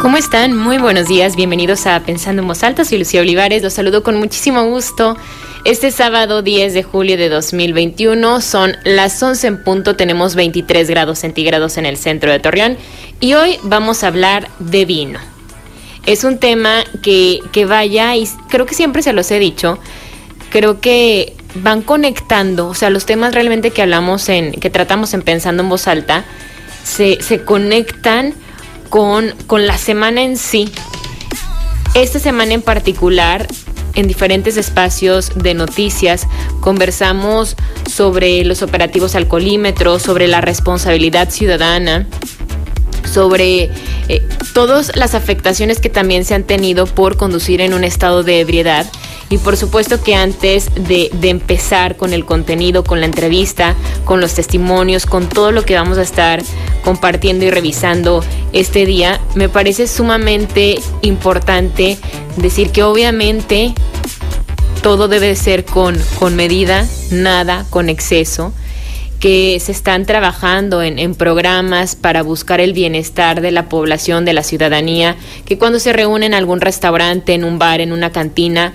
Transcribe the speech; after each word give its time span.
¿Cómo 0.00 0.16
están? 0.16 0.56
Muy 0.56 0.78
buenos 0.78 1.08
días, 1.08 1.36
bienvenidos 1.36 1.86
a 1.86 2.00
Pensando 2.00 2.40
en 2.40 2.48
Voz 2.48 2.62
Alta, 2.62 2.86
soy 2.86 2.96
Lucía 2.96 3.20
Olivares, 3.20 3.62
los 3.62 3.74
saludo 3.74 4.02
con 4.02 4.16
muchísimo 4.16 4.64
gusto. 4.64 5.14
Este 5.66 5.90
sábado 5.90 6.40
10 6.40 6.72
de 6.72 6.82
julio 6.82 7.18
de 7.18 7.28
2021 7.28 8.40
son 8.40 8.78
las 8.84 9.22
11 9.22 9.46
en 9.46 9.62
punto, 9.62 9.96
tenemos 9.96 10.36
23 10.36 10.88
grados 10.88 11.18
centígrados 11.18 11.76
en 11.76 11.84
el 11.84 11.98
centro 11.98 12.32
de 12.32 12.38
Torreón 12.38 12.78
y 13.20 13.34
hoy 13.34 13.58
vamos 13.62 14.02
a 14.02 14.06
hablar 14.06 14.48
de 14.58 14.86
vino. 14.86 15.18
Es 16.06 16.24
un 16.24 16.38
tema 16.38 16.82
que, 17.02 17.40
que 17.52 17.66
vaya, 17.66 18.16
y 18.16 18.26
creo 18.48 18.64
que 18.64 18.74
siempre 18.74 19.02
se 19.02 19.12
los 19.12 19.30
he 19.30 19.38
dicho, 19.38 19.78
creo 20.48 20.80
que 20.80 21.34
van 21.56 21.82
conectando, 21.82 22.68
o 22.68 22.74
sea, 22.74 22.88
los 22.88 23.04
temas 23.04 23.34
realmente 23.34 23.70
que 23.70 23.82
hablamos 23.82 24.30
en, 24.30 24.52
que 24.52 24.70
tratamos 24.70 25.12
en 25.12 25.20
Pensando 25.20 25.62
en 25.62 25.68
Voz 25.68 25.86
Alta, 25.86 26.24
se, 26.84 27.18
se 27.20 27.44
conectan 27.44 28.32
con, 28.90 29.34
con 29.46 29.66
la 29.66 29.78
semana 29.78 30.22
en 30.22 30.36
sí. 30.36 30.70
Esta 31.94 32.18
semana 32.18 32.52
en 32.52 32.62
particular, 32.62 33.46
en 33.94 34.06
diferentes 34.06 34.56
espacios 34.56 35.32
de 35.34 35.54
noticias, 35.54 36.26
conversamos 36.60 37.56
sobre 37.90 38.44
los 38.44 38.62
operativos 38.62 39.14
alcoholímetros, 39.14 40.02
sobre 40.02 40.28
la 40.28 40.40
responsabilidad 40.40 41.30
ciudadana, 41.30 42.06
sobre 43.10 43.70
eh, 44.08 44.22
todas 44.52 44.94
las 44.94 45.14
afectaciones 45.14 45.80
que 45.80 45.88
también 45.88 46.24
se 46.24 46.34
han 46.34 46.44
tenido 46.44 46.86
por 46.86 47.16
conducir 47.16 47.60
en 47.60 47.74
un 47.74 47.84
estado 47.84 48.22
de 48.22 48.40
ebriedad 48.40 48.86
y 49.30 49.38
por 49.38 49.56
supuesto 49.56 50.02
que 50.02 50.16
antes 50.16 50.68
de, 50.74 51.08
empezar 51.22 51.96
con 51.96 52.12
el 52.12 52.24
contenido, 52.24 52.82
con 52.82 52.98
la 52.98 53.06
entrevista, 53.06 53.76
con 54.04 54.20
los 54.20 54.34
testimonios, 54.34 55.06
con 55.06 55.28
todo 55.28 55.52
lo 55.52 55.64
que 55.64 55.76
vamos 55.76 55.98
a 55.98 56.02
estar 56.02 56.42
compartiendo 56.82 57.44
y 57.44 57.50
revisando 57.50 58.24
este 58.52 58.84
día, 58.86 59.20
me 59.36 59.48
parece 59.48 59.86
sumamente 59.86 60.80
importante 61.02 61.96
decir 62.36 62.70
que 62.70 62.82
obviamente 62.82 63.72
todo 64.82 65.06
debe 65.06 65.36
ser 65.36 65.64
con, 65.64 65.96
con 66.18 66.34
medida, 66.34 66.84
nada 67.12 67.66
con 67.70 67.88
exceso 67.88 68.52
que 69.20 69.60
se 69.60 69.70
están 69.70 70.06
trabajando 70.06 70.82
en, 70.82 70.98
en, 70.98 71.14
programas 71.14 71.94
para 71.94 72.22
buscar 72.22 72.58
el 72.58 72.72
bienestar 72.72 73.42
de 73.42 73.50
la 73.50 73.68
población, 73.68 74.24
de 74.24 74.32
la 74.32 74.42
ciudadanía, 74.42 75.14
que 75.44 75.58
cuando 75.58 75.78
se 75.78 75.92
reúnen 75.92 76.32
en 76.32 76.34
algún 76.34 76.62
restaurante, 76.62 77.34
en 77.34 77.44
un 77.44 77.58
bar, 77.58 77.82
en 77.82 77.92
una 77.92 78.12
cantina, 78.12 78.72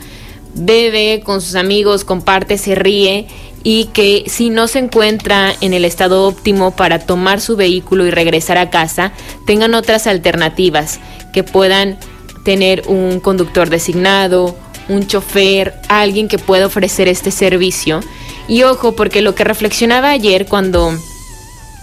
bebe 0.56 1.22
con 1.24 1.42
sus 1.42 1.56
amigos, 1.56 2.04
comparte, 2.04 2.58
se 2.58 2.76
ríe 2.76 3.28
y 3.64 3.86
que 3.86 4.24
si 4.28 4.50
no 4.50 4.68
se 4.68 4.80
encuentra 4.80 5.54
en 5.62 5.74
el 5.74 5.86
estado 5.86 6.28
óptimo 6.28 6.72
para 6.76 7.00
tomar 7.00 7.42
su 7.42 7.56
vehículo 7.56 8.06
y 8.06 8.12
regresar 8.12 8.58
a 8.58 8.70
casa, 8.70 9.12
tengan 9.46 9.74
otras 9.74 10.08
alternativas, 10.08 11.00
que 11.34 11.44
puedan 11.44 11.98
tener 12.44 12.84
un 12.88 13.20
conductor 13.20 13.70
designado, 13.70 14.56
un 14.88 15.08
chofer, 15.08 15.74
alguien 15.90 16.28
que 16.28 16.38
pueda 16.38 16.68
ofrecer 16.68 17.08
este 17.08 17.32
servicio. 17.32 18.02
Y 18.48 18.64
ojo, 18.64 18.96
porque 18.96 19.22
lo 19.22 19.34
que 19.34 19.44
reflexionaba 19.44 20.12
ayer 20.12 20.46
cuando, 20.46 20.96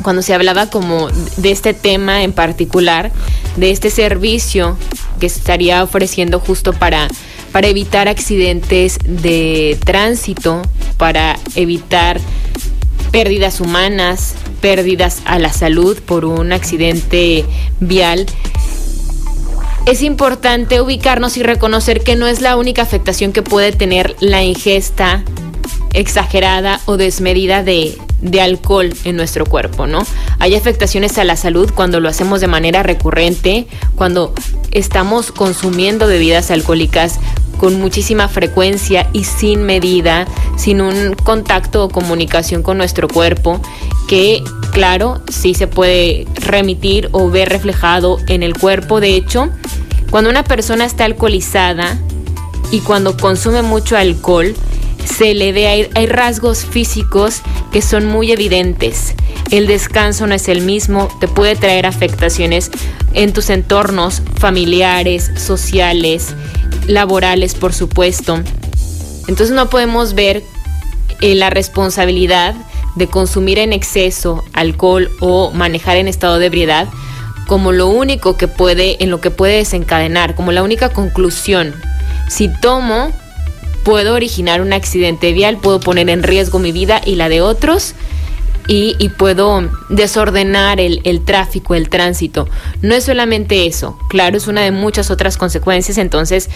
cuando 0.02 0.22
se 0.22 0.34
hablaba 0.34 0.70
como 0.70 1.08
de 1.08 1.50
este 1.50 1.74
tema 1.74 2.22
en 2.22 2.32
particular, 2.32 3.10
de 3.56 3.72
este 3.72 3.90
servicio 3.90 4.78
que 5.18 5.26
estaría 5.26 5.82
ofreciendo 5.82 6.38
justo 6.38 6.72
para 6.72 7.08
para 7.52 7.68
evitar 7.68 8.08
accidentes 8.08 8.98
de 9.04 9.78
tránsito, 9.84 10.62
para 10.96 11.38
evitar 11.54 12.18
pérdidas 13.10 13.60
humanas, 13.60 14.34
pérdidas 14.60 15.20
a 15.26 15.38
la 15.38 15.52
salud 15.52 15.98
por 16.00 16.24
un 16.24 16.52
accidente 16.52 17.44
vial. 17.78 18.26
Es 19.84 20.02
importante 20.02 20.80
ubicarnos 20.80 21.36
y 21.36 21.42
reconocer 21.42 22.02
que 22.02 22.16
no 22.16 22.26
es 22.26 22.40
la 22.40 22.56
única 22.56 22.82
afectación 22.82 23.32
que 23.32 23.42
puede 23.42 23.72
tener 23.72 24.16
la 24.20 24.42
ingesta 24.42 25.22
exagerada 25.92 26.80
o 26.86 26.96
desmedida 26.96 27.62
de, 27.62 27.96
de 28.20 28.40
alcohol 28.40 28.94
en 29.04 29.16
nuestro 29.16 29.44
cuerpo, 29.46 29.86
¿no? 29.86 30.04
Hay 30.38 30.54
afectaciones 30.54 31.18
a 31.18 31.24
la 31.24 31.36
salud 31.36 31.70
cuando 31.74 32.00
lo 32.00 32.08
hacemos 32.08 32.40
de 32.40 32.46
manera 32.46 32.82
recurrente, 32.82 33.66
cuando 33.94 34.34
estamos 34.70 35.32
consumiendo 35.32 36.06
bebidas 36.06 36.50
alcohólicas 36.50 37.18
con 37.58 37.78
muchísima 37.78 38.28
frecuencia 38.28 39.08
y 39.12 39.24
sin 39.24 39.62
medida, 39.62 40.26
sin 40.56 40.80
un 40.80 41.14
contacto 41.14 41.84
o 41.84 41.88
comunicación 41.88 42.62
con 42.62 42.76
nuestro 42.78 43.06
cuerpo, 43.06 43.60
que 44.08 44.42
claro, 44.72 45.22
sí 45.28 45.54
se 45.54 45.68
puede 45.68 46.26
remitir 46.34 47.08
o 47.12 47.30
ver 47.30 47.50
reflejado 47.50 48.18
en 48.26 48.42
el 48.42 48.54
cuerpo. 48.54 49.00
De 49.00 49.14
hecho, 49.14 49.50
cuando 50.10 50.30
una 50.30 50.42
persona 50.44 50.84
está 50.84 51.04
alcoholizada 51.04 51.98
y 52.70 52.80
cuando 52.80 53.16
consume 53.16 53.62
mucho 53.62 53.96
alcohol, 53.96 54.54
se 55.04 55.34
le 55.34 55.52
ve, 55.52 55.68
hay, 55.68 55.88
hay, 55.94 56.06
rasgos 56.06 56.64
físicos 56.64 57.42
que 57.72 57.82
son 57.82 58.06
muy 58.06 58.32
evidentes. 58.32 59.14
El 59.50 59.66
descanso 59.66 60.26
no 60.26 60.34
es 60.34 60.48
el 60.48 60.62
mismo, 60.62 61.08
te 61.20 61.28
puede 61.28 61.56
traer 61.56 61.86
afectaciones 61.86 62.70
en 63.14 63.32
tus 63.32 63.50
entornos 63.50 64.22
familiares, 64.38 65.30
sociales, 65.36 66.34
laborales, 66.86 67.54
por 67.54 67.72
supuesto. 67.72 68.40
Entonces 69.28 69.50
no 69.50 69.68
podemos 69.70 70.14
ver 70.14 70.42
eh, 71.20 71.34
la 71.34 71.50
responsabilidad 71.50 72.54
de 72.96 73.06
consumir 73.06 73.58
en 73.58 73.72
exceso 73.72 74.44
alcohol 74.52 75.10
o 75.20 75.50
manejar 75.52 75.96
en 75.96 76.08
estado 76.08 76.38
de 76.38 76.46
ebriedad 76.46 76.88
como 77.46 77.72
lo 77.72 77.88
único 77.88 78.36
que 78.36 78.48
puede, 78.48 79.02
en 79.02 79.10
lo 79.10 79.20
que 79.20 79.30
puede 79.30 79.56
desencadenar, 79.56 80.34
como 80.34 80.52
la 80.52 80.62
única 80.62 80.90
conclusión. 80.90 81.74
Si 82.28 82.48
tomo, 82.48 83.12
puedo 83.84 84.14
originar 84.14 84.60
un 84.60 84.72
accidente 84.72 85.32
vial, 85.32 85.58
puedo 85.58 85.80
poner 85.80 86.08
en 86.10 86.22
riesgo 86.22 86.58
mi 86.58 86.72
vida 86.72 87.00
y 87.04 87.16
la 87.16 87.28
de 87.28 87.40
otros 87.40 87.94
y, 88.68 89.08
puedo 89.18 89.68
desordenar 89.88 90.80
el, 90.80 91.00
el, 91.04 91.24
tráfico, 91.24 91.74
el 91.74 91.88
tránsito. 91.88 92.48
No 92.80 92.94
es 92.94 93.04
solamente 93.04 93.66
eso, 93.66 93.98
claro, 94.08 94.36
es 94.36 94.46
una 94.46 94.62
de 94.62 94.70
muchas 94.70 95.10
otras 95.10 95.36
consecuencias, 95.36 95.98
entonces 95.98 96.48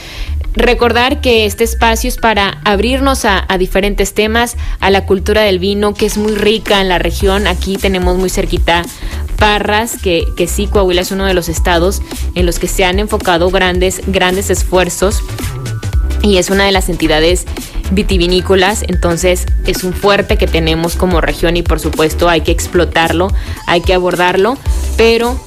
recordar 0.54 1.20
que 1.20 1.46
este 1.46 1.64
espacio 1.64 2.08
es 2.08 2.16
para 2.16 2.60
abrirnos 2.64 3.24
a, 3.24 3.44
a, 3.48 3.58
diferentes 3.58 4.14
temas, 4.14 4.56
a 4.80 4.90
la 4.90 5.04
cultura 5.04 5.42
del 5.42 5.58
vino, 5.58 5.94
que 5.94 6.06
es 6.06 6.16
muy 6.16 6.34
rica 6.34 6.80
en 6.80 6.88
la 6.88 6.98
región, 6.98 7.46
aquí 7.46 7.76
tenemos 7.76 8.16
muy 8.16 8.30
cerquita 8.30 8.82
Parras, 9.36 9.98
que, 10.02 10.24
que 10.36 10.46
sí, 10.46 10.66
Coahuila 10.66 11.02
es 11.02 11.10
uno 11.10 11.26
de 11.26 11.34
los 11.34 11.50
estados 11.50 12.00
en 12.34 12.46
los 12.46 12.58
que 12.58 12.68
se 12.68 12.84
han 12.84 12.98
enfocado 12.98 13.50
grandes, 13.50 14.00
grandes 14.06 14.48
esfuerzos 14.48 15.22
y 16.22 16.38
es 16.38 16.50
una 16.50 16.64
de 16.64 16.72
las 16.72 16.88
entidades 16.88 17.46
vitivinícolas, 17.92 18.84
entonces 18.88 19.46
es 19.66 19.84
un 19.84 19.92
fuerte 19.92 20.36
que 20.36 20.46
tenemos 20.46 20.96
como 20.96 21.20
región 21.20 21.56
y 21.56 21.62
por 21.62 21.80
supuesto 21.80 22.28
hay 22.28 22.40
que 22.40 22.52
explotarlo, 22.52 23.28
hay 23.66 23.80
que 23.80 23.94
abordarlo, 23.94 24.58
pero 24.96 25.40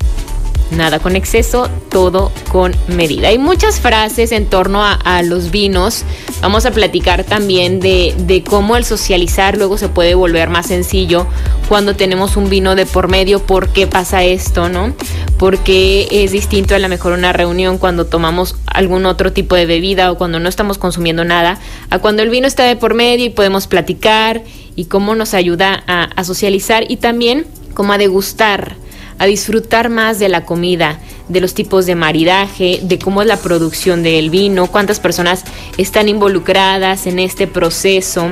nada 0.72 1.00
con 1.00 1.16
exceso, 1.16 1.70
todo 1.90 2.32
con 2.52 2.76
medida. 2.88 3.30
Hay 3.30 3.38
muchas 3.38 3.80
frases 3.80 4.32
en 4.32 4.46
torno 4.46 4.84
a, 4.84 5.22
los 5.24 5.52
vinos. 5.52 6.04
Vamos 6.42 6.66
a 6.66 6.72
platicar 6.72 7.24
también 7.24 7.80
de, 7.80 8.44
cómo 8.48 8.78
el 8.78 8.86
socializar 8.86 9.58
luego 9.58 9.78
se 9.78 9.90
puede 9.90 10.16
volver 10.16 10.50
más 10.50 10.68
sencillo 10.68 11.28
cuando 11.68 11.96
tenemos 11.96 12.38
un 12.38 12.50
vino 12.50 12.76
de 12.76 12.86
por 12.86 13.08
medio. 13.10 13.40
¿Por 13.40 13.70
qué 13.70 13.88
pasa 13.88 14.24
esto, 14.24 14.70
no? 14.70 14.94
Porque 15.38 16.08
es 16.12 16.32
distinto 16.32 16.76
a 16.76 16.80
lo 16.80 16.90
mejor 16.90 17.14
una 17.14 17.34
reunión 17.34 17.78
cuando 17.78 18.06
tomamos 18.06 18.56
algún 18.66 19.06
otro 19.06 19.34
tipo 19.34 19.56
de 19.56 19.66
bebida 19.66 20.12
o 20.12 20.18
cuando 20.18 20.40
no 20.40 20.50
estamos 20.50 20.78
consumiendo 20.78 21.26
nada, 21.26 21.60
a 21.90 22.00
cuando 22.00 22.24
el 22.24 22.30
vino 22.30 22.48
está 22.48 22.64
de 22.64 22.76
por 22.76 22.94
medio 22.94 23.26
y 23.26 23.30
podemos 23.30 23.68
platicar 23.68 24.44
y 24.76 24.86
cómo 24.86 25.16
nos 25.16 25.34
ayuda 25.34 25.84
a, 25.88 26.04
a 26.04 26.24
socializar 26.24 26.90
y 26.90 26.98
también 26.98 27.46
como 27.74 27.94
a 27.94 27.98
degustar 27.98 28.76
a 29.20 29.26
disfrutar 29.26 29.90
más 29.90 30.18
de 30.18 30.30
la 30.30 30.46
comida, 30.46 30.98
de 31.28 31.42
los 31.42 31.54
tipos 31.54 31.86
de 31.86 31.96
maridaje, 31.96 32.80
de 32.82 32.98
cómo 32.98 33.22
es 33.22 33.28
la 33.28 33.38
producción 33.38 34.02
del 34.02 34.30
vino, 34.30 34.68
cuántas 34.68 35.00
personas 35.00 35.44
están 35.78 36.10
involucradas 36.10 37.06
en 37.06 37.20
este 37.20 37.46
proceso, 37.46 38.30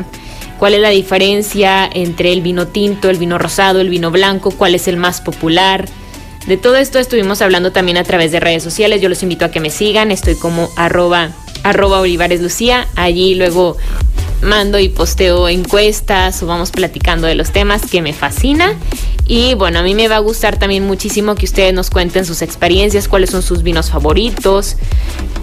cuál 0.58 0.74
es 0.74 0.80
la 0.80 0.90
diferencia 0.90 1.88
entre 1.94 2.32
el 2.32 2.42
vino 2.42 2.68
tinto, 2.68 3.10
el 3.10 3.18
vino 3.18 3.38
rosado, 3.38 3.82
el 3.82 3.90
vino 3.90 4.12
blanco, 4.12 4.52
cuál 4.52 4.76
es 4.76 4.88
el 4.88 4.98
más 4.98 5.22
popular. 5.22 5.86
De 6.48 6.56
todo 6.56 6.78
esto 6.78 6.98
estuvimos 6.98 7.42
hablando 7.42 7.74
también 7.74 7.98
a 7.98 8.06
través 8.06 8.32
de 8.32 8.40
redes 8.40 8.64
sociales. 8.64 9.02
Yo 9.02 9.10
los 9.10 9.22
invito 9.22 9.44
a 9.44 9.52
que 9.52 9.60
me 9.60 9.70
sigan. 9.70 10.12
Estoy 10.12 10.36
como 10.36 10.70
arroba, 10.78 11.32
arroba 11.64 12.00
Olivares 12.00 12.42
Lucía. 12.42 12.88
Allí 12.96 13.36
luego 13.36 13.76
mando 14.42 14.80
y 14.80 14.90
posteo 14.90 15.50
encuestas 15.50 16.42
o 16.44 16.48
vamos 16.48 16.72
platicando 16.72 17.28
de 17.28 17.36
los 17.36 17.52
temas 17.52 17.86
que 17.90 18.02
me 18.02 18.14
fascina. 18.14 18.76
Y 19.28 19.56
bueno, 19.56 19.80
a 19.80 19.84
mí 19.84 19.94
me 19.94 20.08
va 20.08 20.18
a 20.18 20.20
gustar 20.20 20.58
también 20.58 20.88
muchísimo 20.88 21.36
que 21.36 21.46
ustedes 21.46 21.74
nos 21.74 21.90
cuenten 21.90 22.26
sus 22.26 22.42
experiencias, 22.42 23.10
cuáles 23.10 23.30
son 23.30 23.42
sus 23.42 23.62
vinos 23.62 23.90
favoritos, 23.90 24.78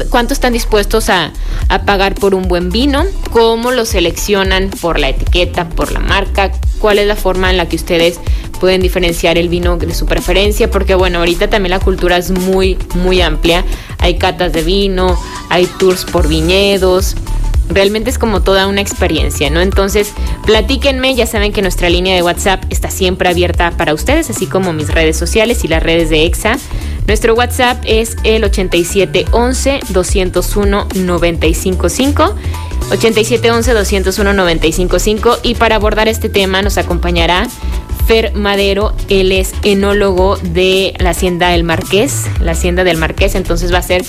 cuánto 0.09 0.33
están 0.33 0.55
dispuestos 0.55 1.11
a, 1.11 1.33
a 1.69 1.83
pagar 1.83 2.15
por 2.15 2.35
un 2.35 2.49
buen 2.49 2.71
vino, 2.71 3.05
cómo 3.31 3.73
lo 3.73 3.85
seleccionan 3.85 4.71
por 4.81 4.99
la 4.99 5.11
etiqueta, 5.11 5.69
por 5.69 5.93
la 5.93 6.01
marca, 6.01 6.51
cuál 6.79 6.99
es 6.99 7.07
la 7.07 7.17
forma 7.17 7.51
en 7.51 7.59
la 7.59 7.69
que 7.69 7.77
ustedes 7.77 8.19
pueden 8.59 8.81
diferenciar 8.81 9.37
el 9.37 9.51
vino 9.51 9.77
de 9.77 9.95
su 9.95 10.07
preferencia, 10.07 10.71
porque 10.71 10.95
bueno, 10.95 11.19
ahorita 11.19 11.51
también 11.51 11.71
la 11.71 11.81
cultura 11.81 12.17
es 12.17 12.31
muy, 12.31 12.79
muy 12.95 13.21
amplia. 13.21 13.65
Hay 13.99 14.17
catas 14.17 14.55
de 14.55 14.63
vino, 14.63 15.21
hay 15.51 15.67
tours 15.79 16.05
por 16.05 16.29
viñedos, 16.29 17.17
realmente 17.69 18.11
es 18.11 18.19
como 18.19 18.43
toda 18.43 18.67
una 18.67 18.81
experiencia, 18.81 19.51
¿no? 19.51 19.61
Entonces, 19.61 20.13
platíquenme, 20.47 21.15
ya 21.15 21.27
saben 21.27 21.53
que 21.53 21.63
nuestra 21.63 21.89
línea 21.89 22.15
de 22.15 22.23
WhatsApp 22.23 22.65
está 22.71 22.91
siempre 22.91 23.29
abierta 23.29 23.73
para 23.73 23.95
ustedes, 23.95 24.31
así 24.31 24.47
como 24.47 24.73
mis 24.73 24.89
redes 24.89 25.17
sociales 25.17 25.65
y 25.65 25.69
las 25.69 25.83
redes 25.83 26.11
de 26.11 26.25
EXA. 26.25 26.57
Nuestro 27.07 27.35
WhatsApp 27.35 27.83
es 27.87 28.17
el 28.25 28.45
8711 28.45 29.81
201 29.91 30.89
955. 30.95 32.35
8711 32.91 33.73
201 33.73 34.33
955 34.35 35.39
y 35.43 35.55
para 35.55 35.77
abordar 35.77 36.07
este 36.09 36.29
tema 36.29 36.61
nos 36.61 36.77
acompañará 36.77 37.49
Fer 38.07 38.35
Madero, 38.35 38.95
él 39.09 39.33
es 39.33 39.55
enólogo 39.63 40.37
de 40.37 40.95
la 40.99 41.11
Hacienda 41.11 41.49
del 41.49 41.65
Marqués, 41.65 42.27
la 42.39 42.53
Hacienda 42.53 42.85
del 42.85 42.99
Marqués, 42.99 43.35
entonces 43.35 43.73
va 43.73 43.79
a 43.79 43.83
ser 43.83 44.05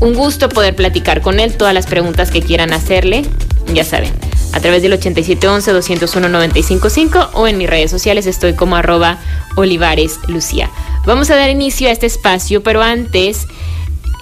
un 0.00 0.14
gusto 0.14 0.48
poder 0.48 0.74
platicar 0.74 1.20
con 1.22 1.38
él, 1.40 1.56
todas 1.56 1.74
las 1.74 1.86
preguntas 1.86 2.30
que 2.30 2.42
quieran 2.42 2.72
hacerle, 2.72 3.24
ya 3.72 3.84
saben, 3.84 4.12
a 4.52 4.60
través 4.60 4.82
del 4.82 4.92
8711-201-955 5.00 7.30
o 7.34 7.48
en 7.48 7.58
mis 7.58 7.68
redes 7.68 7.90
sociales 7.90 8.26
estoy 8.26 8.54
como 8.54 8.76
arroba 8.76 9.18
Olivares 9.56 10.20
Lucía. 10.28 10.70
Vamos 11.04 11.28
a 11.30 11.36
dar 11.36 11.50
inicio 11.50 11.88
a 11.88 11.92
este 11.92 12.06
espacio, 12.06 12.62
pero 12.62 12.82
antes 12.82 13.46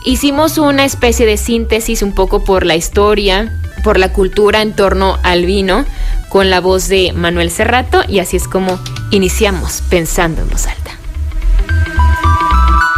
hicimos 0.04 0.58
una 0.58 0.84
especie 0.84 1.26
de 1.26 1.36
síntesis 1.36 2.02
un 2.02 2.14
poco 2.14 2.44
por 2.44 2.66
la 2.66 2.76
historia, 2.76 3.60
por 3.82 3.98
la 3.98 4.12
cultura 4.12 4.62
en 4.62 4.74
torno 4.74 5.18
al 5.22 5.46
vino, 5.46 5.84
con 6.28 6.50
la 6.50 6.60
voz 6.60 6.88
de 6.88 7.12
Manuel 7.12 7.50
Cerrato 7.50 8.02
y 8.08 8.18
así 8.18 8.36
es 8.36 8.48
como 8.48 8.78
iniciamos 9.10 9.82
pensando 9.88 10.42
en 10.42 10.50
voz 10.50 10.66
alta. 10.66 10.90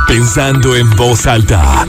Pensando 0.08 0.74
en 0.76 0.90
voz 0.96 1.26
alta. 1.26 1.86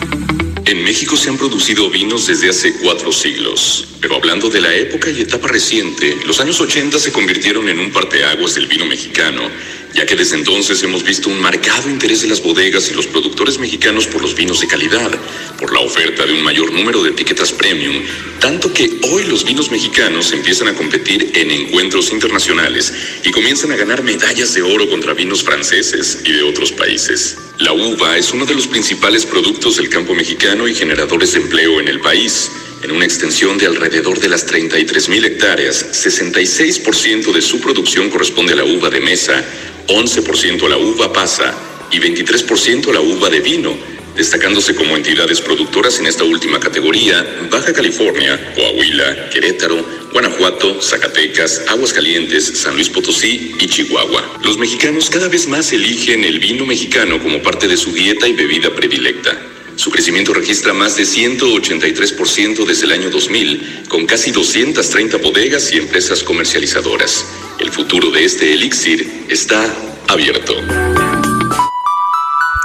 En 0.67 0.83
México 0.83 1.15
se 1.15 1.29
han 1.29 1.37
producido 1.37 1.89
vinos 1.89 2.27
desde 2.27 2.49
hace 2.49 2.73
cuatro 2.73 3.13
siglos, 3.13 3.87
pero 4.01 4.17
hablando 4.17 4.49
de 4.49 4.59
la 4.59 4.75
época 4.75 5.09
y 5.09 5.21
etapa 5.21 5.47
reciente, 5.47 6.17
los 6.25 6.41
años 6.41 6.59
80 6.59 6.99
se 6.99 7.13
convirtieron 7.13 7.69
en 7.69 7.79
un 7.79 7.91
parteaguas 7.91 8.55
del 8.55 8.67
vino 8.67 8.85
mexicano 8.85 9.49
ya 9.97 10.05
que 10.05 10.15
desde 10.15 10.35
entonces 10.35 10.83
hemos 10.83 11.03
visto 11.03 11.27
un 11.29 11.39
marcado 11.39 11.89
interés 11.89 12.21
de 12.21 12.27
las 12.27 12.43
bodegas 12.43 12.89
y 12.91 12.93
los 12.93 13.07
productores 13.07 13.57
mexicanos 13.57 14.05
por 14.05 14.21
los 14.21 14.35
vinos 14.35 14.61
de 14.61 14.67
calidad, 14.67 15.09
por 15.57 15.73
la 15.73 15.79
oferta 15.79 16.23
de 16.23 16.33
un 16.33 16.43
mayor 16.43 16.71
número 16.71 17.01
de 17.01 17.09
etiquetas 17.09 17.51
premium, 17.51 18.03
tanto 18.39 18.71
que 18.71 18.99
hoy 19.09 19.23
los 19.23 19.43
vinos 19.43 19.71
mexicanos 19.71 20.31
empiezan 20.33 20.67
a 20.67 20.75
competir 20.75 21.31
en 21.33 21.49
encuentros 21.49 22.11
internacionales 22.11 22.93
y 23.23 23.31
comienzan 23.31 23.71
a 23.71 23.75
ganar 23.75 24.03
medallas 24.03 24.53
de 24.53 24.61
oro 24.61 24.87
contra 24.87 25.13
vinos 25.13 25.43
franceses 25.43 26.19
y 26.25 26.31
de 26.31 26.43
otros 26.43 26.71
países. 26.71 27.37
La 27.59 27.74
uva 27.74 28.15
es 28.15 28.33
uno 28.33 28.45
de 28.45 28.54
los 28.54 28.68
principales 28.68 29.25
productos 29.25 29.77
del 29.77 29.89
campo 29.89 30.13
mexicano 30.13 30.68
y 30.68 30.75
generadores 30.75 31.33
de 31.33 31.39
empleo 31.39 31.80
en 31.80 31.88
el 31.88 32.00
país. 32.00 32.51
En 32.83 32.92
una 32.92 33.04
extensión 33.04 33.57
de 33.57 33.65
alrededor 33.65 34.19
de 34.19 34.30
las 34.30 34.45
33 34.45 35.09
mil 35.09 35.25
hectáreas, 35.25 35.83
66% 35.92 37.33
de 37.33 37.42
su 37.42 37.59
producción 37.59 38.12
corresponde 38.12 38.54
a 38.54 38.57
la 38.57 38.63
uva 38.63 38.92
de 38.92 39.00
mesa, 39.00 39.44
11% 39.88 40.65
a 40.65 40.69
la 40.69 40.77
uva 40.77 41.12
pasa 41.12 41.56
y 41.92 41.98
23% 41.98 42.89
a 42.89 42.94
la 42.94 43.01
uva 43.01 43.27
de 43.31 43.39
vino, 43.39 43.75
destacándose 44.17 44.75
como 44.75 44.97
entidades 44.97 45.39
productoras 45.39 45.99
en 45.99 46.07
esta 46.07 46.23
última 46.23 46.59
categoría 46.59 47.25
Baja 47.51 47.71
California, 47.71 48.53
Coahuila, 48.55 49.29
Querétaro, 49.29 49.85
Guanajuato, 50.11 50.81
Zacatecas, 50.81 51.61
Aguascalientes, 51.67 52.45
San 52.59 52.73
Luis 52.73 52.89
Potosí 52.89 53.55
y 53.59 53.67
Chihuahua. 53.67 54.39
Los 54.43 54.57
mexicanos 54.57 55.09
cada 55.09 55.27
vez 55.27 55.47
más 55.47 55.71
eligen 55.71 56.23
el 56.23 56.39
vino 56.39 56.65
mexicano 56.65 57.21
como 57.21 57.41
parte 57.41 57.67
de 57.67 57.77
su 57.77 57.93
dieta 57.93 58.27
y 58.27 58.33
bebida 58.33 58.73
predilecta. 58.73 59.37
Su 59.75 59.91
crecimiento 59.91 60.33
registra 60.33 60.73
más 60.73 60.97
de 60.97 61.03
183% 61.03 62.65
desde 62.65 62.85
el 62.85 62.91
año 62.93 63.11
2000, 63.11 63.83
con 63.87 64.07
casi 64.07 64.31
230 64.31 65.17
bodegas 65.17 65.71
y 65.71 65.77
empresas 65.77 66.23
comercializadoras. 66.23 67.25
El 67.59 67.71
futuro 67.71 68.09
de 68.09 68.25
este 68.25 68.53
elixir 68.53 69.25
está 69.29 69.71
abierto. 70.07 70.55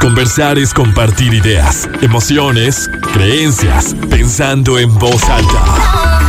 Conversar 0.02 0.58
es 0.58 0.74
compartir 0.74 1.32
ideas, 1.32 1.88
emociones, 2.00 2.90
creencias, 3.12 3.94
pensando 4.10 4.80
en 4.80 4.92
voz 4.98 5.22
alta. 5.28 6.28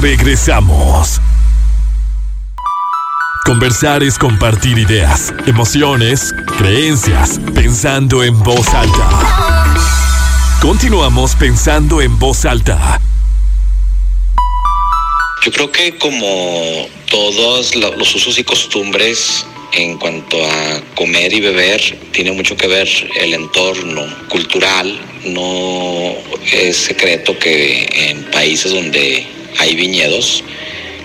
Regresamos. 0.00 1.20
Conversar 3.44 4.02
es 4.02 4.18
compartir 4.18 4.78
ideas, 4.78 5.34
emociones, 5.44 6.34
creencias, 6.56 7.38
pensando 7.54 8.24
en 8.24 8.42
voz 8.42 8.66
alta. 8.68 9.76
Continuamos 10.62 11.36
pensando 11.36 12.00
en 12.00 12.18
voz 12.18 12.46
alta. 12.46 12.98
Yo 15.42 15.52
creo 15.52 15.70
que 15.70 15.98
como 15.98 16.88
todos 17.10 17.76
los 17.76 18.14
usos 18.14 18.38
y 18.38 18.44
costumbres 18.44 19.44
en 19.72 19.98
cuanto 19.98 20.44
a 20.44 20.80
comer 20.94 21.32
y 21.32 21.40
beber, 21.40 21.80
tiene 22.12 22.32
mucho 22.32 22.56
que 22.56 22.66
ver 22.66 22.88
el 23.16 23.34
entorno 23.34 24.06
cultural. 24.28 25.00
No 25.24 26.14
es 26.52 26.76
secreto 26.76 27.38
que 27.38 27.88
en 27.92 28.24
países 28.30 28.72
donde 28.72 29.26
hay 29.58 29.74
viñedos, 29.74 30.42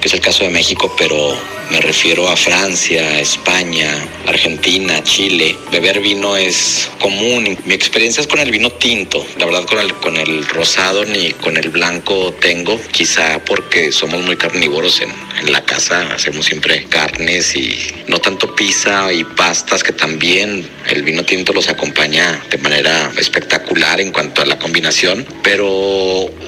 que 0.01 0.07
es 0.07 0.13
el 0.13 0.21
caso 0.21 0.43
de 0.43 0.49
México, 0.49 0.93
pero 0.97 1.37
me 1.71 1.81
refiero 1.81 2.29
a 2.29 2.35
Francia, 2.35 3.19
España, 3.19 3.91
Argentina, 4.27 5.01
Chile. 5.03 5.55
Beber 5.71 5.99
vino 5.99 6.37
es 6.37 6.89
común. 6.99 7.57
Mi 7.65 7.73
experiencia 7.73 8.21
es 8.21 8.27
con 8.27 8.39
el 8.39 8.51
vino 8.51 8.71
tinto. 8.71 9.25
La 9.37 9.45
verdad 9.45 9.65
con 9.65 9.79
el, 9.79 9.93
con 9.95 10.17
el 10.17 10.45
rosado 10.47 11.05
ni 11.05 11.31
con 11.31 11.57
el 11.57 11.69
blanco 11.69 12.33
tengo. 12.39 12.79
Quizá 12.91 13.39
porque 13.45 13.91
somos 13.91 14.23
muy 14.23 14.37
carnívoros 14.37 15.01
en, 15.01 15.11
en 15.39 15.51
la 15.51 15.63
casa. 15.63 16.13
Hacemos 16.13 16.45
siempre 16.45 16.85
carnes 16.85 17.55
y 17.55 17.77
no 18.07 18.19
tanto 18.19 18.55
pizza 18.55 19.11
y 19.11 19.23
pastas 19.23 19.83
que 19.83 19.91
también 19.91 20.67
el 20.87 21.03
vino 21.03 21.23
tinto 21.23 21.53
los 21.53 21.69
acompaña 21.69 22.43
de 22.49 22.57
manera 22.57 23.11
espectacular 23.17 23.99
en 23.99 24.11
cuanto 24.11 24.41
a 24.41 24.45
la 24.45 24.59
combinación. 24.59 25.25
Pero 25.43 25.67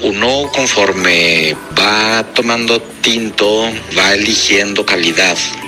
uno 0.03 0.51
conforme 0.53 1.55
va 1.77 2.25
tomando 2.33 2.81
tinto, 3.01 3.71
va 3.97 4.13
eligiendo 4.13 4.85
calidad, 4.85 5.06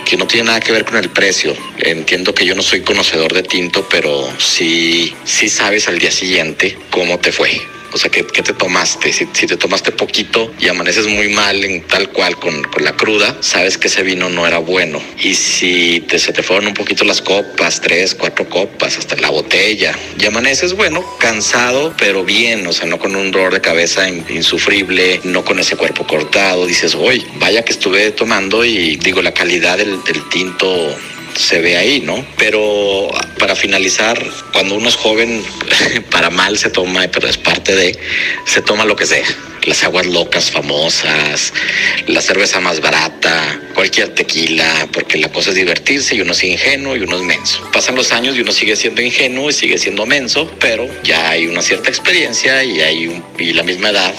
que 0.06 0.18
no 0.18 0.28
tiene 0.28 0.48
nada 0.48 0.60
que 0.60 0.72
ver 0.72 0.86
con 0.86 0.98
el 0.98 1.10
precio. 1.10 1.56
Entiendo 1.78 2.34
que 2.34 2.46
yo 2.46 2.56
no 2.56 2.62
soy 2.62 2.82
conocedor 2.82 3.34
de 3.34 3.44
tinto, 3.44 3.88
pero 3.90 4.28
sí, 4.38 5.14
sí 5.24 5.50
sabes 5.50 5.88
al 5.88 6.00
día 6.00 6.12
siguiente 6.12 6.78
cómo 6.90 7.20
te 7.20 7.32
fue. 7.32 7.79
O 7.92 7.98
sea, 7.98 8.10
¿qué, 8.12 8.26
qué 8.26 8.42
te 8.42 8.54
tomaste? 8.54 9.12
Si, 9.12 9.28
si, 9.34 9.48
te 9.48 9.58
tomaste 9.58 9.92
poquito 9.92 10.54
y 10.60 10.68
amaneces 10.68 11.08
muy 11.08 11.30
mal 11.30 11.64
en 11.64 11.82
tal 11.84 12.10
cual 12.10 12.38
con, 12.38 12.64
con, 12.64 12.84
la 12.84 12.96
cruda, 12.96 13.38
sabes 13.42 13.78
que 13.78 13.88
ese 13.88 14.04
vino 14.04 14.30
no 14.30 14.46
era 14.46 14.60
bueno. 14.60 15.02
Y 15.18 15.34
si 15.36 16.02
te, 16.02 16.20
se 16.20 16.34
te 16.34 16.44
fueron 16.44 16.68
un 16.68 16.74
poquito 16.74 17.04
las 17.04 17.22
copas, 17.22 17.82
tres, 17.82 18.16
cuatro 18.16 18.48
copas, 18.48 18.98
hasta 18.98 19.16
la 19.18 19.30
botella, 19.30 19.98
y 20.20 20.26
amaneces, 20.26 20.74
bueno, 20.74 21.04
cansado, 21.20 21.94
pero 21.98 22.24
bien, 22.24 22.66
o 22.68 22.74
sea, 22.74 22.86
no 22.86 23.00
con 23.00 23.16
un 23.16 23.32
dolor 23.32 23.54
de 23.54 23.62
cabeza 23.62 24.08
insufrible, 24.10 25.22
no 25.24 25.44
con 25.44 25.60
ese 25.60 25.76
cuerpo 25.76 26.06
cortado, 26.06 26.66
dices, 26.66 26.96
hoy, 26.96 27.26
vaya 27.36 27.64
que 27.64 27.72
estuve 27.72 28.12
tomando 28.12 28.64
y 28.66 28.98
digo, 28.98 29.22
la 29.22 29.34
calidad 29.34 29.78
del, 29.78 30.04
del 30.04 30.28
tinto 30.30 30.96
se 31.40 31.62
ve 31.62 31.78
ahí, 31.78 32.02
¿no? 32.02 32.26
Pero 32.38 33.10
para 33.40 33.56
finalizar, 33.56 34.22
cuando 34.52 34.76
uno 34.76 34.90
es 34.90 34.96
joven, 34.96 35.42
para 36.12 36.30
mal 36.30 36.58
se 36.58 36.70
toma, 36.70 37.08
pero 37.12 37.28
es 37.28 37.38
parte 37.38 37.76
de, 37.76 37.98
se 38.46 38.62
toma 38.62 38.86
lo 38.86 38.96
que 38.96 39.06
sea. 39.06 39.26
Las 39.66 39.84
aguas 39.84 40.06
locas 40.06 40.52
famosas, 40.52 41.54
la 42.08 42.22
cerveza 42.22 42.60
más 42.60 42.80
barata, 42.82 43.60
cualquier 43.76 44.10
tequila, 44.10 44.88
porque 44.92 45.18
la 45.18 45.32
cosa 45.32 45.50
es 45.50 45.56
divertirse 45.56 46.16
y 46.16 46.22
uno 46.22 46.32
es 46.32 46.44
ingenuo 46.44 46.96
y 46.96 47.02
uno 47.02 47.18
es 47.18 47.24
menso. 47.24 47.70
Pasan 47.72 47.96
los 47.96 48.12
años 48.12 48.38
y 48.38 48.42
uno 48.42 48.52
sigue 48.52 48.76
siendo 48.76 49.02
ingenuo 49.02 49.50
y 49.50 49.54
sigue 49.54 49.78
siendo 49.78 50.06
menso, 50.06 50.50
pero 50.60 50.88
ya 51.04 51.30
hay 51.30 51.48
una 51.48 51.62
cierta 51.62 51.90
experiencia 51.90 52.64
y 52.64 52.82
hay 52.82 53.22
y 53.38 53.54
la 53.54 53.64
misma 53.64 53.90
edad, 53.90 54.14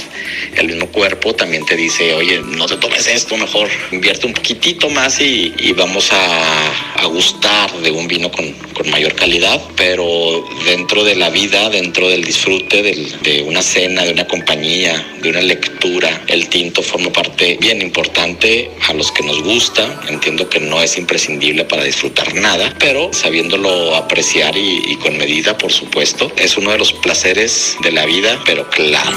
el 0.56 0.68
mismo 0.68 0.86
cuerpo 0.88 1.34
también 1.34 1.64
te 1.64 1.76
dice, 1.76 2.14
oye, 2.14 2.42
no 2.42 2.66
te 2.66 2.76
tomes 2.76 3.06
esto, 3.06 3.36
mejor 3.36 3.68
invierte 3.92 4.26
un 4.26 4.34
poquitito 4.34 4.90
más 4.90 5.20
y, 5.20 5.72
vamos 5.76 6.10
a 6.12 7.06
gustar 7.10 7.72
de 7.80 7.90
un 7.90 8.08
vino 8.08 8.30
con, 8.30 8.52
con, 8.74 8.90
mayor 8.90 9.14
calidad, 9.14 9.60
pero 9.76 10.44
dentro 10.64 11.04
de 11.04 11.14
la 11.14 11.30
vida, 11.30 11.68
dentro 11.70 12.08
del 12.08 12.24
disfrute 12.24 12.82
del, 12.82 13.20
de 13.22 13.42
una 13.42 13.62
cena, 13.62 14.04
de 14.04 14.12
una 14.12 14.26
compañía, 14.26 15.14
de 15.22 15.30
una 15.30 15.42
lectura. 15.42 16.22
El 16.26 16.48
tinto 16.48 16.82
forma 16.82 17.12
parte 17.12 17.58
bien 17.60 17.82
importante 17.82 18.70
a 18.88 18.92
los 18.94 19.12
que 19.12 19.22
nos 19.22 19.42
gusta. 19.42 20.00
Entiendo 20.08 20.48
que 20.48 20.60
no 20.60 20.82
es 20.82 20.96
imprescindible 20.96 21.64
para 21.64 21.84
disfrutar 21.84 22.34
nada, 22.34 22.74
pero 22.78 23.12
sabiéndolo 23.12 23.94
apreciar 23.94 24.56
y 24.56 24.96
con 25.02 25.16
medida, 25.18 25.56
por 25.58 25.72
supuesto, 25.72 26.32
es 26.36 26.56
uno 26.56 26.72
de 26.72 26.78
los 26.78 26.92
placeres 26.92 27.76
de 27.82 27.92
la 27.92 28.06
vida, 28.06 28.40
pero 28.44 28.68
claro. 28.70 29.16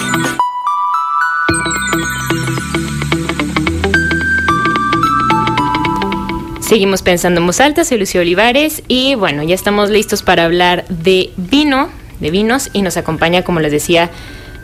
Seguimos 6.74 7.04
pensando 7.04 7.40
en 7.40 7.46
voz 7.46 7.60
alta, 7.60 7.86
soy 7.86 8.00
Lucio 8.00 8.22
Olivares 8.22 8.82
y 8.88 9.14
bueno, 9.14 9.44
ya 9.44 9.54
estamos 9.54 9.92
listos 9.92 10.24
para 10.24 10.46
hablar 10.46 10.86
de 10.90 11.30
vino, 11.38 11.92
de 12.20 12.32
vinos 12.32 12.72
y 12.74 12.82
nos 12.82 12.98
acompaña, 12.98 13.44
como 13.44 13.60
les 13.60 13.72
decía, 13.72 14.10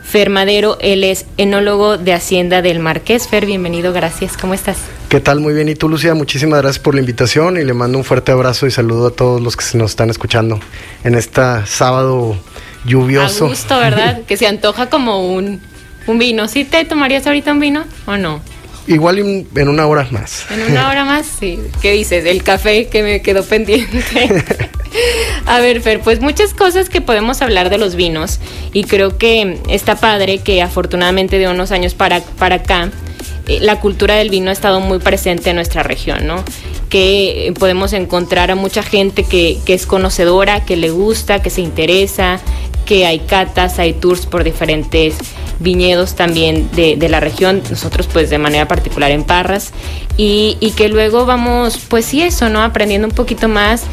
Fer 0.02 0.28
Madero, 0.28 0.76
él 0.80 1.04
es 1.04 1.26
enólogo 1.36 1.98
de 1.98 2.12
Hacienda 2.12 2.62
del 2.62 2.80
Marqués. 2.80 3.28
Fer, 3.28 3.46
bienvenido, 3.46 3.92
gracias, 3.92 4.36
¿cómo 4.36 4.54
estás? 4.54 4.78
¿Qué 5.08 5.20
tal? 5.20 5.38
Muy 5.38 5.54
bien, 5.54 5.68
y 5.68 5.76
tú 5.76 5.88
Lucía, 5.88 6.14
muchísimas 6.14 6.60
gracias 6.60 6.82
por 6.82 6.96
la 6.96 7.00
invitación 7.00 7.56
y 7.58 7.62
le 7.62 7.74
mando 7.74 7.96
un 7.96 8.02
fuerte 8.02 8.32
abrazo 8.32 8.66
y 8.66 8.72
saludo 8.72 9.06
a 9.06 9.10
todos 9.12 9.40
los 9.40 9.56
que 9.56 9.62
se 9.62 9.78
nos 9.78 9.92
están 9.92 10.10
escuchando 10.10 10.58
en 11.04 11.14
este 11.14 11.42
sábado 11.66 12.36
lluvioso. 12.84 13.44
A 13.44 13.48
gusto, 13.50 13.78
¿verdad? 13.78 14.22
que 14.26 14.36
se 14.36 14.48
antoja 14.48 14.90
como 14.90 15.32
un, 15.32 15.60
un 16.08 16.18
vino. 16.18 16.48
¿Sí 16.48 16.64
te 16.64 16.84
tomarías 16.84 17.24
ahorita 17.28 17.52
un 17.52 17.60
vino 17.60 17.84
o 18.06 18.16
no? 18.16 18.40
Igual 18.86 19.18
en 19.54 19.68
una 19.68 19.86
hora 19.86 20.06
más. 20.10 20.46
En 20.50 20.72
una 20.72 20.88
hora 20.88 21.04
más, 21.04 21.26
sí. 21.26 21.58
¿Qué 21.80 21.92
dices? 21.92 22.24
El 22.24 22.42
café 22.42 22.88
que 22.88 23.02
me 23.02 23.22
quedó 23.22 23.44
pendiente. 23.44 24.00
A 25.46 25.60
ver, 25.60 25.80
Fer, 25.80 26.00
pues 26.00 26.20
muchas 26.20 26.54
cosas 26.54 26.88
que 26.88 27.00
podemos 27.00 27.42
hablar 27.42 27.70
de 27.70 27.78
los 27.78 27.94
vinos 27.94 28.40
y 28.72 28.84
creo 28.84 29.18
que 29.18 29.58
está 29.68 29.96
padre 29.96 30.38
que 30.38 30.62
afortunadamente 30.62 31.38
de 31.38 31.48
unos 31.48 31.70
años 31.70 31.94
para, 31.94 32.20
para 32.20 32.56
acá 32.56 32.90
eh, 33.46 33.58
la 33.60 33.80
cultura 33.80 34.16
del 34.16 34.30
vino 34.30 34.50
ha 34.50 34.52
estado 34.52 34.80
muy 34.80 34.98
presente 34.98 35.50
en 35.50 35.56
nuestra 35.56 35.82
región, 35.82 36.26
¿no? 36.26 36.44
Que 36.88 37.52
podemos 37.58 37.92
encontrar 37.92 38.50
a 38.50 38.56
mucha 38.56 38.82
gente 38.82 39.22
que, 39.22 39.58
que 39.64 39.74
es 39.74 39.86
conocedora, 39.86 40.64
que 40.64 40.76
le 40.76 40.90
gusta, 40.90 41.40
que 41.40 41.50
se 41.50 41.60
interesa, 41.60 42.40
que 42.84 43.06
hay 43.06 43.20
catas, 43.20 43.78
hay 43.78 43.92
tours 43.92 44.26
por 44.26 44.42
diferentes 44.42 45.14
viñedos 45.60 46.14
también 46.16 46.68
de, 46.72 46.96
la 47.08 47.20
región, 47.20 47.62
nosotros 47.70 48.08
pues 48.12 48.30
de 48.30 48.38
manera 48.38 48.66
particular 48.66 49.10
en 49.10 49.24
Parras, 49.24 49.72
y, 50.16 50.56
que 50.76 50.88
luego 50.88 51.26
vamos, 51.26 51.78
pues 51.88 52.06
sí, 52.06 52.22
eso, 52.22 52.48
¿no? 52.48 52.62
Aprendiendo 52.62 53.06
un 53.06 53.14
poquito 53.14 53.48
más 53.48 53.84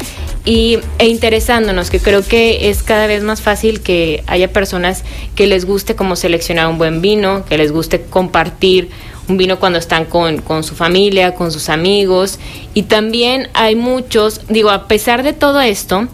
y, 0.44 0.78
e 0.98 1.08
interesándonos, 1.08 1.90
que 1.90 2.00
creo 2.00 2.22
que 2.22 2.70
es 2.70 2.82
cada 2.82 3.06
vez 3.06 3.22
más 3.22 3.42
fácil 3.42 3.80
que 3.80 4.24
haya 4.26 4.52
personas 4.52 5.04
que 5.34 5.46
les 5.46 5.64
guste 5.64 5.94
como 5.94 6.16
seleccionar 6.16 6.68
un 6.68 6.78
buen 6.78 7.00
vino, 7.00 7.44
que 7.44 7.58
les 7.58 7.70
guste 7.70 8.02
compartir 8.02 8.90
un 9.28 9.36
vino 9.36 9.58
cuando 9.58 9.78
están 9.78 10.06
con, 10.06 10.38
con, 10.38 10.64
su 10.64 10.74
familia, 10.74 11.34
con 11.34 11.52
sus 11.52 11.68
amigos. 11.68 12.38
Y 12.72 12.84
también 12.84 13.48
hay 13.52 13.76
muchos, 13.76 14.40
digo, 14.48 14.70
a 14.70 14.88
pesar 14.88 15.22
de 15.22 15.34
todo 15.34 15.60
esto, 15.60 16.08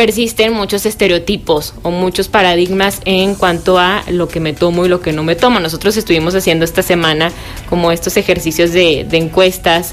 persisten 0.00 0.54
muchos 0.54 0.86
estereotipos 0.86 1.74
o 1.82 1.90
muchos 1.90 2.28
paradigmas 2.28 3.02
en 3.04 3.34
cuanto 3.34 3.78
a 3.78 4.02
lo 4.08 4.28
que 4.28 4.40
me 4.40 4.54
tomo 4.54 4.86
y 4.86 4.88
lo 4.88 5.02
que 5.02 5.12
no 5.12 5.22
me 5.22 5.36
tomo. 5.36 5.60
Nosotros 5.60 5.94
estuvimos 5.98 6.34
haciendo 6.34 6.64
esta 6.64 6.82
semana 6.82 7.30
como 7.68 7.92
estos 7.92 8.16
ejercicios 8.16 8.72
de, 8.72 9.00
encuestas 9.12 9.92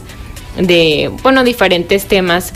de, 0.58 1.12
bueno, 1.24 1.44
diferentes 1.44 2.06
temas 2.06 2.54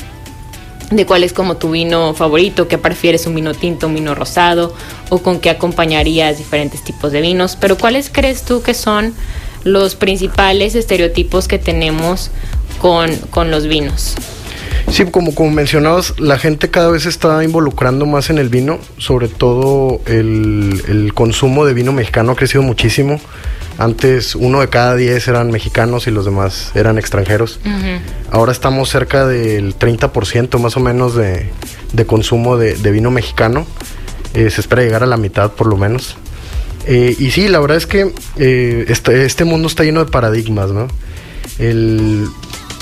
de 0.91 1.05
cuál 1.05 1.25
es 1.25 1.33
como 1.33 1.57
tu 1.57 1.71
vino 1.71 2.13
favorito, 2.13 2.69
qué 2.69 2.77
prefieres, 2.77 3.27
un 3.27 3.35
vino 3.35 3.53
tinto, 3.53 3.87
un 3.87 3.95
vino 3.95 4.15
rosado, 4.15 4.73
o 5.09 5.17
con 5.17 5.41
qué 5.41 5.49
acompañarías 5.49 6.37
diferentes 6.37 6.85
tipos 6.85 7.11
de 7.11 7.19
vinos. 7.19 7.57
Pero 7.59 7.77
¿cuáles 7.77 8.09
crees 8.09 8.43
tú 8.43 8.61
que 8.61 8.73
son 8.73 9.13
los 9.65 9.95
principales 9.95 10.73
estereotipos 10.75 11.49
que 11.49 11.59
tenemos 11.59 12.31
con, 12.79 13.13
con 13.29 13.51
los 13.51 13.67
vinos? 13.67 14.15
Sí, 14.89 15.05
como, 15.05 15.33
como 15.35 15.51
mencionabas, 15.51 16.19
la 16.19 16.37
gente 16.37 16.69
cada 16.69 16.89
vez 16.89 17.05
está 17.05 17.43
involucrando 17.43 18.05
más 18.05 18.29
en 18.29 18.37
el 18.37 18.49
vino, 18.49 18.79
sobre 18.97 19.27
todo 19.27 20.01
el, 20.05 21.11
consumo 21.13 21.65
de 21.65 21.73
vino 21.73 21.91
mexicano 21.93 22.33
ha 22.33 22.35
crecido 22.35 22.61
muchísimo. 22.63 23.19
Antes 23.77 24.35
uno 24.35 24.61
de 24.61 24.67
cada 24.67 24.95
diez 24.95 25.27
eran 25.27 25.49
mexicanos 25.49 26.07
y 26.07 26.11
los 26.11 26.25
demás 26.25 26.71
eran 26.75 26.97
extranjeros. 26.97 27.59
Ahora 28.29 28.51
estamos 28.51 28.89
cerca 28.89 29.25
del 29.25 29.77
30% 29.77 30.59
más 30.59 30.77
o 30.77 30.79
menos 30.79 31.15
de, 31.15 31.49
consumo 32.05 32.57
de, 32.57 32.91
vino 32.91 33.11
mexicano. 33.11 33.65
Eh, 34.33 34.49
se 34.49 34.61
espera 34.61 34.83
llegar 34.83 35.03
a 35.03 35.07
la 35.07 35.17
mitad 35.17 35.51
por 35.51 35.67
lo 35.67 35.77
menos. 35.77 36.17
Eh, 36.85 37.15
y 37.17 37.31
sí, 37.31 37.47
la 37.47 37.59
verdad 37.59 37.77
es 37.77 37.85
que 37.85 38.11
eh, 38.37 38.85
este, 38.87 39.25
este, 39.25 39.45
mundo 39.45 39.67
está 39.67 39.83
lleno 39.83 40.03
de 40.03 40.11
paradigmas, 40.11 40.71
¿no? 40.71 40.87
El, 41.59 42.27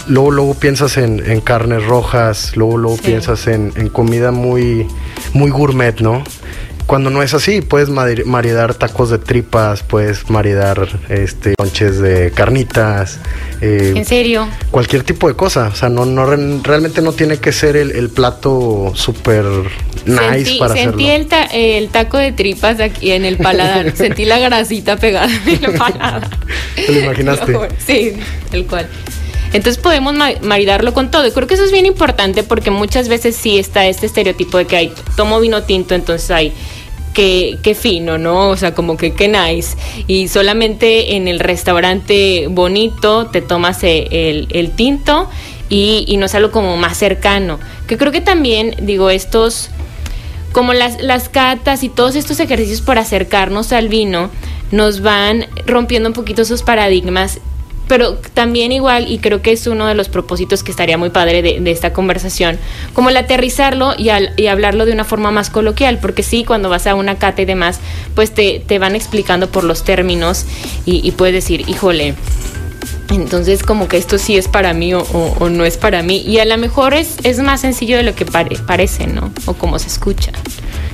luego, 0.09 0.31
luego 0.31 0.53
piensas 0.55 0.97
en, 0.97 1.41
carnes 1.41 1.85
rojas, 1.85 2.55
luego, 2.55 2.77
luego 2.77 2.97
piensas 2.97 3.47
en, 3.47 3.71
comida 3.89 4.31
muy, 4.31 4.85
muy 5.33 5.49
gourmet, 5.49 5.99
¿no? 6.01 6.23
Cuando 6.85 7.11
no 7.11 7.21
es 7.21 7.35
así, 7.35 7.61
puedes 7.61 7.89
maridar 7.89 8.73
tacos 8.73 9.11
de 9.11 9.19
tripas, 9.19 9.83
puedes 9.83 10.27
maridar 10.31 10.87
este, 11.09 11.53
lonches 11.59 11.99
de 11.99 12.31
carnitas. 12.31 13.19
Eh, 13.61 13.93
¿En 13.95 14.05
serio? 14.05 14.47
Cualquier 14.71 15.03
tipo 15.03 15.27
de 15.27 15.35
cosa. 15.35 15.67
O 15.67 15.75
sea, 15.75 15.89
no, 15.89 16.07
no 16.07 16.25
realmente 16.25 17.03
no 17.03 17.11
tiene 17.11 17.37
que 17.37 17.51
ser 17.51 17.77
el, 17.77 18.09
plato 18.09 18.91
súper 18.95 19.45
nice 20.07 20.57
para 20.57 20.73
sentí 20.73 21.07
hacerlo. 21.11 21.37
Sentí 21.37 21.55
el, 21.75 21.89
taco 21.89 22.17
de 22.17 22.31
tripas 22.31 22.79
aquí 22.79 23.11
en 23.11 23.23
el 23.23 23.37
paladar. 23.37 23.91
sentí 23.95 24.25
la 24.25 24.39
grasita 24.39 24.97
pegada 24.97 25.29
en 25.45 25.63
el 25.63 25.73
paladar. 25.77 26.27
¿Te 26.75 26.91
lo 26.91 26.99
imaginaste? 27.01 27.55
Sí, 27.85 28.13
el 28.51 28.65
cual. 28.65 28.89
Entonces 29.53 29.81
podemos 29.81 30.13
maridarlo 30.41 30.93
con 30.93 31.11
todo. 31.11 31.25
Y 31.27 31.31
creo 31.31 31.47
que 31.47 31.55
eso 31.55 31.63
es 31.63 31.71
bien 31.71 31.85
importante 31.85 32.43
porque 32.43 32.71
muchas 32.71 33.09
veces 33.09 33.35
sí 33.35 33.57
está 33.57 33.87
este 33.87 34.05
estereotipo 34.05 34.57
de 34.57 34.65
que 34.65 34.75
hay, 34.75 34.93
tomo 35.15 35.39
vino 35.39 35.63
tinto, 35.63 35.95
entonces 35.95 36.29
hay 36.31 36.53
Qué, 37.11 37.57
qué, 37.63 37.73
fino, 37.73 38.19
¿no? 38.19 38.49
O 38.49 38.55
sea, 38.55 38.75
como 38.75 38.95
que 38.95 39.13
qué 39.13 39.27
nice. 39.27 39.75
Y 40.05 40.27
solamente 40.27 41.15
en 41.15 41.27
el 41.27 41.39
restaurante 41.39 42.47
bonito 42.49 43.25
te 43.25 43.41
tomas 43.41 43.83
el, 43.83 44.47
el 44.51 44.71
tinto 44.71 45.27
y, 45.69 46.05
y, 46.07 46.17
no 46.17 46.27
es 46.27 46.35
algo 46.35 46.51
como 46.51 46.77
más 46.77 46.97
cercano. 46.97 47.59
Que 47.87 47.97
creo 47.97 48.11
que 48.11 48.21
también, 48.21 48.75
digo, 48.83 49.09
estos, 49.09 49.69
como 50.51 50.73
las, 50.73 51.01
las 51.01 51.29
catas 51.29 51.83
y 51.83 51.89
todos 51.89 52.15
estos 52.15 52.39
ejercicios 52.39 52.81
por 52.81 52.99
acercarnos 52.99 53.73
al 53.73 53.89
vino, 53.89 54.29
nos 54.71 55.01
van 55.01 55.47
rompiendo 55.65 56.09
un 56.09 56.13
poquito 56.13 56.43
esos 56.43 56.61
paradigmas 56.61 57.39
pero 57.89 58.13
también 58.33 58.71
igual, 58.71 59.11
y 59.11 59.17
creo 59.17 59.41
que 59.41 59.51
es 59.51 59.67
uno 59.67 59.87
de 59.87 59.95
los 59.95 60.07
propósitos 60.07 60.63
que 60.63 60.71
estaría 60.71 60.97
muy 60.97 61.09
padre 61.09 61.41
de, 61.41 61.71
esta 61.71 61.91
conversación, 61.91 62.57
como 62.93 63.09
el 63.09 63.17
aterrizarlo 63.17 63.93
y, 63.97 64.09
y, 64.37 64.47
hablarlo 64.47 64.85
de 64.85 64.93
una 64.93 65.03
forma 65.03 65.31
más 65.31 65.49
coloquial, 65.49 65.97
porque 65.99 66.23
sí, 66.23 66.45
cuando 66.45 66.69
vas 66.69 66.87
a 66.87 66.95
una 66.95 67.17
cata 67.17 67.41
y 67.41 67.45
demás, 67.45 67.79
pues 68.15 68.31
te, 68.31 68.63
te 68.65 68.79
van 68.79 68.95
explicando 68.95 69.49
por 69.49 69.63
los 69.63 69.83
términos 69.83 70.45
y, 70.85 71.11
puedes 71.11 71.33
decir, 71.33 71.67
híjole, 71.67 72.13
entonces 73.15 73.63
como 73.63 73.87
que 73.87 73.97
esto 73.97 74.17
sí 74.17 74.37
es 74.37 74.47
para 74.47 74.73
mí 74.73 74.93
o, 74.93 75.49
no 75.49 75.65
es 75.65 75.77
para 75.77 76.03
mí. 76.03 76.17
Y 76.17 76.39
a 76.39 76.45
lo 76.45 76.57
mejor 76.57 76.93
es, 76.93 77.17
es 77.23 77.39
más 77.39 77.61
sencillo 77.61 77.97
de 77.97 78.03
lo 78.03 78.15
que 78.15 78.25
parece, 78.25 79.07
¿no? 79.07 79.31
O 79.45 79.53
como 79.53 79.79
se 79.79 79.87
escucha. 79.87 80.31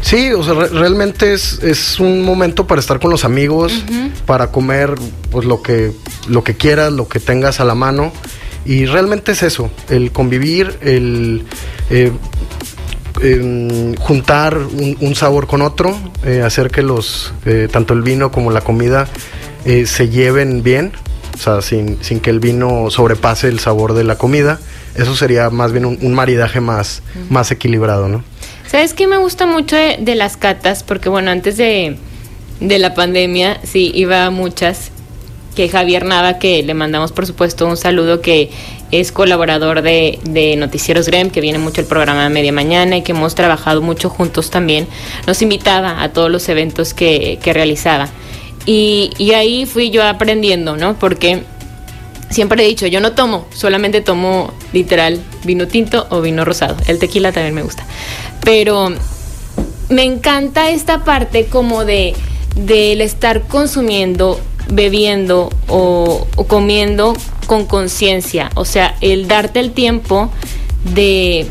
Sí, 0.01 0.31
o 0.31 0.43
sea, 0.43 0.53
realmente 0.53 1.33
es, 1.33 1.59
es, 1.63 1.99
un 1.99 2.21
momento 2.21 2.67
para 2.67 2.79
estar 2.79 2.99
con 2.99 3.09
los 3.09 3.25
amigos, 3.25 3.73
para 4.25 4.51
comer 4.51 4.93
pues 5.31 5.45
lo 5.45 5.61
que, 5.61 5.91
lo 6.27 6.43
que 6.43 6.55
quieras, 6.55 6.93
lo 6.93 7.07
que 7.07 7.19
tengas 7.19 7.59
a 7.59 7.65
la 7.65 7.75
mano. 7.75 8.11
Y 8.65 8.85
realmente 8.85 9.33
es 9.33 9.43
eso, 9.43 9.69
el 9.89 10.11
convivir, 10.11 10.77
el 10.81 11.45
eh, 13.21 13.95
juntar 13.99 14.57
un, 14.57 15.15
sabor 15.15 15.47
con 15.47 15.61
otro, 15.61 15.97
eh, 16.25 16.41
hacer 16.41 16.69
que 16.69 16.81
los, 16.81 17.33
eh, 17.45 17.69
tanto 17.71 17.93
el 17.93 18.01
vino 18.01 18.31
como 18.31 18.51
la 18.51 18.61
comida 18.61 19.07
se 19.65 20.09
lleven 20.09 20.61
bien, 20.61 20.91
o 21.35 21.37
sea, 21.37 21.61
sin, 21.61 22.01
sin, 22.01 22.21
que 22.21 22.29
el 22.29 22.39
vino 22.39 22.89
sobrepase 22.89 23.49
el 23.49 23.59
sabor 23.59 23.93
de 23.93 24.03
la 24.03 24.17
comida. 24.17 24.59
Eso 24.95 25.15
sería 25.15 25.49
más 25.49 25.73
bien 25.73 25.85
un, 25.85 26.13
maridaje 26.13 26.61
más, 26.61 27.03
más 27.29 27.51
equilibrado, 27.51 28.07
¿no? 28.07 28.23
¿Sabes 28.65 28.93
qué 28.93 29.07
me 29.07 29.17
gusta 29.17 29.45
mucho 29.45 29.75
de, 29.75 30.15
las 30.15 30.37
catas? 30.37 30.83
Porque 30.83 31.09
bueno, 31.09 31.31
antes 31.31 31.57
de, 31.57 31.97
la 32.59 32.93
pandemia, 32.93 33.59
sí, 33.63 33.91
iba 33.93 34.25
a 34.25 34.29
muchas. 34.29 34.91
Que 35.55 35.69
Javier 35.69 36.03
Nava, 36.03 36.37
que 36.37 36.63
le 36.63 36.73
mandamos 36.73 37.13
por 37.13 37.25
supuesto 37.25 37.65
un 37.65 37.77
saludo, 37.77 38.19
que 38.19 38.51
es 38.91 39.11
colaborador 39.11 39.81
de, 39.81 40.55
Noticieros 40.57 41.07
Grem, 41.07 41.29
que 41.29 41.41
viene 41.41 41.59
mucho 41.59 41.81
el 41.81 41.87
programa 41.87 42.23
de 42.23 42.29
Media 42.29 42.51
Mañana 42.51 42.97
y 42.97 43.01
que 43.01 43.13
hemos 43.13 43.35
trabajado 43.35 43.81
mucho 43.81 44.09
juntos 44.09 44.49
también, 44.49 44.87
nos 45.27 45.41
invitaba 45.41 46.03
a 46.03 46.11
todos 46.11 46.29
los 46.29 46.47
eventos 46.49 46.93
que, 46.93 47.39
realizaba. 47.45 48.09
Y, 48.65 49.31
ahí 49.35 49.65
fui 49.65 49.89
yo 49.89 50.03
aprendiendo, 50.03 50.75
¿no? 50.75 50.97
Porque 50.97 51.43
siempre 52.29 52.63
he 52.63 52.67
dicho, 52.67 52.87
yo 52.87 52.99
no 52.99 53.13
tomo, 53.13 53.47
solamente 53.53 54.01
tomo 54.01 54.53
literal 54.73 55.21
vino 55.43 55.67
tinto 55.67 56.07
o 56.09 56.21
vino 56.21 56.45
rosado. 56.45 56.75
El 56.87 56.99
tequila 56.99 57.31
también 57.31 57.53
me 57.53 57.61
gusta. 57.61 57.85
Pero 58.43 58.91
me 59.89 60.03
encanta 60.03 60.69
esta 60.69 61.03
parte 61.03 61.45
como 61.45 61.85
de, 61.85 62.15
del 62.55 63.01
estar 63.01 63.43
consumiendo, 63.47 64.39
bebiendo 64.69 65.51
o, 65.67 66.27
comiendo 66.47 67.15
con 67.45 67.65
conciencia, 67.65 68.49
o 68.55 68.65
sea, 68.65 68.95
el 69.01 69.27
darte 69.27 69.59
el 69.59 69.71
tiempo 69.71 70.31
de, 70.95 71.45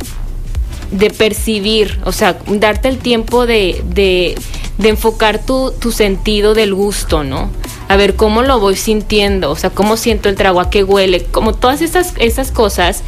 de 0.91 1.11
percibir, 1.11 2.01
o 2.05 2.11
sea, 2.11 2.39
darte 2.47 2.89
el 2.89 2.99
tiempo 2.99 3.47
de, 3.47 4.35
de 4.79 4.89
enfocar 4.89 5.45
tu, 5.45 5.73
tu, 5.73 5.93
sentido 5.93 6.55
del 6.55 6.75
gusto, 6.75 7.23
¿no? 7.23 7.51
A 7.89 7.97
ver 7.97 8.17
cómo 8.17 8.43
lo 8.43 8.59
voy 8.59 8.77
sintiendo, 8.77 9.51
o 9.51 9.57
sea, 9.57 9.71
cómo 9.71 9.97
siento 9.97 10.29
el 10.29 10.35
trago, 10.35 10.61
a 10.61 10.71
qué 10.71 10.83
huele, 10.83 11.25
como 11.25 11.55
todas 11.55 11.81
esas, 11.81 12.15
esas 12.19 12.51
cosas 12.51 13.03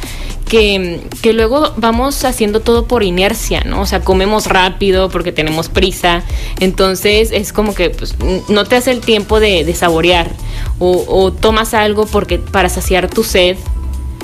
que, 0.47 1.01
que, 1.21 1.33
luego 1.33 1.73
vamos 1.75 2.23
haciendo 2.23 2.61
todo 2.61 2.85
por 2.85 3.03
inercia, 3.03 3.63
¿no? 3.65 3.81
O 3.81 3.85
sea, 3.85 3.99
comemos 3.99 4.45
rápido 4.45 5.09
porque 5.09 5.33
tenemos 5.33 5.67
prisa, 5.67 6.23
entonces 6.61 7.31
es 7.33 7.51
como 7.51 7.75
que 7.75 7.89
pues, 7.89 8.15
no 8.47 8.63
te 8.63 8.77
hace 8.77 8.91
el 8.91 9.01
tiempo 9.01 9.41
de, 9.41 9.73
saborear 9.73 10.31
o, 10.79 11.03
o, 11.07 11.33
tomas 11.33 11.73
algo 11.73 12.05
porque 12.05 12.39
para 12.39 12.69
saciar 12.69 13.09
tu 13.09 13.25
sed, 13.25 13.57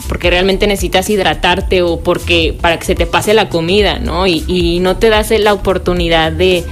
porque 0.07 0.29
realmente 0.29 0.65
necesitas 0.65 1.09
hidratarte 1.09 1.81
o 1.81 1.99
porque 1.99 2.57
para 2.59 2.79
que 2.79 2.85
se 2.85 2.95
te 2.95 3.05
pase 3.05 3.33
la 3.33 3.49
comida, 3.49 3.99
¿no? 3.99 4.27
Y, 4.27 4.45
y 4.47 4.79
no 4.79 4.95
te 4.95 5.09
das 5.09 5.31
la 5.31 5.53
oportunidad 5.53 6.31
de, 6.31 6.63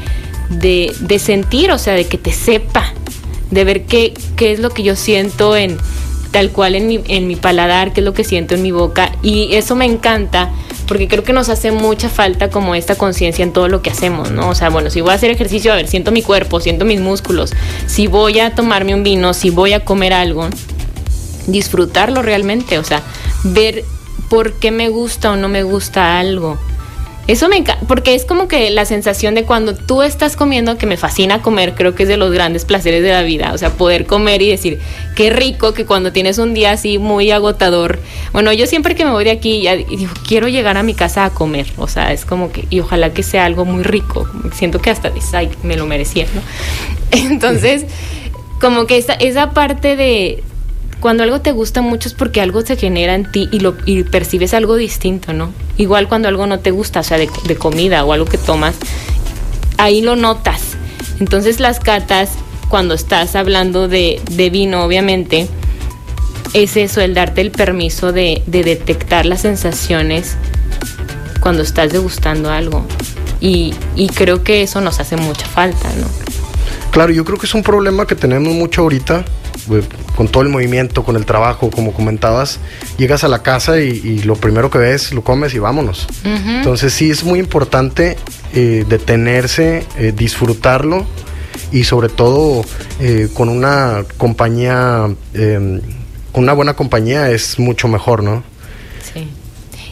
de, 0.51 0.93
de, 1.00 1.20
sentir, 1.20 1.72
o 1.72 1.77
sea, 1.77 1.93
de 1.93 2.05
que 2.05 2.17
te 2.17 2.31
sepa, 2.31 2.93
de 3.50 3.63
ver 3.63 3.84
qué, 3.86 4.13
qué 4.36 4.51
es 4.51 4.60
lo 4.60 4.70
que 4.70 4.84
yo 4.84 4.96
siento 4.96 5.55
en 5.55 5.77
tal 6.31 6.51
cual 6.51 6.75
en 6.75 6.88
mi, 6.88 7.01
en 7.08 7.27
mi 7.27 7.36
paladar, 7.36 7.93
qué 7.93 8.00
es 8.00 8.05
lo 8.05 8.13
que 8.13 8.24
siento 8.24 8.55
en 8.55 8.62
mi 8.62 8.72
boca. 8.72 9.12
Y 9.22 9.53
eso 9.53 9.75
me 9.75 9.86
encanta 9.86 10.50
porque 10.88 11.08
creo 11.08 11.24
que 11.24 11.34
nos 11.34 11.50
hace 11.50 11.72
mucha 11.72 12.10
falta 12.10 12.50
como 12.50 12.75
esta 12.75 12.96
conciencia 12.96 13.43
en 13.43 13.53
todo 13.53 13.67
lo 13.67 13.81
que 13.81 13.91
hacemos, 13.91 14.31
¿no? 14.31 14.50
O 14.50 14.55
sea, 14.55 14.70
bueno, 14.70 14.89
si 14.89 15.01
voy 15.01 15.12
a 15.12 15.15
hacer 15.15 15.29
ejercicio, 15.31 15.72
a 15.72 15.75
ver, 15.75 15.88
siento 15.88 16.12
mi 16.12 16.22
cuerpo, 16.22 16.60
siento 16.60 16.86
mis 16.86 17.00
músculos. 17.00 17.53
Si 17.86 18.08
voy 18.08 18.39
a 18.39 18.55
tomarme 18.55 18.93
un 18.93 19.03
vino, 19.03 19.34
si 19.34 19.50
voy 19.50 19.74
a 19.74 19.86
comer 19.86 20.13
algo, 20.13 20.50
disfrutarlo 21.48 22.22
realmente, 22.22 22.77
o 22.77 22.84
sea, 22.84 23.03
ver 23.43 23.84
por 24.29 24.53
qué 24.53 24.72
me 24.72 24.89
gusta 24.89 25.31
o 25.31 25.36
no 25.36 25.50
me 25.50 25.63
gusta 25.63 26.20
algo. 26.20 26.58
Eso 27.28 27.48
me 27.50 27.58
encanta, 27.58 27.86
porque 27.88 28.16
es 28.16 28.25
como 28.25 28.48
que 28.48 28.70
la 28.72 28.86
sensación 28.86 29.36
de 29.36 29.44
cuando 29.44 29.75
tú 29.75 30.01
estás 30.01 30.36
comiendo, 30.36 30.78
que 30.78 30.86
me 30.86 30.98
fascina 30.98 31.42
comer, 31.42 31.75
creo 31.75 31.94
que 31.94 32.04
es 32.04 32.10
de 32.10 32.18
los 32.18 32.32
grandes 32.32 32.66
placeres 32.66 33.04
de 33.04 33.12
la 33.12 33.22
vida, 33.22 33.54
o 33.54 33.58
sea, 33.58 33.70
poder 33.70 34.06
comer 34.06 34.42
y 34.42 34.50
decir, 34.50 34.80
qué 35.16 35.30
rico 35.30 35.74
que 35.74 35.86
cuando 35.86 36.12
tienes 36.12 36.40
un 36.40 36.54
día 36.54 36.72
así 36.72 36.98
muy 36.98 37.30
agotador, 37.32 38.00
bueno, 38.34 38.51
yo 38.54 38.66
siempre 38.66 38.96
que 38.96 39.06
me 39.06 39.12
voy 39.12 39.24
de 39.24 39.32
aquí, 39.32 39.62
ya 39.62 39.75
digo, 39.75 40.12
quiero 40.28 40.48
llegar 40.48 40.78
a 40.78 40.84
mi 40.84 40.96
casa 40.96 41.25
a 41.25 41.30
comer, 41.30 41.68
o 41.78 41.88
sea, 41.88 42.12
es 42.12 42.25
como 42.25 42.51
que, 42.51 42.66
y 42.70 42.80
ojalá 42.80 43.13
que 43.13 43.22
sea 43.22 43.46
algo 43.46 43.66
muy 43.66 43.84
rico, 43.84 44.28
siento 44.54 44.82
que 44.82 44.90
hasta 44.90 45.12
me 45.63 45.78
lo 45.78 45.86
merecía, 45.86 46.25
¿no? 46.34 46.42
Entonces, 47.12 47.86
como 48.60 48.88
que 48.88 48.98
esa, 48.98 49.13
esa 49.13 49.51
parte 49.51 49.96
de, 49.96 50.44
cuando 51.01 51.24
algo 51.24 51.41
te 51.41 51.51
gusta 51.51 51.81
mucho 51.81 52.08
es 52.08 52.13
porque 52.13 52.41
algo 52.41 52.62
se 52.62 52.77
genera 52.77 53.15
en 53.15 53.29
ti 53.29 53.50
y, 53.51 53.60
lo, 53.60 53.75
y 53.86 54.03
percibes 54.03 54.53
algo 54.53 54.75
distinto, 54.75 55.34
¿no? 55.34 55.51
Igual 55.77 56.08
cuando 56.08 56.27
algo 56.27 56.46
no 56.46 56.60
te 56.60 56.70
gusta, 56.70 57.00
o 57.00 57.03
sea, 57.03 57.17
de, 57.17 57.27
de, 57.46 57.55
comida 57.55 58.05
o 58.05 58.13
algo 58.13 58.25
que 58.25 58.38
tomas, 58.38 58.75
ahí 59.77 60.01
lo 60.01 60.15
notas. 60.15 60.62
Entonces 61.20 61.60
las 61.60 61.79
catas, 61.79 62.34
cuando 62.70 62.93
estás 62.93 63.36
hablando 63.36 63.88
de, 63.88 64.22
de 64.29 64.50
vino, 64.51 64.84
obviamente, 64.84 65.50
es 66.53 66.77
eso, 66.77 67.01
el 67.01 67.15
darte 67.15 67.41
el 67.41 67.51
permiso 67.51 68.12
de, 68.12 68.43
de, 68.46 68.63
detectar 68.63 69.25
las 69.25 69.41
sensaciones 69.41 70.38
cuando 71.39 71.63
estás 71.63 71.91
degustando 71.91 72.51
algo. 72.51 72.86
Y, 73.39 73.74
y 73.96 74.10
creo 74.10 74.43
que 74.43 74.62
eso 74.62 74.81
nos 74.81 75.00
hace 75.00 75.17
mucha 75.17 75.48
falta, 75.48 75.89
¿no? 76.00 76.05
Claro, 76.91 77.12
yo 77.12 77.25
creo 77.25 77.39
que 77.39 77.48
es 77.48 77.55
un 77.55 77.63
problema 77.63 78.05
que 78.05 78.13
tenemos 78.15 78.53
mucho 78.53 78.81
ahorita 78.81 79.25
con 80.15 80.27
todo 80.27 80.43
el 80.43 80.50
movimiento, 80.50 81.03
con 81.03 81.15
el 81.15 81.25
trabajo, 81.25 81.70
como 81.70 81.93
comentabas, 81.93 82.60
llegas 82.98 83.24
a 83.24 83.27
la 83.27 83.43
casa 83.43 83.79
y, 83.79 83.89
y 83.89 84.24
lo 84.24 84.36
primero 84.36 84.70
que 84.70 84.77
ves, 84.77 85.13
lo 85.13 85.24
comes 85.24 85.53
y 85.53 85.60
vámonos. 85.60 86.08
Uh 86.24 86.27
-huh. 86.27 86.58
Entonces 86.58 86.93
sí 86.93 87.10
es 87.10 87.24
muy 87.24 87.39
importante 87.39 88.17
eh, 88.53 88.86
detenerse, 88.88 89.86
eh, 89.98 90.13
disfrutarlo 90.15 91.05
y 91.72 91.86
sobre 91.86 92.10
todo 92.10 92.65
eh, 93.00 93.29
con 93.34 93.48
una 93.48 94.03
compañía, 94.17 95.08
con 96.31 96.43
una 96.43 96.53
buena 96.53 96.74
compañía 96.74 97.29
es 97.31 97.60
mucho 97.60 97.88
mejor, 97.88 98.24
¿no? 98.24 98.43
Sí. 99.13 99.27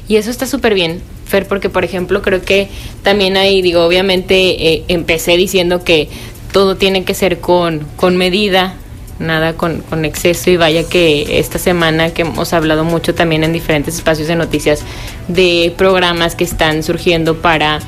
Y 0.08 0.18
eso 0.18 0.30
está 0.30 0.46
súper 0.46 0.74
bien, 0.74 1.02
Fer, 1.26 1.48
porque 1.48 1.70
por 1.70 1.86
ejemplo 1.86 2.22
creo 2.22 2.42
que 2.42 2.68
también 3.04 3.38
ahí, 3.38 3.62
digo, 3.62 3.86
obviamente 3.86 4.84
empecé 4.92 5.38
diciendo 5.38 5.84
que 5.84 6.10
todo 6.52 6.76
tiene 6.76 7.04
que 7.04 7.14
ser 7.14 7.40
con, 7.40 7.86
con 7.96 8.18
medida, 8.18 8.76
nada 9.20 9.54
con, 9.54 9.82
con, 9.82 10.06
exceso 10.06 10.50
y 10.50 10.58
vaya 10.58 10.84
que 10.88 11.40
esta 11.40 11.60
semana 11.60 12.12
que 12.14 12.24
hemos 12.24 12.54
hablado 12.54 12.84
mucho 12.84 13.14
también 13.14 13.44
en 13.44 13.54
diferentes 13.54 13.96
espacios 13.96 14.28
de 14.28 14.36
noticias 14.36 14.82
de 15.28 15.74
programas 15.78 16.36
que 16.36 16.46
están 16.46 16.84
surgiendo 16.84 17.42
para 17.42 17.80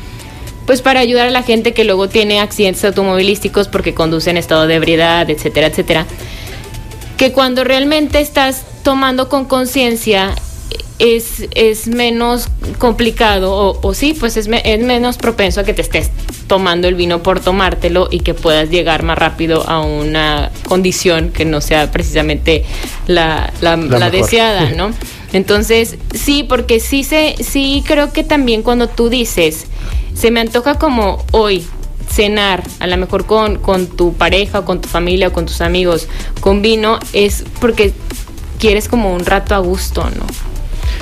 pues 0.65 0.81
para 0.81 0.99
ayudar 0.99 1.27
a 1.27 1.31
la 1.31 1.43
gente 1.43 1.73
que 1.73 1.83
luego 1.83 2.07
tiene 2.07 2.39
accidentes 2.39 2.85
automovilísticos 2.85 3.67
porque 3.67 3.93
conduce 3.93 4.29
en 4.29 4.37
estado 4.37 4.67
de 4.67 4.75
ebriedad, 4.75 5.29
etcétera, 5.29 5.67
etcétera. 5.67 6.05
Que 7.17 7.31
cuando 7.31 7.63
realmente 7.63 8.19
estás 8.19 8.63
tomando 8.83 9.27
con 9.27 9.45
conciencia 9.45 10.35
es, 11.01 11.47
es, 11.55 11.87
menos 11.87 12.47
complicado 12.77 13.53
o, 13.53 13.79
o 13.81 13.93
sí, 13.95 14.15
pues 14.17 14.37
es, 14.37 14.47
me, 14.47 14.61
es, 14.63 14.83
menos 14.83 15.17
propenso 15.17 15.61
a 15.61 15.63
que 15.63 15.73
te 15.73 15.81
estés 15.81 16.11
tomando 16.45 16.87
el 16.87 16.93
vino 16.93 17.23
por 17.23 17.39
tomártelo 17.39 18.07
y 18.11 18.19
que 18.19 18.35
puedas 18.35 18.69
llegar 18.69 19.01
más 19.01 19.17
rápido 19.17 19.67
a 19.67 19.81
una 19.81 20.51
condición 20.67 21.31
que 21.31 21.43
no 21.43 21.59
sea 21.59 21.89
precisamente 21.89 22.65
la, 23.07 23.51
la, 23.61 23.77
la, 23.77 23.97
la 23.97 24.09
deseada, 24.11 24.69
¿no? 24.77 24.91
Entonces, 25.33 25.97
sí, 26.13 26.43
porque 26.43 26.79
sí, 26.79 27.03
se, 27.03 27.35
sí 27.43 27.83
creo 27.87 28.13
que 28.13 28.23
también 28.23 28.61
cuando 28.61 28.87
tú 28.87 29.09
dices, 29.09 29.65
se 30.13 30.29
me 30.29 30.39
antoja 30.39 30.77
como 30.77 31.25
hoy, 31.31 31.65
cenar, 32.11 32.63
a 32.79 32.85
lo 32.85 32.97
mejor 32.97 33.25
con, 33.25 33.57
con 33.57 33.87
tu 33.87 34.13
pareja, 34.13 34.59
o 34.59 34.65
con 34.65 34.81
tu 34.81 34.89
familia, 34.89 35.29
o 35.29 35.33
con 35.33 35.47
tus 35.47 35.61
amigos, 35.61 36.07
con 36.41 36.61
vino, 36.61 36.99
es 37.13 37.43
porque 37.59 37.91
quieres 38.59 38.87
como 38.87 39.15
un 39.15 39.25
rato 39.25 39.55
a 39.55 39.59
gusto, 39.59 40.03
¿no? 40.03 40.50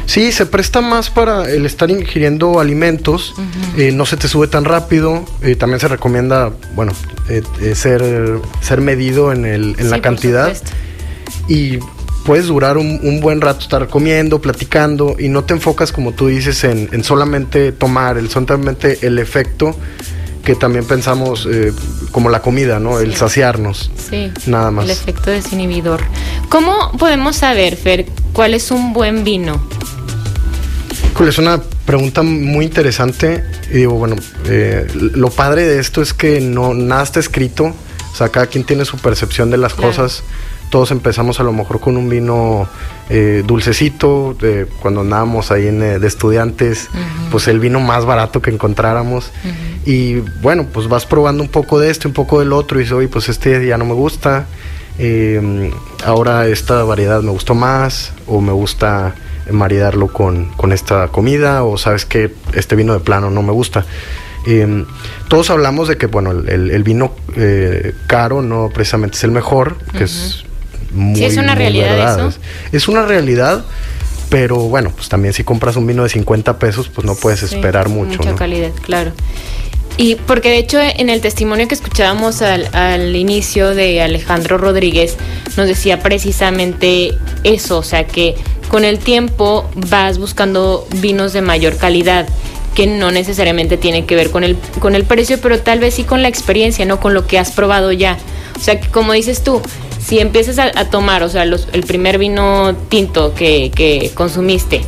Sí, 0.09 0.31
se 0.31 0.47
presta 0.47 0.81
más 0.81 1.11
para 1.11 1.47
el 1.51 1.67
estar 1.67 1.91
ingiriendo 1.91 2.59
alimentos, 2.59 3.35
uh 3.37 3.41
-huh. 3.41 3.79
eh, 3.79 3.91
no 3.91 4.07
se 4.07 4.17
te 4.17 4.27
sube 4.27 4.47
tan 4.47 4.65
rápido, 4.65 5.23
eh, 5.43 5.55
también 5.55 5.79
se 5.79 5.87
recomienda, 5.87 6.51
bueno, 6.73 6.93
eh, 7.29 7.43
ser, 7.75 8.41
ser 8.59 8.81
medido 8.81 9.31
en, 9.31 9.45
el, 9.45 9.75
en 9.77 9.85
sí, 9.85 9.91
la 9.91 10.01
cantidad 10.01 10.57
y 11.47 11.77
puedes 12.25 12.47
durar 12.47 12.79
un, 12.79 12.99
un, 13.03 13.19
buen 13.19 13.39
rato 13.39 13.59
estar 13.59 13.87
comiendo, 13.87 14.41
platicando 14.41 15.15
y 15.19 15.29
no 15.29 15.43
te 15.43 15.53
enfocas 15.53 15.91
como 15.91 16.13
tú 16.13 16.25
dices 16.25 16.63
en, 16.63 16.89
en 16.91 17.03
solamente 17.03 17.71
tomar, 17.71 18.17
el, 18.17 18.31
solamente 18.31 19.05
el 19.05 19.19
efecto 19.19 19.75
que 20.43 20.55
también 20.55 20.85
pensamos 20.85 21.47
eh, 21.51 21.71
como 22.11 22.29
la 22.29 22.41
comida, 22.41 22.79
¿no? 22.79 22.97
Sí. 22.97 23.03
El 23.05 23.15
saciarnos. 23.15 23.91
Sí. 24.09 24.31
Nada 24.47 24.71
más. 24.71 24.85
El 24.85 24.91
efecto 24.91 25.29
desinhibidor. 25.29 26.01
¿Cómo 26.49 26.91
podemos 26.97 27.35
saber, 27.35 27.75
Fer, 27.75 28.07
cuál 28.33 28.55
es 28.55 28.71
un 28.71 28.91
buen 28.93 29.23
vino? 29.23 29.61
Es 31.27 31.37
una 31.37 31.61
pregunta 31.85 32.23
muy 32.23 32.65
interesante. 32.65 33.43
Y 33.69 33.79
digo, 33.79 33.93
bueno, 33.93 34.15
eh, 34.45 34.87
lo 34.95 35.29
padre 35.29 35.67
de 35.67 35.79
esto 35.79 36.01
es 36.01 36.13
que 36.13 36.39
no 36.41 36.73
nada 36.73 37.03
está 37.03 37.19
escrito. 37.19 37.65
O 37.65 38.15
sea, 38.15 38.29
cada 38.29 38.47
quien 38.47 38.63
tiene 38.63 38.85
su 38.85 38.97
percepción 38.97 39.51
de 39.51 39.57
las 39.57 39.73
claro. 39.73 39.89
cosas. 39.89 40.23
Todos 40.71 40.91
empezamos 40.91 41.39
a 41.39 41.43
lo 41.43 41.51
mejor 41.51 41.79
con 41.79 41.97
un 41.97 42.09
vino 42.09 42.67
eh, 43.09 43.43
dulcecito, 43.45 44.35
cuando 44.81 45.01
andábamos 45.01 45.51
ahí 45.51 45.67
en, 45.67 45.81
eh, 45.81 45.99
de 45.99 46.07
estudiantes, 46.07 46.89
uh 46.93 46.97
-huh. 46.97 47.29
pues 47.31 47.47
el 47.47 47.59
vino 47.59 47.79
más 47.79 48.05
barato 48.05 48.41
que 48.41 48.51
encontráramos. 48.51 49.31
Uh 49.43 49.47
-huh. 49.47 49.89
Y 49.89 50.19
bueno, 50.41 50.67
pues 50.71 50.87
vas 50.87 51.05
probando 51.05 51.43
un 51.43 51.49
poco 51.49 51.79
de 51.79 51.89
este, 51.89 52.07
un 52.07 52.13
poco 52.13 52.39
del 52.39 52.53
otro, 52.53 52.79
y 52.79 52.83
dices, 52.83 52.93
oye, 52.95 53.07
pues 53.07 53.29
este 53.29 53.65
ya 53.65 53.77
no 53.77 53.85
me 53.85 53.93
gusta. 53.93 54.45
Ahora 56.05 56.47
esta 56.47 56.83
variedad 56.83 57.21
me 57.21 57.31
gustó 57.31 57.55
más, 57.55 58.13
o 58.27 58.41
me 58.41 58.51
gusta 58.51 59.15
maridarlo 59.51 60.07
con, 60.07 60.51
con 60.55 60.71
esta 60.71 61.07
comida 61.09 61.63
o 61.63 61.77
sabes 61.77 62.05
que 62.05 62.33
este 62.53 62.75
vino 62.75 62.93
de 62.93 62.99
plano 62.99 63.29
no 63.29 63.41
me 63.41 63.51
gusta. 63.51 63.85
Eh, 64.47 64.85
todos 65.27 65.49
hablamos 65.49 65.87
de 65.87 65.97
que 65.97 66.07
bueno 66.07 66.31
el, 66.31 66.71
el 66.71 66.83
vino 66.83 67.13
eh, 67.35 67.93
caro 68.07 68.41
no 68.41 68.69
precisamente 68.73 69.17
es 69.17 69.23
el 69.23 69.31
mejor, 69.31 69.77
que 69.91 69.97
uh 69.97 70.01
-huh. 70.01 70.03
es 70.03 70.43
muy, 70.91 71.15
sí, 71.19 71.25
es 71.25 71.37
una 71.37 71.55
realidad 71.55 71.91
verdad. 71.91 72.29
eso. 72.29 72.39
Es, 72.71 72.87
una 72.87 73.05
realidad, 73.05 73.63
pero 74.29 74.57
bueno, 74.57 74.91
pues 74.95 75.09
también 75.09 75.33
si 75.33 75.43
compras 75.43 75.75
un 75.75 75.85
vino 75.85 76.03
de 76.03 76.09
50 76.09 76.57
pesos, 76.57 76.89
pues 76.89 77.05
no 77.05 77.15
puedes 77.15 77.41
sí, 77.41 77.55
esperar 77.55 77.89
mucho. 77.89 78.17
Mucha 78.17 78.31
¿no? 78.31 78.35
calidad, 78.35 78.71
claro. 78.81 79.11
Y 79.97 80.15
porque 80.15 80.49
de 80.49 80.59
hecho 80.59 80.79
en 80.79 81.09
el 81.09 81.19
testimonio 81.19 81.67
que 81.67 81.75
escuchábamos 81.75 82.41
al, 82.41 82.73
al, 82.73 83.15
inicio 83.15 83.75
de 83.75 84.01
Alejandro 84.01 84.57
Rodríguez 84.57 85.17
nos 85.57 85.67
decía 85.67 85.99
precisamente 85.99 87.17
eso, 87.43 87.79
o 87.79 87.83
sea 87.83 88.07
que 88.07 88.35
con 88.69 88.85
el 88.85 88.99
tiempo 88.99 89.69
vas 89.89 90.17
buscando 90.17 90.87
vinos 91.01 91.33
de 91.33 91.41
mayor 91.41 91.75
calidad 91.77 92.27
que 92.75 92.87
no 92.87 93.11
necesariamente 93.11 93.75
tiene 93.75 94.05
que 94.05 94.15
ver 94.15 94.31
con 94.31 94.43
el, 94.43 94.55
con 94.79 94.95
el 94.95 95.03
precio, 95.03 95.39
pero 95.41 95.59
tal 95.59 95.79
vez 95.79 95.95
sí 95.95 96.03
con 96.03 96.21
la 96.21 96.29
experiencia, 96.29 96.85
¿no? 96.85 96.99
Con 97.01 97.13
lo 97.13 97.27
que 97.27 97.37
has 97.37 97.51
probado 97.51 97.91
ya. 97.91 98.17
O 98.55 98.59
sea, 98.61 98.79
que 98.79 98.87
como 98.87 99.13
dices 99.13 99.43
tú, 99.43 99.61
si 99.99 100.19
empiezas 100.19 100.59
a, 100.59 100.89
tomar, 100.89 101.23
o 101.23 101.29
sea, 101.29 101.43
el 101.43 101.83
primer 101.85 102.17
vino 102.17 102.75
tinto 102.89 103.33
que, 103.33 104.11
consumiste 104.15 104.81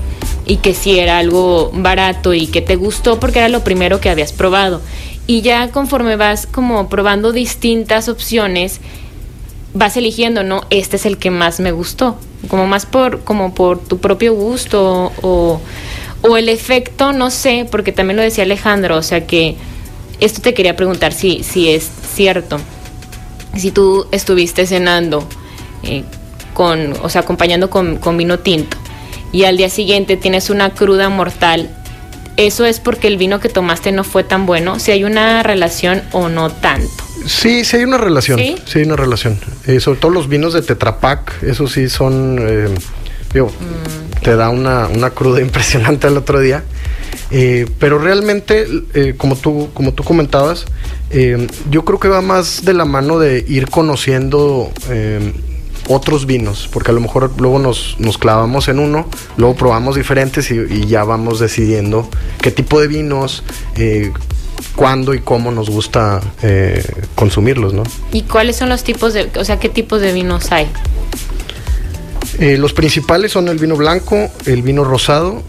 y 0.46 0.58
que 0.58 0.74
sí 0.74 1.00
era 1.00 1.17
algo 1.17 1.72
barato 1.74 2.34
y 2.34 2.48
que 2.48 2.62
te 2.62 2.76
gustó 2.76 3.20
porque 3.20 3.39
era 3.39 3.50
lo 3.50 3.63
primero 3.63 4.00
que 4.00 4.10
habías 4.10 4.32
probado. 4.32 4.82
Y 5.28 5.41
ya 5.41 5.70
conforme 5.72 6.15
vas 6.15 6.48
como 6.48 6.89
probando 6.89 7.32
distintas 7.32 8.10
opciones, 8.10 8.80
vas 9.73 9.97
eligiendo, 9.97 10.43
¿no? 10.43 10.62
Este 10.69 10.97
es 10.97 11.05
el 11.05 11.17
que 11.17 11.31
más 11.31 11.60
me 11.60 11.71
gustó, 11.71 12.17
como 12.47 12.67
más 12.67 12.86
por, 12.86 13.23
como 13.23 13.53
por 13.53 13.79
tu 13.79 13.99
propio 13.99 14.34
gusto 14.34 15.12
o, 15.21 15.62
o 16.21 16.38
el 16.38 16.49
efecto, 16.49 17.13
no 17.13 17.31
sé, 17.31 17.67
porque 17.69 17.91
también 17.91 18.17
lo 18.17 18.23
decía 18.23 18.43
Alejandro, 18.43 18.97
o 18.97 19.03
sea 19.03 19.25
que 19.25 19.55
esto 20.19 20.41
te 20.41 20.53
quería 20.53 20.75
preguntar 20.75 21.13
si, 21.13 21.43
si 21.43 21.69
es 21.69 21.89
cierto. 22.13 22.60
Si 23.57 23.71
tú 23.71 24.05
estuviste 24.12 24.65
cenando 24.65 25.27
eh, 25.84 26.03
con, 26.53 26.93
o 27.01 27.10
sea, 27.10 27.21
acompañando 27.21 27.69
con, 27.69 27.97
con 27.97 28.15
vino 28.17 28.39
tinto 28.39 28.77
y 29.34 29.43
al 29.43 29.57
día 29.57 29.69
siguiente 29.69 30.15
tienes 30.17 30.49
una 30.49 30.69
cruda 30.69 31.10
mortal, 31.10 31.69
¿eso 32.38 32.65
es 32.65 32.80
porque 32.80 33.08
el 33.08 33.17
vino 33.17 33.39
que 33.39 33.50
tomaste 33.50 33.91
no 33.91 34.04
fue 34.04 34.24
tan 34.24 34.46
bueno? 34.46 34.80
Si 34.80 34.91
hay 34.91 35.04
una 35.04 35.44
relación 35.44 36.02
o 36.12 36.30
no 36.30 36.50
tanto. 36.50 36.89
Sí, 37.26 37.63
sí 37.63 37.78
hay 37.78 37.84
una 37.84 37.98
relación. 37.98 38.39
Sí, 38.39 38.80
hay 38.80 38.84
una 38.84 38.96
relación. 38.96 39.39
Eh, 39.67 39.80
sobre 39.80 40.00
todo 40.00 40.12
los 40.12 40.28
vinos 40.28 40.54
de 40.54 40.62
Tetra 40.62 41.00
Pak, 41.00 41.44
eso 41.44 41.67
sí 41.67 41.89
son. 41.89 42.38
Eh, 42.39 42.70
mm, 43.34 44.22
te 44.24 44.36
da 44.36 44.50
una, 44.50 44.88
una, 44.88 45.12
cruda 45.12 45.41
impresionante 45.41 46.08
al 46.08 46.17
otro 46.17 46.39
día. 46.39 46.63
Eh, 47.30 47.65
pero 47.80 47.98
realmente, 47.98 48.67
como, 49.17 49.38
tú, 49.38 49.70
como 49.74 49.94
tú 49.94 50.04
comentabas, 50.04 50.65
yo 51.70 51.86
creo 51.86 52.00
que 52.00 52.10
va 52.10 52.22
más 52.22 52.65
de 52.65 52.74
la 52.74 52.84
mano 52.84 53.20
de 53.20 53.46
ir 53.48 53.70
conociendo 53.70 54.72
otros 55.93 56.25
vinos, 56.25 56.69
porque 56.71 56.91
a 56.91 56.93
lo 56.93 57.01
mejor 57.01 57.32
luego 57.38 57.60
nos, 57.60 57.95
nos 57.99 58.17
clavamos 58.17 58.67
en 58.67 58.80
uno, 58.80 59.08
luego 59.38 59.56
probamos 59.56 59.95
diferentes 59.95 60.51
y, 60.51 60.86
ya 60.88 61.04
vamos 61.04 61.39
decidiendo 61.39 62.10
qué 62.41 62.51
tipo 62.51 62.82
de 62.82 62.88
vinos, 62.88 63.43
eh, 63.75 64.12
cuándo 64.75 65.13
y 65.13 65.19
cómo 65.19 65.51
nos 65.51 65.69
gusta 65.69 66.21
eh, 66.41 66.84
consumirlos, 67.15 67.73
¿no? 67.73 67.84
¿Y 68.12 68.23
cuáles 68.23 68.56
son 68.56 68.69
los 68.69 68.84
tipos 68.84 69.13
de, 69.13 69.30
o 69.38 69.45
sea, 69.45 69.60
qué 69.60 69.69
tipos 69.69 70.01
de 70.01 70.13
vinos 70.13 70.51
hay? 70.51 70.67
Eh, 72.39 72.58
los 72.58 72.73
principales 72.73 73.32
son 73.32 73.47
el 73.49 73.60
vino 73.60 73.75
blanco, 73.75 74.30
el 74.45 74.62
vino 74.62 74.84
rosado 74.84 75.43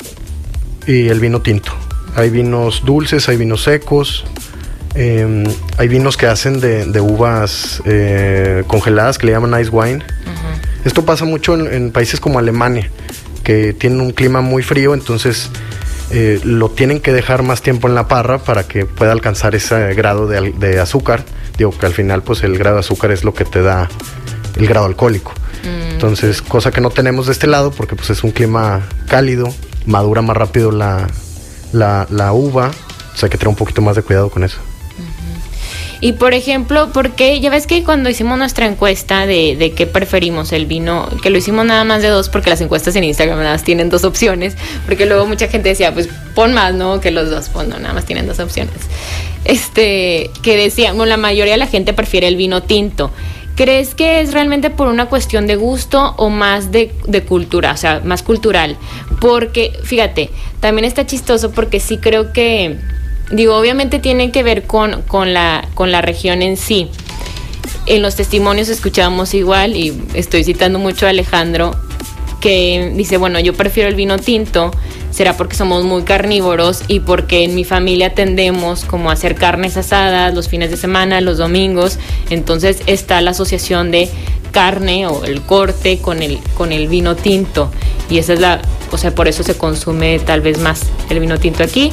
y 0.87 1.09
el 1.09 1.21
vino 1.21 1.41
tinto. 1.41 1.73
Hay 2.17 2.31
vinos 2.31 2.83
dulces, 2.85 3.29
hay 3.29 3.37
vinos 3.37 3.63
secos, 3.63 4.25
em, 4.95 5.45
hay 5.79 5.89
vinos 5.89 6.17
que 6.17 6.27
hacen 6.27 6.61
de, 6.61 7.01
uvas 7.01 7.83
eh, 7.85 8.65
congeladas 8.67 9.19
que 9.19 9.27
le 9.27 9.33
llaman 9.33 9.61
ice 9.61 9.71
wine. 9.71 10.03
Esto 10.85 11.05
pasa 11.05 11.25
mucho 11.25 11.55
en, 11.55 11.93
países 11.93 12.19
como 12.19 12.39
Alemania, 12.39 12.91
que 13.45 13.73
tienen 13.73 14.01
un 14.01 14.11
clima 14.11 14.41
muy 14.41 14.63
frío, 14.63 14.95
entonces 14.95 15.51
eh, 16.11 16.41
lo 16.43 16.71
tienen 16.71 17.01
que 17.01 17.13
dejar 17.13 17.43
más 17.43 17.63
tiempo 17.63 17.89
en 17.89 17.95
la 17.95 18.09
parra 18.09 18.39
para 18.39 18.65
que 18.65 18.85
pueda 18.85 19.13
alcanzar 19.13 19.55
ese 19.55 19.95
grado 19.95 20.27
de, 20.27 20.81
azúcar. 20.81 21.25
Digo 21.57 21.71
que 21.71 21.87
al 21.87 21.93
final 21.93 22.23
pues 22.23 22.43
el 22.43 22.59
grado 22.59 22.77
de 22.77 22.81
azúcar 22.81 23.13
es 23.13 23.23
lo 23.23 23.33
que 23.33 23.45
te 23.45 23.63
da 23.63 23.89
el 24.57 24.67
grado 24.67 24.87
alcohólico. 24.87 25.33
Mm. 25.63 25.93
Entonces, 25.93 26.43
cosa 26.43 26.73
que 26.73 26.81
no 26.81 26.91
tenemos 26.91 27.27
de 27.27 27.33
este 27.33 27.47
lado 27.47 27.71
porque 27.71 27.95
pues 27.95 28.11
es 28.11 28.25
un 28.25 28.33
clima 28.33 28.83
cálido, 29.07 29.55
madura 29.87 30.21
más 30.21 30.37
rápido 30.37 30.73
la, 30.73 31.07
la, 31.73 32.09
la 32.11 32.33
uva, 32.33 32.69
o 32.69 33.17
sea 33.17 33.27
hay 33.27 33.31
que 33.31 33.39
tener 33.39 33.49
un 33.49 33.57
poquito 33.57 33.83
más 33.83 33.95
de 33.95 34.03
cuidado 34.03 34.31
con 34.31 34.43
eso. 34.43 34.59
Y 36.03 36.15
por 36.15 36.35
ejemplo, 36.35 36.91
porque 36.93 37.39
ya 37.39 37.49
ves 37.49 37.69
que 37.69 37.85
cuando 37.85 38.11
hicimos 38.11 38.37
nuestra 38.37 38.67
encuesta 38.67 39.25
de, 39.25 39.73
qué 39.77 39.87
preferimos 39.87 40.53
el 40.53 40.67
vino, 40.67 41.09
que 41.23 41.31
lo 41.31 41.39
hicimos 41.39 41.65
nada 41.65 41.85
más 41.85 42.03
de 42.03 42.09
dos 42.09 42.29
porque 42.29 42.51
las 42.51 42.61
encuestas 42.61 42.97
en 42.97 43.05
Instagram 43.05 43.39
nada 43.39 43.53
más 43.53 43.63
tienen 43.63 43.89
dos 43.89 44.03
opciones, 44.03 44.57
porque 44.85 45.07
luego 45.07 45.27
mucha 45.27 45.47
gente 45.47 45.69
decía, 45.69 45.95
pues 45.95 46.09
pon 46.35 46.55
más, 46.55 46.75
¿no? 46.75 47.01
Que 47.01 47.13
los 47.13 47.31
dos, 47.31 47.51
pues 47.51 47.69
no, 47.69 47.79
nada 47.79 47.95
más 47.95 48.05
tienen 48.05 48.27
dos 48.27 48.41
opciones. 48.41 48.75
Este, 49.45 50.33
que 50.43 50.57
decían, 50.57 50.97
bueno, 50.97 51.11
la 51.11 51.19
mayoría 51.19 51.53
de 51.53 51.59
la 51.59 51.69
gente 51.69 51.93
prefiere 51.93 52.27
el 52.27 52.35
vino 52.35 52.65
tinto. 52.65 53.13
¿Crees 53.55 53.95
que 53.95 54.23
es 54.23 54.33
realmente 54.33 54.71
por 54.71 54.89
una 54.89 55.07
cuestión 55.07 55.47
de 55.47 55.55
gusto 55.55 56.15
o 56.17 56.31
más 56.31 56.73
de, 56.73 56.91
cultura, 57.29 57.71
o 57.71 57.77
sea, 57.77 58.01
más 58.03 58.25
cultural? 58.25 58.77
Porque, 59.21 59.79
fíjate, 59.85 60.31
también 60.59 60.85
está 60.85 61.07
chistoso 61.07 61.53
porque 61.53 61.79
sí 61.79 61.99
creo 61.99 62.33
que 62.33 62.81
Digo, 63.33 63.57
obviamente 63.57 63.99
tiene 63.99 64.31
que 64.31 64.43
ver 64.43 64.65
con, 64.65 65.01
con, 65.03 65.33
la, 65.33 65.67
con 65.75 65.91
la 65.91 66.03
región 66.03 66.43
en 66.43 66.59
sí. 66.59 66.91
En 67.87 68.03
los 68.03 68.15
testimonios 68.15 68.69
escuchábamos 68.69 69.33
igual, 69.33 69.75
y 69.75 69.99
estoy 70.13 70.45
citando 70.45 70.79
mucho 70.79 71.07
a 71.07 71.11
Alejandro, 71.11 71.75
que 72.43 72.93
dice, 72.95 73.17
bueno, 73.17 73.41
yo 73.41 73.55
prefiero 73.55 73.89
el 73.89 73.95
vino 73.95 74.19
tinto, 74.19 74.71
será 75.11 75.35
porque 75.37 75.57
somos 75.57 75.83
muy 75.85 76.03
carnívoros 76.03 76.83
y 76.89 77.01
porque 77.01 77.45
en 77.45 77.55
mi 77.55 77.65
familia 77.65 78.15
tendemos 78.15 78.85
como 78.85 79.09
a 79.09 79.15
hacer 79.15 79.35
carnes 79.35 79.79
asadas 79.79 80.35
los 80.35 80.49
fines 80.49 80.71
de 80.71 80.77
semana, 80.77 81.23
los 81.23 81.39
domingos, 81.39 81.99
entonces 82.29 82.83
está 82.87 83.23
la 83.23 83.31
asociación 83.31 83.91
de 83.91 84.11
carne 84.51 85.07
o 85.07 85.25
el 85.25 85.41
corte 85.41 85.99
con 85.99 86.23
el, 86.23 86.39
con 86.55 86.73
el 86.73 86.87
vino 86.87 87.17
tinto. 87.17 87.71
Y 88.11 88.19
esa 88.19 88.35
es 88.35 88.41
la, 88.41 88.61
o 88.91 88.99
sea, 88.99 89.15
por 89.15 89.27
eso 89.27 89.43
se 89.43 89.57
consume 89.57 90.19
tal 90.19 90.43
vez 90.43 90.59
más 90.59 90.83
el 91.09 91.19
vino 91.19 91.39
tinto 91.39 91.63
aquí 91.63 91.93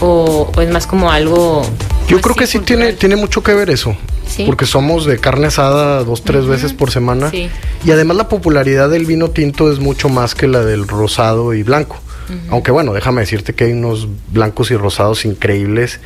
o, 0.00 0.50
es 0.60 0.70
más 0.70 0.86
como 0.86 1.10
algo... 1.10 1.62
Yo 2.08 2.20
creo 2.20 2.36
que 2.36 2.46
sí 2.46 2.60
tiene, 2.60 2.92
tiene 2.92 3.16
mucho 3.16 3.42
que 3.42 3.54
ver 3.54 3.70
eso. 3.70 3.96
Porque 4.44 4.66
somos 4.66 5.06
de 5.06 5.18
carne 5.18 5.46
asada 5.46 6.04
dos, 6.04 6.22
tres 6.22 6.46
veces 6.46 6.72
por 6.72 6.90
semana. 6.90 7.30
Y 7.32 7.90
además 7.90 8.16
la 8.16 8.28
popularidad 8.28 8.90
del 8.90 9.06
vino 9.06 9.30
tinto 9.30 9.72
es 9.72 9.78
mucho 9.78 10.08
más 10.08 10.34
que 10.34 10.46
la 10.46 10.64
del 10.64 10.86
rosado 10.86 11.54
y 11.54 11.62
blanco. 11.62 12.00
Aunque 12.50 12.70
bueno, 12.70 12.92
déjame 12.92 13.20
decirte 13.20 13.54
que 13.54 13.64
hay 13.64 13.72
unos 13.72 14.08
blancos 14.32 14.70
y 14.70 14.76
rosados 14.76 15.24
increíbles 15.24 16.00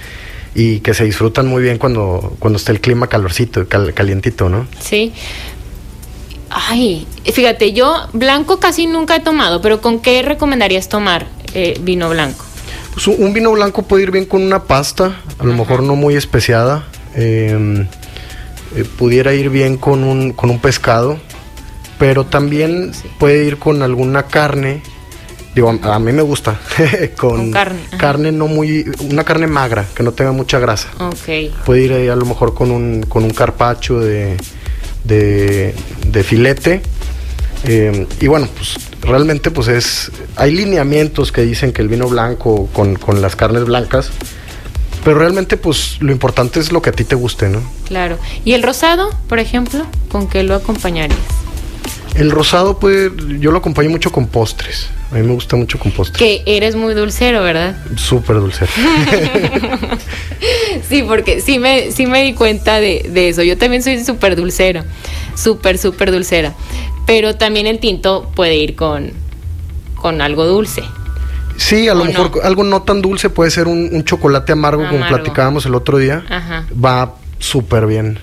y 0.54 0.80
que 0.80 0.94
se 0.94 1.04
disfrutan 1.04 1.46
muy 1.46 1.62
bien 1.62 1.78
cuando, 1.78 2.34
cuando 2.38 2.58
está 2.58 2.72
el 2.72 2.80
clima 2.80 3.06
calorcito, 3.06 3.66
calientito, 3.68 4.48
¿no? 4.48 4.66
Sí. 4.80 5.12
Ay, 6.50 7.06
fíjate, 7.32 7.72
yo 7.72 7.94
blanco 8.12 8.58
casi 8.58 8.86
nunca 8.86 9.16
he 9.16 9.20
tomado, 9.20 9.60
pero 9.60 9.80
¿con 9.80 10.00
qué 10.00 10.22
recomendarías 10.22 10.88
tomar 10.88 11.28
eh, 11.54 11.78
vino 11.80 12.10
blanco? 12.10 12.44
Pues 12.94 13.06
un 13.06 13.32
vino 13.32 13.52
blanco 13.52 13.82
puede 13.82 14.02
ir 14.02 14.10
bien 14.10 14.26
con 14.26 14.42
una 14.42 14.64
pasta, 14.64 15.20
a 15.38 15.44
lo 15.44 15.54
mejor 15.54 15.82
no 15.82 15.96
muy 15.96 16.16
especiada. 16.16 16.84
Em, 17.14 17.86
eh, 18.76 18.84
pudiera 18.98 19.32
ir 19.34 19.50
bien 19.50 19.76
con 19.76 20.04
un, 20.04 20.32
con 20.32 20.50
un 20.50 20.60
pescado, 20.60 21.18
pero 21.98 22.26
también 22.26 22.92
puede 23.18 23.44
ir 23.44 23.58
con 23.58 23.82
alguna 23.82 24.24
carne. 24.24 24.82
Digo, 25.54 25.70
a, 25.82 25.98
mí 25.98 26.12
me 26.12 26.22
gusta. 26.22 26.60
con, 27.18 27.50
carne. 27.50 27.80
Carne 27.96 28.32
no 28.32 28.46
muy. 28.46 28.84
Una 29.00 29.24
carne 29.24 29.46
magra, 29.46 29.86
que 29.94 30.02
no 30.02 30.12
tenga 30.12 30.32
mucha 30.32 30.58
grasa. 30.58 30.90
Ok. 30.98 31.64
Puede 31.64 31.82
ir 31.82 32.10
a 32.10 32.16
lo 32.16 32.26
mejor 32.26 32.54
con 32.54 32.70
un, 32.70 33.02
con 33.08 33.24
un 33.24 33.30
carpacho 33.30 33.98
de, 33.98 34.36
de, 35.04 35.74
de 36.06 36.24
filete. 36.24 36.82
Em, 37.64 38.06
y 38.20 38.26
bueno, 38.26 38.48
pues 38.56 38.74
realmente 39.02 39.50
pues 39.50 39.68
es, 39.68 40.10
hay 40.36 40.52
lineamientos 40.52 41.32
que 41.32 41.42
dicen 41.42 41.72
que 41.72 41.82
el 41.82 41.88
vino 41.88 42.08
blanco 42.08 42.68
con, 42.72 42.96
con 42.96 43.20
las 43.20 43.36
carnes 43.36 43.64
blancas, 43.64 44.10
pero 45.04 45.18
realmente 45.18 45.56
pues 45.56 45.98
lo 46.00 46.12
importante 46.12 46.60
es 46.60 46.72
lo 46.72 46.82
que 46.82 46.90
a 46.90 46.92
ti 46.92 47.04
te 47.04 47.14
guste, 47.14 47.48
¿no? 47.48 47.60
Claro. 47.86 48.18
¿Y 48.44 48.52
el 48.52 48.62
rosado, 48.62 49.10
por 49.28 49.38
ejemplo, 49.38 49.86
con 50.10 50.28
qué 50.28 50.42
lo 50.42 50.54
acompañarías? 50.54 51.18
El 52.14 52.32
rosado, 52.32 52.78
pues, 52.78 53.12
yo 53.38 53.52
lo 53.52 53.58
acompaño 53.58 53.88
mucho 53.88 54.10
con 54.10 54.26
postres. 54.26 54.88
A 55.12 55.14
mí 55.14 55.22
me 55.22 55.32
gusta 55.32 55.56
mucho 55.56 55.78
con 55.78 55.92
postres. 55.92 56.18
Que 56.18 56.42
eres 56.44 56.74
muy 56.74 56.92
dulcero, 56.92 57.42
¿verdad? 57.42 57.76
Súper 57.96 58.36
dulcero. 58.36 58.70
sí, 60.88 61.04
porque 61.04 61.40
sí 61.40 61.60
me, 61.60 61.92
sí 61.92 62.06
me 62.06 62.24
di 62.24 62.34
cuenta 62.34 62.80
de, 62.80 63.08
de 63.08 63.28
eso. 63.28 63.44
Yo 63.44 63.56
también 63.56 63.82
soy 63.82 64.04
súper 64.04 64.34
dulcero. 64.34 64.82
Súper, 65.36 65.78
súper 65.78 66.10
dulcera 66.10 66.52
pero 67.10 67.34
también 67.34 67.66
el 67.66 67.80
tinto 67.80 68.30
puede 68.36 68.54
ir 68.54 68.76
con, 68.76 69.10
con 69.96 70.20
algo 70.22 70.46
dulce. 70.46 70.84
Sí, 71.56 71.88
a 71.88 71.94
lo 71.94 72.04
mejor 72.04 72.30
algo 72.44 72.62
no 72.62 72.82
tan 72.82 73.02
dulce 73.02 73.30
puede 73.30 73.50
ser 73.50 73.66
un, 73.66 74.04
chocolate 74.04 74.52
amargo, 74.52 74.88
como 74.88 75.04
platicábamos 75.08 75.66
el 75.66 75.74
otro 75.74 75.98
día. 75.98 76.22
Va 76.72 77.16
súper 77.40 77.86
bien. 77.86 78.20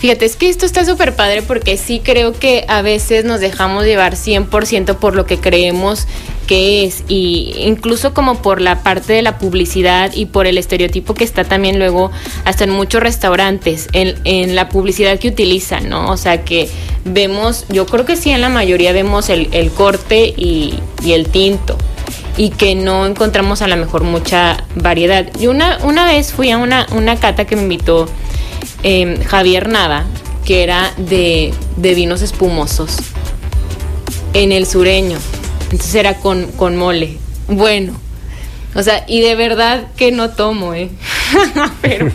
Fíjate, 0.00 0.24
es 0.24 0.36
que 0.36 0.48
esto 0.48 0.64
está 0.64 0.86
súper 0.86 1.14
padre 1.14 1.42
porque 1.42 1.76
sí 1.76 2.00
creo 2.02 2.32
que 2.32 2.64
a 2.68 2.80
veces 2.80 3.26
nos 3.26 3.38
dejamos 3.38 3.84
llevar 3.84 4.14
100% 4.14 4.96
por 4.96 5.14
lo 5.14 5.26
que 5.26 5.38
creemos 5.38 6.06
que 6.46 6.84
es 6.84 7.04
y 7.06 7.52
incluso 7.58 8.14
como 8.14 8.40
por 8.40 8.62
la 8.62 8.82
parte 8.82 9.12
de 9.12 9.20
la 9.20 9.36
publicidad 9.36 10.10
y 10.14 10.24
por 10.24 10.46
el 10.46 10.56
estereotipo 10.56 11.12
que 11.12 11.22
está 11.24 11.44
también 11.44 11.78
luego 11.78 12.10
hasta 12.46 12.64
en 12.64 12.70
muchos 12.70 13.02
restaurantes, 13.02 13.88
en, 13.92 14.18
en 14.24 14.56
la 14.56 14.70
publicidad 14.70 15.18
que 15.18 15.28
utilizan, 15.28 15.90
¿no? 15.90 16.10
O 16.10 16.16
sea 16.16 16.46
que 16.46 16.70
vemos, 17.04 17.66
yo 17.68 17.84
creo 17.84 18.06
que 18.06 18.16
sí 18.16 18.30
en 18.30 18.40
la 18.40 18.48
mayoría 18.48 18.92
vemos 18.92 19.28
el, 19.28 19.48
el 19.52 19.70
corte 19.70 20.32
y, 20.34 20.80
y 21.04 21.12
el 21.12 21.28
tinto 21.28 21.76
y 22.38 22.48
que 22.48 22.74
no 22.74 23.04
encontramos 23.04 23.60
a 23.60 23.68
lo 23.68 23.76
mejor 23.76 24.04
mucha 24.04 24.64
variedad. 24.74 25.28
Y 25.38 25.46
una, 25.46 25.78
una 25.82 26.06
vez 26.06 26.32
fui 26.32 26.50
a 26.50 26.56
una, 26.56 26.86
una 26.92 27.16
cata 27.16 27.44
que 27.44 27.54
me 27.54 27.62
invitó 27.62 28.08
em, 28.82 29.22
Javier 29.22 29.68
Nava, 29.68 30.04
que 30.44 30.62
era 30.62 30.92
de, 30.96 31.52
de, 31.76 31.94
vinos 31.94 32.22
espumosos, 32.22 32.96
en 34.34 34.52
el 34.52 34.66
sureño. 34.66 35.18
Entonces 35.64 35.94
era 35.94 36.18
con, 36.18 36.46
con 36.52 36.76
mole. 36.76 37.18
Bueno, 37.48 37.92
o 38.74 38.82
sea, 38.82 39.04
y 39.06 39.20
de 39.20 39.34
verdad 39.34 39.88
que 39.96 40.12
no 40.12 40.30
tomo, 40.30 40.74
¿eh? 40.74 40.90
pero 41.80 42.10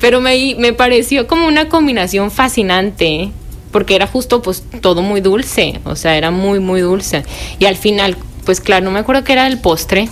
pero 0.00 0.20
me, 0.22 0.54
me 0.58 0.72
pareció 0.72 1.26
como 1.26 1.46
una 1.46 1.68
combinación 1.68 2.30
fascinante. 2.30 3.06
¿eh? 3.06 3.32
porque 3.70 3.94
era 3.94 4.06
justo 4.06 4.42
pues 4.42 4.64
todo 4.80 5.02
muy 5.02 5.20
dulce, 5.20 5.80
o 5.84 5.96
sea, 5.96 6.16
era 6.16 6.30
muy 6.30 6.60
muy 6.60 6.80
dulce. 6.80 7.22
Y 7.58 7.66
al 7.66 7.76
final, 7.76 8.16
pues 8.44 8.60
claro, 8.60 8.84
no 8.84 8.90
me 8.90 8.98
acuerdo 8.98 9.24
que 9.24 9.32
era 9.32 9.46
el 9.46 9.58
postre, 9.58 10.08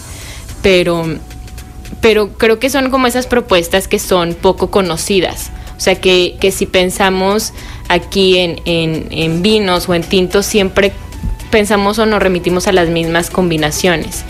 pero 0.62 1.04
pero 2.00 2.30
creo 2.30 2.58
que 2.58 2.70
son 2.70 2.90
como 2.90 3.06
esas 3.06 3.26
propuestas 3.26 3.88
que 3.88 3.98
son 3.98 4.34
poco 4.34 4.70
conocidas. 4.70 5.50
O 5.76 5.80
sea, 5.80 5.94
que, 5.94 6.36
que 6.40 6.50
si 6.50 6.66
pensamos 6.66 7.52
aquí 7.88 8.38
en, 8.38 8.60
en, 8.64 9.08
en 9.10 9.42
vinos 9.42 9.88
o 9.88 9.94
en 9.94 10.02
tintos, 10.02 10.46
siempre 10.46 10.92
pensamos 11.50 11.98
o 11.98 12.06
nos 12.06 12.22
remitimos 12.22 12.66
a 12.66 12.72
las 12.72 12.88
mismas 12.88 13.30
combinaciones 13.30 14.24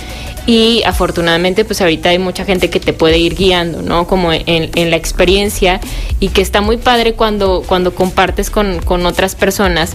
y 0.49 0.83
afortunadamente 0.85 1.67
pues 1.67 1.83
ahorita 1.83 2.09
hay 2.09 2.19
mucha 2.19 2.47
gente 2.47 2.71
que 2.71 2.81
te 2.81 2.95
puede 2.95 3.19
ir 3.19 3.35
guiando, 3.35 3.83
¿no? 3.83 4.07
Como 4.07 4.33
en, 4.33 4.91
la 4.91 4.97
experiencia 4.97 5.79
y 6.21 6.29
que 6.29 6.41
está 6.41 6.63
muy 6.63 6.79
padre 6.79 7.13
cuando, 7.13 7.63
cuando 7.67 7.95
compartes 7.95 8.49
con, 8.49 8.81
con 8.81 9.05
otras 9.05 9.35
personas 9.35 9.95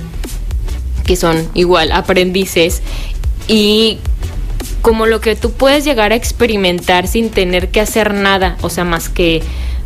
que 1.07 1.15
son 1.15 1.49
igual 1.55 1.91
aprendices 1.91 2.83
y 3.47 3.97
como 4.83 5.07
lo 5.07 5.19
que 5.19 5.35
tú 5.35 5.51
puedes 5.51 5.83
llegar 5.83 6.11
a 6.11 6.15
experimentar 6.15 7.07
sin 7.07 7.31
tener 7.31 7.69
que 7.69 7.81
hacer 7.81 8.13
nada, 8.13 8.57
o 8.61 8.69
sea, 8.69 8.83
más 8.83 9.09
que 9.09 9.41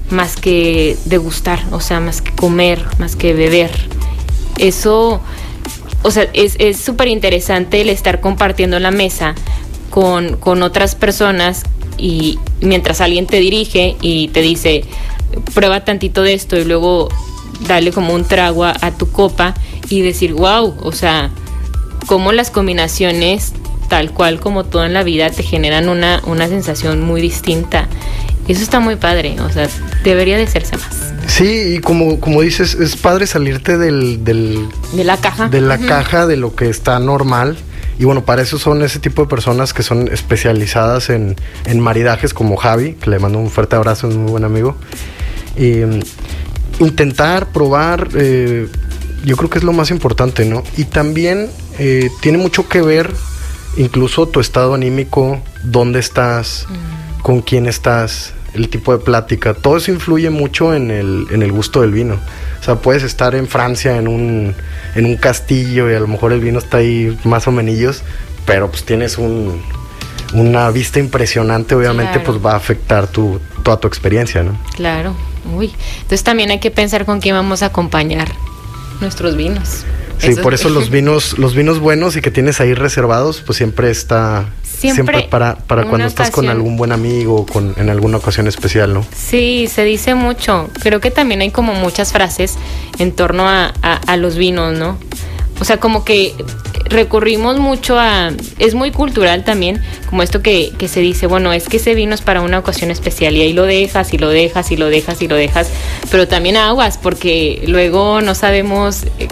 más 0.10 0.36
que 0.36 0.98
degustar, 1.06 1.60
o 1.72 1.80
sea, 1.80 2.00
más 2.00 2.22
que 2.22 2.32
comer, 2.32 2.84
más 2.98 3.16
que 3.16 3.34
beber. 3.34 3.72
Eso, 4.58 5.22
o 6.02 6.12
sea, 6.12 6.28
es 6.34 6.78
súper 6.78 7.08
interesante 7.08 7.82
el 7.82 7.90
estar 7.90 8.20
compartiendo 8.20 8.80
la 8.80 8.92
mesa 8.92 9.36
con, 9.90 10.38
con 10.38 10.64
otras 10.64 10.96
personas 10.96 11.64
y 11.98 12.40
mientras 12.62 13.02
alguien 13.02 13.28
te 13.28 13.40
dirige 13.40 13.96
y 14.02 14.30
te 14.30 14.42
dice, 14.42 14.84
prueba 15.54 15.84
tantito 15.84 16.24
de 16.24 16.34
esto 16.34 16.58
y 16.58 16.64
luego 16.64 17.10
darle 17.68 17.92
como 17.92 18.14
un 18.14 18.26
trago 18.26 18.66
a, 18.66 18.92
tu 18.98 19.12
copa 19.12 19.54
y 19.90 20.02
decir, 20.02 20.34
wow, 20.34 20.76
o 20.82 20.92
sea, 20.92 21.32
como 22.06 22.32
las 22.32 22.52
combinaciones, 22.52 23.54
tal 23.88 24.12
cual 24.12 24.40
como 24.40 24.64
todo 24.64 24.86
en 24.86 24.94
la 24.94 25.04
vida, 25.04 25.30
te 25.30 25.44
generan 25.44 25.90
una, 25.90 26.22
una 26.26 26.48
sensación 26.48 27.02
muy 27.02 27.22
distinta. 27.22 27.88
Eso 28.48 28.64
está 28.64 28.80
muy 28.80 28.96
padre, 28.96 29.40
o 29.42 29.50
sea, 29.50 29.68
debería 30.04 30.38
de 30.38 30.44
hacerse 30.44 30.78
más. 30.78 31.14
Sí, 31.28 31.76
y 31.76 31.80
como, 31.80 32.20
como 32.20 32.42
dices, 32.42 32.76
es 32.76 32.96
padre 32.96 33.28
salirte 33.28 33.78
del, 33.78 34.24
del 34.24 34.68
de 34.94 35.04
la 35.04 35.18
caja. 35.18 35.50
De 35.50 35.60
la 35.60 35.78
caja 35.78 36.26
de 36.26 36.38
lo 36.38 36.56
que 36.56 36.70
está 36.70 37.00
normal 37.00 37.58
y 38.00 38.06
bueno, 38.06 38.24
para 38.26 38.42
eso 38.42 38.60
son 38.60 38.84
ese 38.84 39.00
tipo 39.00 39.24
de 39.24 39.28
personas 39.28 39.74
que 39.74 39.82
son 39.82 40.08
especializadas 40.10 41.10
en, 41.10 41.36
maridajes 41.80 42.34
como 42.34 42.56
Javi, 42.56 42.94
que 42.94 43.10
le 43.10 43.20
mando 43.20 43.40
un 43.40 43.50
fuerte 43.50 43.76
abrazo, 43.76 44.08
es 44.08 44.14
un 44.16 44.24
muy 44.24 44.32
buen 44.32 44.44
amigo. 44.44 44.76
Y, 45.58 45.78
mm, 45.78 46.00
intentar, 46.80 47.52
probar, 47.52 48.10
eh, 48.14 48.68
yo 49.26 49.36
creo 49.36 49.50
que 49.50 49.58
es 49.58 49.64
lo 49.64 49.74
más 49.74 49.90
importante, 49.90 50.46
¿no? 50.46 50.64
Y 50.78 50.84
también 50.84 51.50
eh, 51.80 52.12
tiene 52.22 52.38
mucho 52.38 52.70
que 52.70 52.82
ver 52.82 53.12
incluso 53.78 54.28
tu 54.28 54.40
estado 54.40 54.74
anímico, 54.74 55.42
dónde 55.64 56.00
estás, 56.00 56.66
mm. 56.70 57.22
con 57.22 57.42
quién 57.42 57.68
estás, 57.68 58.34
el 58.54 58.70
tipo 58.70 58.92
de 58.98 59.04
plática, 59.04 59.54
todo 59.54 59.78
eso 59.78 59.92
influye 59.92 60.30
mucho 60.30 60.74
en 60.74 60.92
el, 60.92 61.28
en 61.32 61.44
el 61.44 61.52
gusto 61.52 61.82
del 61.82 61.92
vino. 61.92 62.20
O 62.60 62.64
sea, 62.64 62.76
puedes 62.76 63.04
estar 63.04 63.36
en 63.36 63.48
Francia 63.48 63.98
en 63.98 64.08
un, 64.08 64.56
en 64.96 65.06
un 65.06 65.16
castillo 65.16 65.90
y 65.92 65.96
a 65.96 66.00
lo 66.00 66.08
mejor 66.08 66.34
el 66.34 66.40
vino 66.40 66.60
está 66.60 66.78
ahí 66.78 67.18
más 67.24 67.48
o 67.48 67.52
menos, 67.52 68.04
pero 68.46 68.70
pues 68.70 68.84
tienes 68.84 69.18
un, 69.18 69.62
una 70.34 70.70
vista 70.72 71.00
impresionante, 71.00 71.76
obviamente 71.76 72.20
pues 72.20 72.44
va 72.44 72.54
a 72.54 72.56
afectar 72.56 73.08
tu, 73.08 73.40
toda 73.64 73.80
tu 73.80 73.88
experiencia, 73.88 74.44
¿no? 74.44 74.60
Claro, 74.76 75.16
uy. 75.54 75.74
Entonces 75.98 76.24
también 76.24 76.50
hay 76.50 76.60
que 76.60 76.72
pensar 76.72 77.06
con 77.06 77.22
quién 77.22 77.36
vamos 77.36 77.62
a 77.62 77.68
acompañar 77.68 78.30
nuestros 79.02 79.36
vinos. 79.36 79.84
Sí, 80.20 80.36
por 80.36 80.54
eso 80.54 80.70
los 80.70 80.90
vinos, 80.92 81.38
los 81.38 81.56
vinos 81.56 81.80
buenos 81.80 82.16
y 82.16 82.22
que 82.22 82.32
tienes 82.32 82.60
ahí 82.62 82.74
reservados, 82.74 83.42
pues 83.46 83.58
siempre 83.58 83.90
está 83.92 84.50
siempre, 84.64 85.28
para, 85.30 85.56
para 85.56 85.86
cuando 85.86 86.08
estás 86.08 86.32
con 86.32 86.50
algún 86.50 86.78
buen 86.78 86.92
amigo 86.92 87.36
o 87.36 87.46
con, 87.46 87.74
en 87.78 87.90
alguna 87.90 88.18
ocasión 88.18 88.48
especial, 88.48 88.94
¿no? 88.94 89.06
Sí, 89.16 89.68
se 89.74 89.84
dice 89.84 90.16
mucho. 90.16 90.70
Creo 90.82 91.00
que 91.00 91.12
también 91.12 91.42
hay 91.42 91.50
como 91.50 91.74
muchas 91.74 92.12
frases 92.14 92.56
en 93.00 93.12
torno 93.12 93.48
a, 93.48 93.68
a, 93.82 94.18
los 94.18 94.36
vinos, 94.36 94.78
¿no? 94.78 94.98
O 95.60 95.66
sea, 95.66 95.78
como 95.80 96.06
que 96.06 96.34
recurrimos 96.86 97.60
mucho 97.60 98.00
a... 98.00 98.32
Es 98.60 98.74
muy 98.74 98.92
cultural 98.92 99.44
también, 99.44 99.82
como 100.10 100.24
esto 100.24 100.42
que, 100.42 100.72
que, 100.78 100.88
se 100.88 101.00
dice, 101.00 101.28
bueno, 101.28 101.54
es 101.54 101.68
que 101.68 101.78
ese 101.78 101.96
vino 101.96 102.16
es 102.16 102.22
para 102.22 102.42
una 102.42 102.60
ocasión 102.60 102.92
especial 102.92 103.36
y 103.36 103.42
ahí 103.42 103.54
lo 103.54 103.64
dejas 103.64 104.14
y 104.14 104.18
lo 104.18 104.30
dejas 104.30 104.72
y 104.72 104.78
lo 104.78 104.88
dejas 104.88 105.22
y 105.22 105.28
lo 105.28 105.36
dejas, 105.36 105.70
pero 106.12 106.28
también 106.28 106.58
aguas 106.58 106.98
porque 106.98 107.64
luego 107.68 108.22
no 108.22 108.36
sabemos 108.36 109.04
eh, 109.20 109.28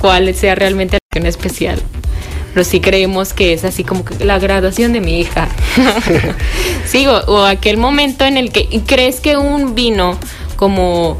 cuál 0.00 0.34
sea 0.34 0.54
realmente 0.54 0.94
la 0.94 0.98
ocasión 1.10 1.26
especial 1.26 1.82
pero 2.52 2.64
sí 2.64 2.80
creemos 2.80 3.32
que 3.32 3.52
es 3.52 3.64
así 3.64 3.84
como 3.84 4.04
que 4.04 4.24
la 4.24 4.38
graduación 4.38 4.92
de 4.92 5.00
mi 5.00 5.20
hija. 5.20 5.48
sí, 6.84 7.06
o, 7.26 7.44
aquel 7.44 7.76
momento 7.76 8.24
en 8.24 8.36
el 8.36 8.52
que 8.52 8.68
crees 8.86 9.20
que 9.20 9.36
un 9.36 9.74
vino 9.74 10.18
como 10.56 11.18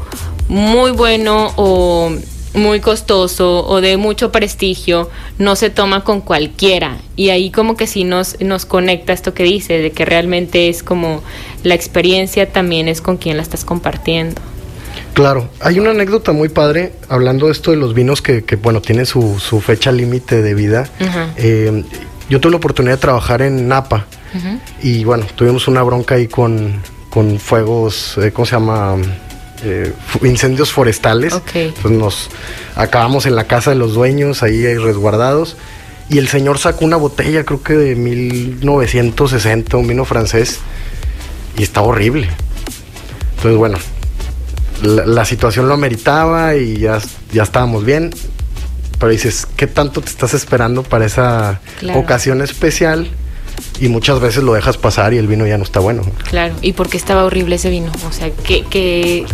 muy 0.49 0.91
bueno 0.91 1.53
o 1.55 2.11
muy 2.53 2.79
costoso 2.81 3.65
o 3.65 3.81
de 3.81 3.97
mucho 3.97 4.31
prestigio 4.31 5.09
no 5.37 5.55
se 5.55 5.69
toma 5.69 6.03
con 6.03 6.21
cualquiera 6.21 6.97
y 7.15 7.29
ahí 7.29 7.49
como 7.49 7.77
que 7.77 7.87
sí 7.87 8.03
nos, 8.03 8.39
nos 8.41 8.65
conecta 8.65 9.13
esto 9.13 9.33
que 9.33 9.43
dice 9.43 9.77
de 9.77 9.91
que 9.91 10.05
realmente 10.05 10.69
es 10.69 10.83
como 10.83 11.23
la 11.63 11.75
experiencia 11.75 12.51
también 12.51 12.87
es 12.87 13.01
con 13.01 13.17
quien 13.17 13.37
la 13.37 13.43
estás 13.43 13.63
compartiendo. 13.63 14.41
Claro, 15.13 15.49
hay 15.59 15.79
una 15.79 15.91
anécdota 15.91 16.31
muy 16.31 16.49
padre 16.49 16.93
hablando 17.09 17.47
de 17.47 17.51
esto 17.53 17.71
de 17.71 17.77
los 17.77 17.93
vinos 17.93 18.21
que, 18.21 18.43
bueno, 18.61 18.81
tienen 18.81 19.05
su, 19.05 19.37
fecha 19.65 19.91
límite 19.91 20.41
de 20.41 20.53
vida. 20.53 20.89
Eh, 21.37 21.83
yo 22.29 22.39
tuve 22.39 22.51
la 22.51 22.57
oportunidad 22.57 22.95
de 22.95 23.01
trabajar 23.01 23.41
en 23.41 23.67
Napa 23.67 24.05
y 24.81 25.03
bueno, 25.03 25.25
tuvimos 25.35 25.67
una 25.67 25.83
bronca 25.83 26.15
ahí 26.15 26.27
con, 26.27 26.81
con 27.09 27.39
fuegos, 27.39 28.17
eh, 28.17 28.31
¿cómo 28.31 28.45
se 28.45 28.53
llama? 28.53 28.95
Eh, 29.63 29.93
incendios 30.23 30.71
forestales. 30.71 31.33
Pues 31.53 31.93
nos 31.93 32.29
acabamos 32.75 33.25
en 33.25 33.35
la 33.35 33.45
casa 33.45 33.71
de 33.71 33.75
los 33.75 33.93
dueños, 33.93 34.43
ahí 34.43 34.77
resguardados. 34.77 35.57
Y 36.09 36.17
el 36.17 36.27
señor 36.27 36.57
sacó 36.57 36.83
una 36.83 36.97
botella, 36.97 37.45
creo 37.45 37.63
que 37.63 37.73
de 37.73 37.95
1960, 37.95 39.77
un 39.77 39.87
vino 39.87 40.03
francés, 40.03 40.59
y 41.57 41.63
estaba 41.63 41.87
horrible. 41.87 42.27
Entonces, 43.35 43.57
bueno, 43.57 43.77
la, 44.83 45.25
situación 45.25 45.67
lo 45.67 45.73
ameritaba 45.73 46.55
y 46.55 46.79
ya, 46.79 46.99
ya 47.31 47.43
estábamos 47.43 47.85
bien. 47.85 48.11
Pero 48.99 49.11
dices, 49.11 49.47
¿qué 49.55 49.67
tanto 49.67 50.01
te 50.01 50.09
estás 50.09 50.33
esperando 50.33 50.83
para 50.83 51.05
esa 51.05 51.61
ocasión 51.95 52.41
especial? 52.41 53.09
Y 53.79 53.87
muchas 53.87 54.19
veces 54.19 54.43
lo 54.43 54.53
dejas 54.53 54.77
pasar 54.77 55.13
y 55.13 55.17
el 55.17 55.27
vino 55.27 55.45
ya 55.45 55.57
no 55.57 55.63
está 55.63 55.79
bueno. 55.79 56.03
Claro, 56.29 56.55
¿y 56.61 56.73
por 56.73 56.89
qué 56.89 56.97
estaba 56.97 57.25
horrible 57.25 57.55
ese 57.55 57.69
vino? 57.69 57.91
O 58.07 58.11
sea, 58.11 58.29
que... 58.31 59.25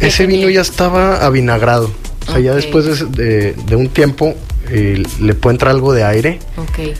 ese 0.00 0.26
vino 0.26 0.48
ya 0.48 0.60
estaba 0.60 1.24
avinagrado. 1.24 1.90
O 2.28 2.32
sea, 2.32 2.40
ya 2.40 2.54
después 2.54 3.10
de, 3.12 3.54
un 3.72 3.88
tiempo 3.88 4.34
eh, 4.70 5.02
le 5.20 5.34
puede 5.34 5.54
entrar 5.54 5.72
algo 5.72 5.92
de 5.92 6.04
aire. 6.04 6.38
Ok. 6.56 6.96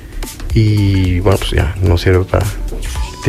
Y 0.54 1.20
bueno, 1.20 1.38
pues 1.38 1.50
ya 1.52 1.74
no 1.82 1.98
sirve 1.98 2.24
para, 2.24 2.46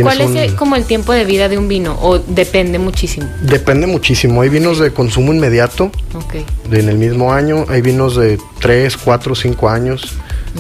¿Cuál 0.01 0.21
es 0.21 0.53
como 0.53 0.75
el 0.75 0.85
tiempo 0.85 1.13
de 1.13 1.25
vida 1.25 1.49
de 1.49 1.57
un 1.57 1.67
vino 1.67 1.97
o 2.01 2.19
depende 2.19 2.79
muchísimo? 2.79 3.27
Depende 3.41 3.87
muchísimo. 3.87 4.41
Hay 4.41 4.49
vinos 4.49 4.79
de 4.79 4.91
consumo 4.91 5.33
inmediato, 5.33 5.91
okay. 6.13 6.45
de 6.69 6.79
en 6.79 6.89
el 6.89 6.97
mismo 6.97 7.33
año. 7.33 7.65
Hay 7.69 7.81
vinos 7.81 8.15
de 8.15 8.39
3, 8.59 8.97
4, 8.97 9.35
5 9.35 9.69
años. 9.69 10.13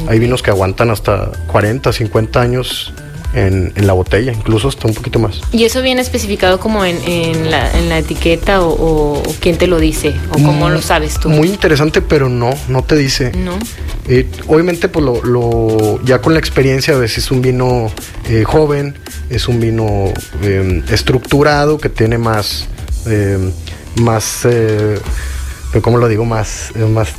Hay 0.07 0.19
vinos 0.19 0.41
que 0.41 0.51
aguantan 0.51 0.89
hasta 0.89 1.31
40, 1.47 1.91
50 1.91 2.41
años 2.41 2.93
en, 3.33 3.73
la 3.85 3.93
botella, 3.93 4.31
incluso 4.31 4.67
hasta 4.67 4.87
un 4.87 4.93
poquito 4.93 5.19
más. 5.19 5.41
¿Y 5.51 5.63
eso 5.63 5.81
viene 5.81 6.01
especificado 6.01 6.59
como 6.59 6.83
en, 6.85 6.97
en, 7.05 7.51
la, 7.51 7.97
etiqueta 7.97 8.61
o, 8.61 9.21
quién 9.39 9.57
te 9.57 9.67
lo 9.67 9.79
dice? 9.79 10.13
¿O 10.31 10.33
cómo 10.33 10.67
mm, 10.67 10.71
lo 10.71 10.81
sabes 10.81 11.19
tú? 11.19 11.29
Muy 11.29 11.47
interesante, 11.47 12.01
pero 12.01 12.29
no, 12.29 12.51
no 12.67 12.83
te 12.83 12.95
dice. 12.95 13.31
No. 13.33 13.57
Eh, 14.07 14.27
obviamente, 14.47 14.89
pues 14.89 15.05
lo, 15.05 16.03
ya 16.03 16.19
con 16.19 16.33
la 16.33 16.39
experiencia, 16.39 16.95
a 16.95 16.97
veces 16.97 17.25
es 17.25 17.31
un 17.31 17.41
vino 17.41 17.91
eh, 18.27 18.43
joven, 18.43 18.95
es 19.29 19.47
un 19.47 19.59
vino 19.59 20.11
em, 20.41 20.83
estructurado, 20.89 21.77
que 21.77 21.89
tiene 21.89 22.17
más, 22.17 22.67
em, 23.05 23.51
más, 24.01 24.45
eh, 24.45 24.99
¿cómo 25.81 25.97
lo 25.97 26.07
digo? 26.07 26.25
Más, 26.25 26.71
más 26.75 27.13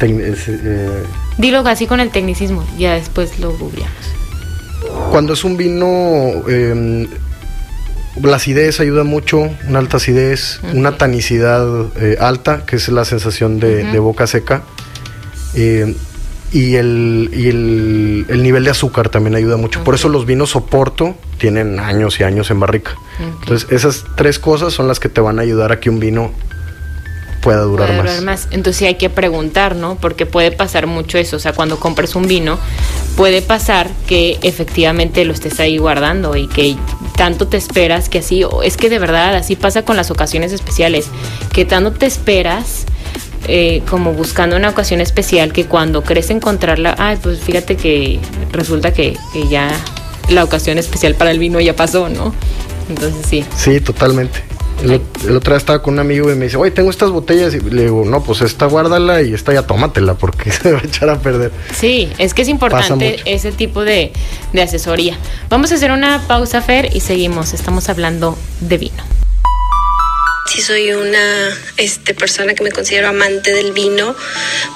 Dilo 1.40 1.60
así 1.60 1.86
con 1.86 2.00
el 2.00 2.10
tecnicismo, 2.10 2.66
ya 2.76 2.94
después 2.94 3.38
lo 3.38 3.56
googleamos. 3.56 3.94
cuando 5.10 5.32
es 5.32 5.42
un 5.42 5.56
vino, 5.56 5.86
eh, 6.46 7.08
la 8.22 8.36
acidez 8.36 8.78
ayuda 8.80 9.04
mucho, 9.04 9.48
una 9.66 9.78
alta 9.78 9.96
acidez, 9.96 10.60
una 10.74 10.98
tanicidad 10.98 11.66
eh, 11.96 12.18
alta, 12.20 12.66
que 12.66 12.76
es 12.76 12.88
la 12.90 13.06
sensación 13.06 13.58
de, 13.58 13.98
boca 13.98 14.26
seca. 14.26 14.62
Eh, 15.54 15.96
y, 16.52 16.74
el, 16.74 17.30
y 17.32 17.48
el, 17.48 18.42
nivel 18.42 18.64
de 18.64 18.70
azúcar 18.70 19.08
también 19.08 19.34
ayuda 19.34 19.56
mucho. 19.56 19.82
Por 19.82 19.94
eso 19.94 20.10
los 20.10 20.26
vinos 20.26 20.50
Soporto 20.50 21.14
tienen 21.38 21.78
años 21.78 22.20
y 22.20 22.24
años 22.24 22.50
en 22.50 22.60
barrica. 22.60 22.96
Entonces, 23.18 23.70
esas 23.70 24.04
tres 24.14 24.38
cosas 24.38 24.74
son 24.74 24.88
las 24.88 25.00
que 25.00 25.08
te 25.08 25.22
van 25.22 25.38
a 25.38 25.42
ayudar 25.42 25.72
a 25.72 25.80
que 25.80 25.88
un 25.88 26.00
vino 26.00 26.32
pueda 27.40 27.62
durar, 27.62 28.22
más. 28.22 28.48
Entonces 28.50 28.76
sí 28.76 28.86
hay 28.86 28.96
que 28.96 29.10
preguntar, 29.10 29.74
¿no? 29.74 29.96
Porque 29.96 30.26
puede 30.26 30.52
pasar 30.52 30.86
mucho 30.86 31.18
eso. 31.18 31.36
O 31.36 31.38
sea, 31.38 31.52
cuando 31.52 31.78
compres 31.78 32.14
un 32.14 32.26
vino, 32.26 32.58
puede 33.16 33.42
pasar 33.42 33.90
que 34.06 34.38
efectivamente 34.42 35.24
lo 35.24 35.32
estés 35.32 35.60
ahí 35.60 35.78
guardando 35.78 36.36
y 36.36 36.46
que 36.46 36.76
tanto 37.16 37.48
te 37.48 37.56
esperas 37.56 38.08
que 38.08 38.18
así, 38.18 38.44
es 38.62 38.76
que 38.76 38.88
de 38.88 38.98
verdad 38.98 39.34
así 39.34 39.56
pasa 39.56 39.82
con 39.82 39.96
las 39.96 40.10
ocasiones 40.10 40.52
especiales, 40.52 41.06
que 41.52 41.64
tanto 41.64 41.92
te 41.92 42.06
esperas 42.06 42.86
eh, 43.48 43.82
como 43.88 44.12
buscando 44.12 44.56
una 44.56 44.68
ocasión 44.68 45.00
especial 45.00 45.52
que 45.52 45.66
cuando 45.66 46.02
crees 46.02 46.30
encontrarla, 46.30 46.94
ay, 46.98 47.18
pues 47.22 47.40
fíjate 47.40 47.76
que 47.76 48.20
resulta 48.52 48.92
que, 48.92 49.16
que 49.32 49.48
ya 49.48 49.70
la 50.28 50.44
ocasión 50.44 50.78
especial 50.78 51.14
para 51.14 51.30
el 51.30 51.38
vino 51.38 51.60
ya 51.60 51.74
pasó, 51.74 52.08
¿no? 52.08 52.34
Entonces 52.88 53.26
sí. 53.28 53.44
Sí, 53.56 53.80
totalmente. 53.80 54.49
El, 54.82 55.36
otro 55.36 55.52
día 55.52 55.58
estaba 55.58 55.82
con 55.82 55.94
un 55.94 56.00
amigo 56.00 56.30
y 56.32 56.34
me 56.36 56.46
dice, 56.46 56.56
oye, 56.56 56.70
tengo 56.70 56.90
estas 56.90 57.10
botellas. 57.10 57.54
Y 57.54 57.60
le 57.60 57.82
digo, 57.84 58.04
no, 58.04 58.22
pues 58.22 58.40
esta 58.40 58.66
guárdala 58.66 59.22
y 59.22 59.34
esta 59.34 59.52
ya 59.52 59.62
tómatela 59.62 60.14
porque 60.14 60.50
se 60.52 60.72
va 60.72 60.80
a 60.80 60.84
echar 60.84 61.10
a 61.10 61.18
perder. 61.18 61.52
Sí, 61.78 62.10
es 62.18 62.34
que 62.34 62.42
es 62.42 62.48
importante 62.48 63.20
ese 63.24 63.52
tipo 63.52 63.84
de, 63.84 64.12
de 64.52 64.62
asesoría. 64.62 65.18
Vamos 65.48 65.72
a 65.72 65.74
hacer 65.74 65.90
una 65.90 66.26
pausa, 66.26 66.62
Fer, 66.62 66.94
y 66.94 67.00
seguimos. 67.00 67.52
Estamos 67.52 67.88
hablando 67.88 68.38
de 68.60 68.78
vino. 68.78 69.02
Sí 70.46 70.62
soy 70.62 70.90
una 70.92 71.50
este, 71.76 72.12
persona 72.12 72.54
que 72.54 72.64
me 72.64 72.72
considero 72.72 73.08
amante 73.08 73.52
del 73.52 73.72
vino, 73.72 74.16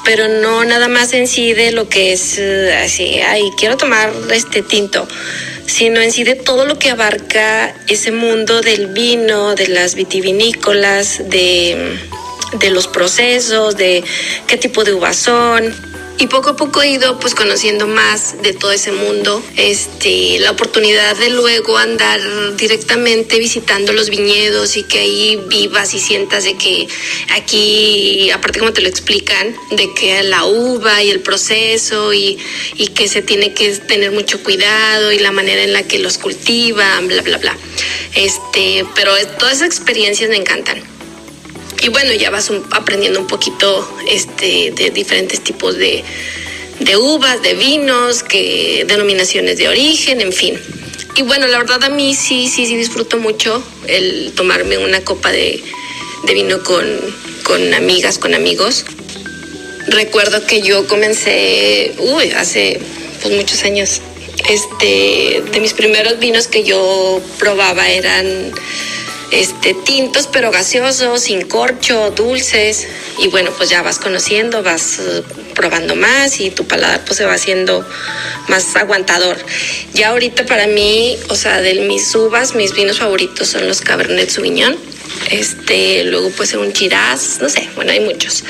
pero 0.04 0.28
no 0.28 0.64
nada 0.64 0.86
más 0.86 1.12
en 1.14 1.26
sí 1.26 1.52
de 1.52 1.72
lo 1.72 1.88
que 1.88 2.12
es 2.12 2.38
eh, 2.38 2.76
así, 2.76 3.18
ay, 3.20 3.50
quiero 3.58 3.76
tomar 3.76 4.12
este 4.30 4.62
tinto 4.62 5.08
sino 5.66 6.00
en 6.00 6.12
sí 6.12 6.24
de 6.24 6.36
todo 6.36 6.66
lo 6.66 6.78
que 6.78 6.90
abarca 6.90 7.74
ese 7.88 8.12
mundo 8.12 8.60
del 8.60 8.88
vino, 8.88 9.54
de 9.54 9.68
las 9.68 9.94
vitivinícolas, 9.94 11.22
de, 11.28 11.98
de 12.58 12.70
los 12.70 12.86
procesos, 12.86 13.76
de 13.76 14.04
qué 14.46 14.56
tipo 14.56 14.84
de 14.84 14.94
uvas 14.94 15.16
son 15.16 15.93
y 16.18 16.28
poco 16.28 16.50
a 16.50 16.56
poco 16.56 16.82
he 16.82 16.90
ido 16.90 17.18
pues 17.18 17.34
conociendo 17.34 17.86
más 17.86 18.40
de 18.42 18.52
todo 18.52 18.72
ese 18.72 18.92
mundo 18.92 19.42
este 19.56 20.38
la 20.38 20.52
oportunidad 20.52 21.16
de 21.16 21.30
luego 21.30 21.76
andar 21.76 22.20
directamente 22.56 23.38
visitando 23.38 23.92
los 23.92 24.10
viñedos 24.10 24.76
y 24.76 24.84
que 24.84 25.00
ahí 25.00 25.42
vivas 25.48 25.92
y 25.94 25.98
sientas 25.98 26.44
de 26.44 26.56
que 26.56 26.86
aquí 27.34 28.30
aparte 28.30 28.60
como 28.60 28.72
te 28.72 28.80
lo 28.80 28.88
explican 28.88 29.56
de 29.72 29.92
que 29.94 30.22
la 30.22 30.44
uva 30.44 31.02
y 31.02 31.10
el 31.10 31.20
proceso 31.20 32.12
y, 32.12 32.38
y 32.74 32.88
que 32.88 33.08
se 33.08 33.22
tiene 33.22 33.52
que 33.52 33.70
tener 33.76 34.12
mucho 34.12 34.42
cuidado 34.42 35.10
y 35.10 35.18
la 35.18 35.32
manera 35.32 35.62
en 35.62 35.72
la 35.72 35.82
que 35.82 35.98
los 35.98 36.18
cultivan 36.18 37.08
bla 37.08 37.22
bla 37.22 37.38
bla. 37.38 37.56
Este 38.14 38.86
pero 38.94 39.12
todas 39.38 39.56
esas 39.56 39.66
experiencias 39.66 40.30
me 40.30 40.36
encantan 40.36 40.93
y 41.84 41.90
bueno, 41.90 42.14
ya 42.14 42.30
vas 42.30 42.50
aprendiendo 42.70 43.20
un 43.20 43.26
poquito 43.26 43.86
este, 44.08 44.70
de 44.70 44.88
diferentes 44.88 45.44
tipos 45.44 45.76
de, 45.76 46.02
uvas, 46.96 47.42
de 47.42 47.52
vinos, 47.52 48.22
que, 48.22 48.86
denominaciones 48.88 49.58
de 49.58 49.68
origen, 49.68 50.22
en 50.22 50.32
fin. 50.32 50.58
Y 51.14 51.22
bueno, 51.24 51.46
la 51.46 51.58
verdad 51.58 51.84
a 51.84 51.90
mí 51.90 52.14
sí, 52.14 52.48
sí, 52.48 52.64
sí 52.64 52.74
disfruto 52.74 53.18
mucho 53.18 53.62
el 53.86 54.32
tomarme 54.34 54.78
una 54.78 55.02
copa 55.02 55.30
de, 55.30 55.62
vino 56.32 56.62
con, 56.62 56.86
con, 57.42 57.74
amigas, 57.74 58.16
con 58.16 58.32
amigos. 58.32 58.86
Recuerdo 59.86 60.46
que 60.46 60.62
yo 60.62 60.88
comencé, 60.88 61.92
uy, 61.98 62.30
hace 62.30 62.80
pues, 63.20 63.34
muchos 63.34 63.62
años. 63.62 64.00
Este, 64.48 65.42
de 65.52 65.60
mis 65.60 65.74
primeros 65.74 66.18
vinos 66.18 66.48
que 66.48 66.64
yo 66.64 67.20
probaba 67.38 67.90
eran 67.90 68.52
este, 69.30 69.74
tintos 69.74 70.28
pero 70.32 70.50
gaseosos, 70.50 71.22
sin 71.22 71.46
corcho, 71.46 72.10
dulces. 72.10 72.86
Y 73.18 73.28
bueno, 73.28 73.50
pues 73.56 73.70
ya 73.70 73.82
vas 73.82 73.98
conociendo, 73.98 74.62
vas 74.62 74.98
eh, 74.98 75.22
probando 75.54 75.96
más 75.96 76.40
y 76.40 76.50
tu 76.50 76.66
paladar 76.66 77.04
pues 77.04 77.18
se 77.18 77.24
va 77.24 77.34
haciendo 77.34 77.86
más 78.48 78.76
aguantador. 78.76 79.36
Ya 79.92 80.10
ahorita 80.10 80.46
para 80.46 80.66
mí, 80.66 81.16
o 81.28 81.36
sea, 81.36 81.60
de 81.60 81.74
mis 81.86 82.14
uvas, 82.14 82.54
mis 82.54 82.74
vinos 82.74 82.98
favoritos 82.98 83.48
son 83.48 83.66
los 83.66 83.80
Cabernet 83.80 84.30
Sauvignon. 84.30 84.76
Este, 85.30 86.04
luego 86.04 86.30
puede 86.30 86.50
ser 86.50 86.58
un 86.58 86.72
Shiraz, 86.72 87.38
no 87.40 87.48
sé, 87.48 87.68
bueno, 87.76 87.92
hay 87.92 88.00
muchos. 88.00 88.44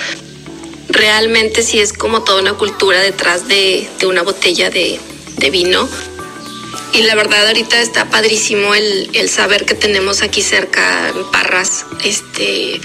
Realmente 0.88 1.62
sí 1.62 1.80
es 1.80 1.92
como 1.92 2.22
toda 2.24 2.40
una 2.40 2.54
cultura 2.54 3.00
detrás 3.00 3.48
de, 3.48 3.88
una 4.06 4.22
botella 4.22 4.70
de, 4.70 4.98
de 5.38 5.50
vino 5.50 5.88
y 6.94 7.02
la 7.02 7.16
verdad 7.16 7.48
ahorita 7.48 7.80
está 7.80 8.08
padrísimo 8.08 8.72
el, 8.74 9.28
saber 9.28 9.64
que 9.64 9.74
tenemos 9.74 10.22
aquí 10.22 10.42
cerca 10.42 11.08
en 11.08 11.30
Parras, 11.32 11.84
este, 12.04 12.80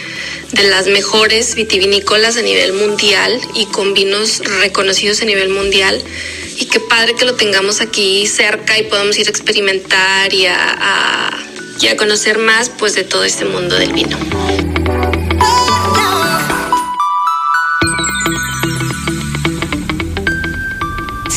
de 0.52 0.64
las 0.64 0.88
mejores 0.88 1.54
vitivinícolas 1.54 2.36
a 2.38 2.42
nivel 2.42 2.74
mundial 2.74 3.40
y 3.54 3.68
con 3.68 3.94
vinos 3.94 4.40
reconocidos 4.62 5.22
a 5.22 5.26
nivel 5.26 5.50
mundial. 5.50 6.02
Y 6.58 6.66
qué 6.66 6.80
padre 6.80 7.16
que 7.16 7.26
lo 7.26 7.36
tengamos 7.36 7.82
aquí 7.82 8.26
cerca 8.26 8.80
y 8.80 8.84
podamos 8.84 9.18
ir 9.20 9.28
a 9.28 9.30
experimentar 9.30 10.34
y 10.34 10.48
a, 10.48 11.32
y 11.80 11.88
a 11.88 11.96
conocer 11.96 12.40
más 12.40 12.70
pues 12.70 12.96
de 12.96 13.04
todo 13.04 13.24
este 13.24 13.46
mundo 13.46 13.78
del 13.78 13.94
vino. 13.94 14.18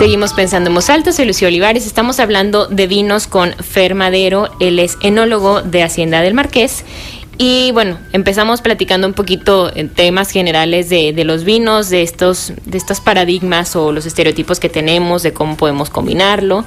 Seguimos 0.02 0.32
pensando 0.32 0.68
en 0.68 0.74
voz 0.74 0.90
alta, 0.90 1.12
soy 1.12 1.26
Lucio 1.26 1.46
Olivares, 1.46 1.86
estamos 1.86 2.18
hablando 2.18 2.66
de 2.66 2.88
vinos 2.88 3.28
con 3.28 3.52
Fer 3.52 3.94
Madero, 3.94 4.48
él 4.58 4.80
es 4.80 4.98
enólogo 5.00 5.62
de 5.62 5.84
Hacienda 5.84 6.22
del 6.22 6.34
Marqués. 6.34 6.84
Y 7.38 7.70
bueno, 7.70 8.00
empezamos 8.12 8.62
platicando 8.62 9.06
un 9.06 9.14
poquito 9.14 9.70
en 9.72 9.90
temas 9.90 10.30
generales 10.32 10.88
de, 10.88 11.14
los 11.24 11.44
vinos, 11.44 11.88
de 11.88 12.02
estos, 12.02 12.52
de 12.64 12.78
estos 12.78 13.00
paradigmas 13.00 13.76
o 13.76 13.92
los 13.92 14.04
estereotipos 14.04 14.58
que 14.58 14.68
tenemos, 14.68 15.22
de 15.22 15.32
cómo 15.32 15.56
podemos 15.56 15.88
combinarlo. 15.88 16.64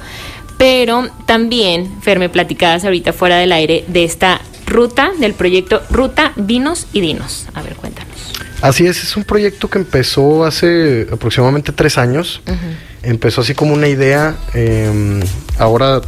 Pero 0.56 1.10
también, 1.26 2.00
Fer, 2.00 2.18
me 2.18 2.30
platicabas 2.30 2.86
ahorita 2.86 3.12
fuera 3.12 3.36
del 3.36 3.52
aire 3.52 3.84
de 3.86 4.04
esta 4.04 4.40
ruta 4.64 5.12
del 5.18 5.34
proyecto 5.34 5.82
Ruta 5.90 6.32
Vinos 6.36 6.86
y 6.94 7.02
Dinos. 7.02 7.44
A 7.52 7.60
ver, 7.60 7.76
cuéntanos. 7.76 8.05
Así 8.62 8.86
es, 8.86 9.02
es 9.02 9.16
un 9.16 9.24
proyecto 9.24 9.68
que 9.68 9.78
empezó 9.78 10.44
hace 10.44 11.06
aproximadamente 11.12 11.72
tres 11.72 11.98
años 11.98 12.42
empezó 13.06 13.40
así 13.40 13.54
como 13.54 13.72
una 13.72 13.88
idea. 13.88 14.36
Em, 14.52 15.20
ahora 15.58 16.00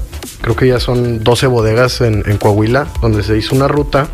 creo 0.43 0.57
que 0.57 0.69
ya 0.69 0.81
son 0.81 1.23
12 1.25 1.47
bodegas 1.47 2.01
en, 2.01 2.23
Coahuila, 2.39 2.89
donde 3.01 3.23
se 3.23 3.37
hizo 3.39 3.55
una 3.55 3.69
ruta 3.69 4.09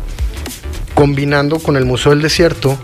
combinando 0.93 1.59
con 1.59 1.75
el 1.75 1.85
Museo 1.85 2.11
del 2.11 2.21
Desierto 2.21 2.77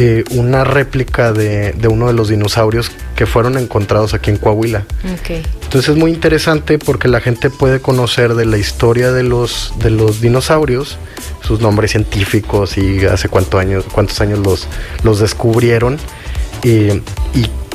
eh, 0.00 0.22
una 0.30 0.62
réplica 0.62 1.32
de, 1.32 1.74
uno 1.90 2.06
de 2.06 2.12
los 2.12 2.28
dinosaurios 2.28 2.92
que 3.16 3.26
fueron 3.26 3.58
encontrados 3.58 4.14
aquí 4.14 4.30
en 4.30 4.36
Coahuila. 4.36 4.84
Entonces 5.64 5.88
es 5.90 5.96
muy 5.96 6.12
interesante 6.12 6.78
porque 6.78 7.08
la 7.08 7.20
gente 7.20 7.50
puede 7.50 7.80
conocer 7.80 8.34
de 8.34 8.46
la 8.46 8.58
historia 8.58 9.10
de 9.10 9.24
los, 9.24 9.74
de 9.80 9.90
los 9.90 10.20
dinosaurios, 10.20 10.98
sus 11.42 11.60
nombres 11.60 11.90
científicos 11.90 12.78
y 12.78 13.06
hace 13.06 13.28
cuántos 13.28 13.60
años, 13.60 13.86
cuántos 13.92 14.20
años 14.20 14.38
los, 14.38 14.68
los 15.02 15.18
descubrieron. 15.18 15.98
y 16.62 17.02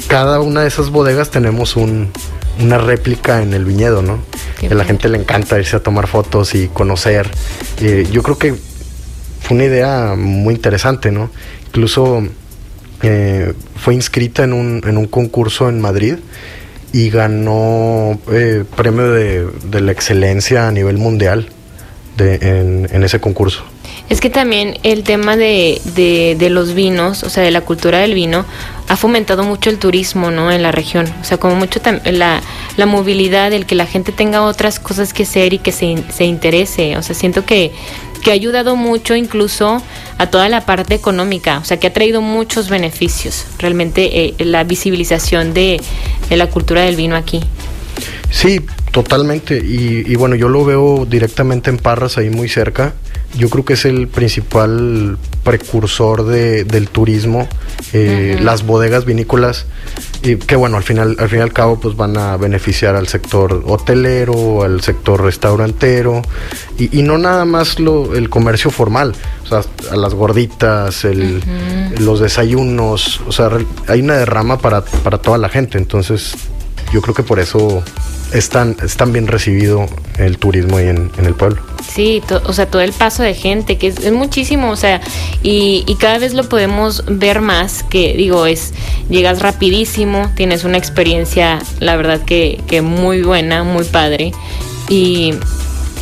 cada 0.08 0.40
una 0.40 0.62
de 0.62 0.68
esas 0.68 0.92
bodegas 0.92 1.30
tenemos 1.30 1.76
una 1.76 2.78
réplica 2.78 3.42
en 3.42 3.54
el 3.54 3.66
viñedo, 3.66 4.02
¿no? 4.02 4.20
Que 4.60 4.68
a 4.68 4.76
la 4.76 4.86
gente 4.86 5.10
le 5.10 5.18
encanta 5.18 5.60
irse 5.60 5.76
a 5.76 5.80
tomar 5.82 6.08
fotos 6.08 6.56
y 6.56 6.68
conocer. 6.68 7.30
Eh, 7.82 8.08
yo 8.12 8.24
creo 8.24 8.38
que 8.38 8.56
fue 9.44 9.56
una 9.56 9.66
idea 9.66 10.16
muy 10.18 10.56
interesante, 10.56 11.12
¿no? 11.12 11.30
Incluso 11.68 12.24
eh, 13.02 13.54
fue 13.76 13.94
inscrita 13.94 14.46
en 14.46 14.54
un, 14.54 14.82
en 14.86 14.98
un 14.98 15.08
concurso 15.08 15.68
en 15.68 15.82
Madrid 15.82 16.16
y 16.94 17.10
ganó 17.10 18.18
eh, 18.32 18.64
premio 18.76 19.12
de, 19.12 19.82
la 19.82 19.92
excelencia 19.92 20.70
a 20.70 20.72
nivel 20.72 20.98
mundial 20.98 21.50
en, 22.18 22.88
en 22.90 23.04
ese 23.04 23.20
concurso. 23.20 23.66
Es 24.10 24.22
que 24.22 24.30
también 24.30 24.78
el 24.84 25.04
tema 25.04 25.36
de, 25.36 25.82
de, 25.96 26.50
los 26.50 26.74
vinos, 26.74 27.24
o 27.24 27.30
sea, 27.30 27.44
de 27.44 27.52
la 27.52 27.62
cultura 27.62 28.00
del 28.00 28.14
vino, 28.14 28.46
ha 28.88 28.96
fomentado 28.96 29.44
mucho 29.44 29.70
el 29.70 29.80
turismo, 29.80 30.30
¿no? 30.30 30.52
En 30.52 30.62
la 30.62 30.72
región. 30.72 31.12
O 31.22 31.24
sea, 31.24 31.38
como 31.38 31.56
mucho 31.56 31.82
la, 32.06 32.42
la 32.78 32.86
movilidad, 32.86 33.54
el 33.54 33.66
que 33.66 33.76
la 33.76 33.86
gente 33.86 34.12
tenga 34.12 34.44
otras 34.44 34.80
cosas 34.80 35.14
que 35.14 35.24
hacer 35.24 35.54
y 35.54 35.58
que 35.58 35.72
se, 35.72 35.96
se 36.14 36.26
interese. 36.26 36.98
O 36.98 37.02
sea, 37.02 37.16
siento 37.16 37.46
que, 37.46 37.72
que 38.24 38.32
ha 38.32 38.34
ayudado 38.34 38.76
mucho 38.76 39.16
incluso 39.16 39.82
a 40.18 40.30
toda 40.30 40.50
la 40.50 40.66
parte 40.66 40.96
económica, 40.96 41.60
o 41.60 41.66
sea, 41.66 41.78
que 41.80 41.88
ha 41.88 41.94
traído 41.94 42.22
muchos 42.22 42.70
beneficios, 42.70 43.46
realmente 43.60 44.26
eh, 44.26 44.36
la 44.40 44.64
visibilización 44.64 45.54
de, 45.54 45.82
de 46.30 46.38
la 46.38 46.50
cultura 46.50 46.82
del 46.82 46.96
vino 46.96 47.16
aquí. 47.16 47.42
Sí, 48.32 48.62
Totalmente, 48.94 49.58
y, 49.58 50.16
bueno, 50.18 50.36
yo 50.36 50.50
lo 50.50 50.64
veo 50.66 51.08
directamente 51.10 51.72
en 51.72 51.80
Parras, 51.80 52.20
ahí 52.20 52.30
muy 52.30 52.48
cerca. 52.48 52.94
Yo 53.36 53.50
creo 53.50 53.66
que 53.66 53.74
es 53.74 53.86
el 53.86 54.08
principal 54.08 55.18
precursor 55.44 56.28
de, 56.28 56.64
del 56.64 56.90
turismo, 56.90 57.48
eh, 57.92 58.38
las 58.40 58.64
bodegas 58.68 59.06
vinícolas, 59.06 59.66
y 60.24 60.38
que 60.38 60.56
bueno, 60.56 60.78
al 60.78 60.84
final, 60.84 61.18
al 61.20 61.28
fin 61.28 61.40
y 61.40 61.42
al 61.42 61.52
cabo, 61.52 61.78
pues 61.80 61.98
van 61.98 62.18
a 62.18 62.38
beneficiar 62.38 62.96
al 62.96 63.08
sector 63.08 63.62
hotelero, 63.68 64.64
al 64.64 64.82
sector 64.82 65.22
restaurantero, 65.22 66.22
y, 66.78 67.04
no 67.04 67.18
nada 67.18 67.44
más 67.44 67.80
lo, 67.80 68.16
el 68.16 68.30
comercio 68.30 68.72
formal, 68.72 69.14
o 69.44 69.48
sea, 69.48 69.62
a 69.92 69.96
las 69.98 70.14
gorditas, 70.14 71.04
el, 71.04 71.44
los 72.00 72.22
desayunos, 72.22 73.20
o 73.28 73.34
sea, 73.34 73.50
hay 73.88 74.02
una 74.02 74.16
derrama 74.16 74.58
para, 74.60 74.84
para 74.86 75.18
toda 75.18 75.38
la 75.38 75.50
gente, 75.50 75.78
entonces 75.78 76.34
yo 76.94 77.02
creo 77.02 77.14
que 77.14 77.24
por 77.24 77.40
eso 77.40 77.84
es 78.34 78.50
tan, 78.50 78.76
bien 79.14 79.28
recibido 79.28 79.88
el 80.18 80.38
turismo 80.38 80.78
ahí 80.78 80.88
en, 80.88 81.12
el 81.24 81.34
pueblo. 81.36 81.62
Sí, 81.88 82.22
o 82.46 82.54
sea, 82.54 82.66
todo 82.66 82.82
el 82.82 82.92
paso 82.92 83.24
de 83.24 83.34
gente, 83.34 83.78
que 83.78 83.88
es, 83.88 84.12
muchísimo, 84.12 84.72
o 84.72 84.76
sea, 84.76 85.02
y, 85.44 85.86
cada 86.00 86.18
vez 86.18 86.34
lo 86.34 86.50
podemos 86.50 87.04
ver 87.08 87.42
más, 87.42 87.84
que 87.84 88.16
digo, 88.18 88.46
es, 88.46 88.74
llegas 89.10 89.42
rapidísimo, 89.42 90.32
tienes 90.36 90.64
una 90.64 90.78
experiencia, 90.78 91.60
la 91.80 91.96
verdad 91.96 92.22
que, 92.22 92.62
que 92.68 92.82
muy 92.82 93.22
buena, 93.22 93.64
muy 93.64 93.86
padre, 93.86 94.32
y, 94.90 95.34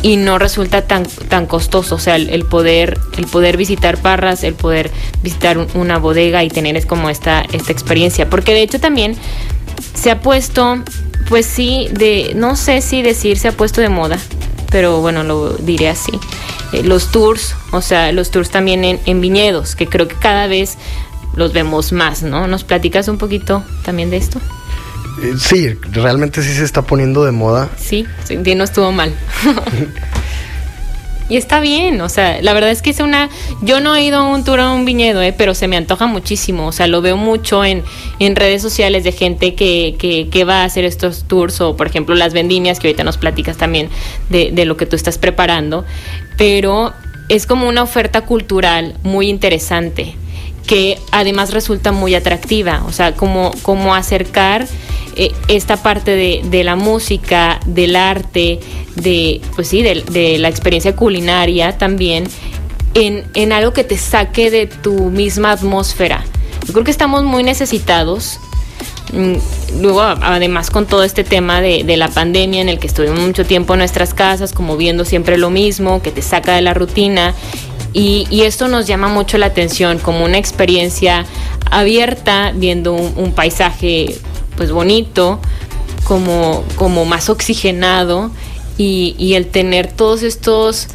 y 0.02 0.16
no 0.16 0.38
resulta 0.38 0.82
tan, 0.82 1.04
tan 1.28 1.46
costoso, 1.46 1.94
o 1.94 1.98
sea, 1.98 2.16
el, 2.16 2.44
poder, 2.44 2.98
el 3.16 3.26
poder 3.26 3.56
visitar 3.56 3.98
Parras, 3.98 4.42
el 4.42 4.54
poder 4.54 4.90
visitar 5.22 5.58
una 5.74 5.98
bodega 5.98 6.42
y 6.42 6.48
tener 6.48 6.76
es 6.76 6.86
como 6.86 7.08
esta, 7.08 7.44
esta 7.52 7.72
experiencia, 7.72 8.28
porque 8.28 8.52
de 8.52 8.62
hecho 8.62 8.80
también 8.80 9.16
se 9.94 10.10
ha 10.10 10.20
puesto 10.20 10.82
pues 11.28 11.46
sí, 11.46 11.88
de, 11.92 12.32
no 12.34 12.56
sé 12.56 12.82
si 12.82 13.00
decir 13.00 13.38
se 13.38 13.48
ha 13.48 13.52
puesto 13.52 13.80
de 13.80 13.88
moda, 13.88 14.18
pero 14.70 15.00
bueno, 15.00 15.22
lo 15.22 15.54
diré 15.54 15.88
así. 15.88 16.12
Eh, 16.72 16.82
los 16.82 17.10
tours, 17.10 17.54
o 17.70 17.80
sea, 17.80 18.12
los 18.12 18.30
tours 18.30 18.50
también 18.50 18.84
en, 18.84 19.20
viñedos, 19.22 19.74
que 19.74 19.86
creo 19.86 20.08
que 20.08 20.14
cada 20.14 20.46
vez 20.46 20.76
los 21.34 21.54
vemos 21.54 21.92
más, 21.92 22.22
¿no? 22.22 22.46
¿Nos 22.48 22.64
platicas 22.64 23.08
un 23.08 23.16
poquito 23.16 23.64
también 23.82 24.10
de 24.10 24.18
esto? 24.18 24.40
Eh, 25.22 25.34
sí, 25.38 25.70
realmente 25.90 26.42
sí 26.42 26.52
se 26.52 26.64
está 26.64 26.82
poniendo 26.82 27.24
de 27.24 27.32
moda. 27.32 27.70
Sí, 27.78 28.06
sí 28.24 28.36
no 28.36 28.64
estuvo 28.64 28.92
mal. 28.92 29.14
Y 31.32 31.38
está 31.38 31.60
bien, 31.60 31.98
o 32.02 32.10
sea, 32.10 32.42
la 32.42 32.52
verdad 32.52 32.70
es 32.70 32.82
que 32.82 32.90
es 32.90 33.00
una... 33.00 33.30
Yo 33.62 33.80
no 33.80 33.96
he 33.96 34.04
ido 34.04 34.18
a 34.18 34.22
un 34.22 34.44
tour 34.44 34.60
a 34.60 34.70
un 34.70 34.84
viñedo, 34.84 35.22
eh, 35.22 35.32
pero 35.32 35.54
se 35.54 35.66
me 35.66 35.78
antoja 35.78 36.06
muchísimo, 36.06 36.66
o 36.66 36.72
sea, 36.72 36.86
lo 36.88 37.00
veo 37.00 37.16
mucho 37.16 37.64
en, 37.64 37.84
en 38.18 38.36
redes 38.36 38.60
sociales 38.60 39.02
de 39.02 39.12
gente 39.12 39.54
que, 39.54 39.96
que, 39.98 40.28
que, 40.28 40.44
va 40.44 40.60
a 40.60 40.64
hacer 40.64 40.84
estos 40.84 41.24
tours 41.24 41.62
o, 41.62 41.74
por 41.74 41.86
ejemplo, 41.86 42.14
las 42.14 42.34
vendimias, 42.34 42.78
que 42.78 42.88
ahorita 42.88 43.02
nos 43.02 43.16
platicas 43.16 43.56
también 43.56 43.88
de, 44.28 44.50
de 44.52 44.66
lo 44.66 44.76
que 44.76 44.84
tú 44.84 44.94
estás 44.94 45.16
preparando, 45.16 45.86
pero 46.36 46.92
es 47.30 47.46
como 47.46 47.66
una 47.66 47.82
oferta 47.82 48.26
cultural 48.26 48.94
muy 49.02 49.30
interesante 49.30 50.14
que 50.66 50.98
además 51.12 51.54
resulta 51.54 51.92
muy 51.92 52.14
atractiva, 52.14 52.84
o 52.86 52.92
sea, 52.92 53.14
como, 53.14 53.52
como 53.62 53.94
acercar 53.94 54.66
eh, 55.16 55.32
esta 55.48 55.76
parte 55.76 56.12
de, 56.12 56.42
de, 56.44 56.64
la 56.64 56.76
música, 56.76 57.60
del 57.66 57.96
arte, 57.96 58.60
de, 58.96 59.40
pues 59.54 59.68
sí, 59.68 59.82
de, 59.82 60.38
la 60.38 60.48
experiencia 60.48 60.96
culinaria 60.96 61.78
también, 61.78 62.28
en, 62.94 63.24
en, 63.34 63.52
algo 63.52 63.72
que 63.72 63.84
te 63.84 63.96
saque 63.96 64.50
de 64.50 64.66
tu 64.66 65.10
misma 65.10 65.52
atmósfera. 65.52 66.24
Yo 66.66 66.72
creo 66.72 66.84
que 66.84 66.90
estamos 66.90 67.24
muy 67.24 67.42
necesitados. 67.42 68.38
Mm, 69.12 69.82
luego, 69.82 70.02
además, 70.02 70.70
con 70.70 70.86
todo 70.86 71.02
este 71.02 71.24
tema 71.24 71.60
de, 71.60 71.84
de 71.84 71.96
la 71.96 72.08
pandemia 72.08 72.60
en 72.60 72.68
el 72.68 72.78
que 72.78 72.86
estuvimos 72.86 73.20
mucho 73.20 73.44
tiempo 73.44 73.74
en 73.74 73.78
nuestras 73.78 74.14
casas, 74.14 74.52
como 74.52 74.76
viendo 74.76 75.04
siempre 75.04 75.36
lo 75.38 75.50
mismo, 75.50 76.02
que 76.02 76.10
te 76.10 76.22
saca 76.22 76.54
de 76.54 76.62
la 76.62 76.74
rutina 76.74 77.34
y, 77.94 78.42
esto 78.42 78.68
nos 78.68 78.86
llama 78.86 79.08
mucho 79.08 79.38
la 79.38 79.46
atención 79.46 79.98
como 79.98 80.24
una 80.24 80.38
experiencia 80.38 81.26
abierta, 81.70 82.52
viendo 82.54 82.94
un, 82.94 83.32
paisaje 83.32 84.18
pues 84.56 84.72
bonito, 84.72 85.40
como, 86.04 86.64
como 86.76 87.04
más 87.04 87.28
oxigenado 87.28 88.30
y, 88.78 89.14
y, 89.18 89.34
el 89.34 89.46
tener 89.46 89.92
todos 89.92 90.22
estos 90.22 90.88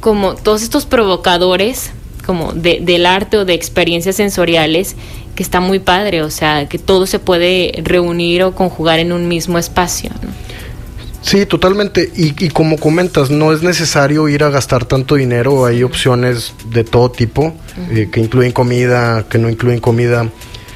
como 0.00 0.34
todos 0.34 0.62
estos 0.62 0.84
provocadores 0.84 1.90
como 2.26 2.52
de, 2.52 2.80
del 2.80 3.06
arte 3.06 3.38
o 3.38 3.44
de 3.44 3.54
experiencias 3.54 4.16
sensoriales 4.16 4.96
que 5.34 5.42
está 5.42 5.60
muy 5.60 5.78
padre, 5.78 6.22
o 6.22 6.30
sea, 6.30 6.68
que 6.68 6.78
todo 6.78 7.06
se 7.06 7.18
puede 7.18 7.72
reunir 7.82 8.44
o 8.44 8.54
conjugar 8.54 8.98
en 8.98 9.12
un 9.12 9.28
mismo 9.28 9.58
espacio. 9.58 10.10
Sí, 11.22 11.46
totalmente. 11.46 12.12
Y, 12.14 12.50
como 12.50 12.76
comentas, 12.76 13.30
no 13.30 13.52
es 13.52 13.62
necesario 13.62 14.28
ir 14.28 14.44
a 14.44 14.50
gastar 14.50 14.84
tanto 14.84 15.14
dinero. 15.14 15.64
Hay 15.64 15.82
opciones 15.82 16.52
de 16.70 16.84
todo 16.84 17.10
tipo 17.10 17.54
eh, 17.90 18.10
que 18.12 18.20
incluyen 18.20 18.52
comida, 18.52 19.24
que 19.28 19.38
no 19.38 19.48
incluyen 19.48 19.80
comida. 19.80 20.28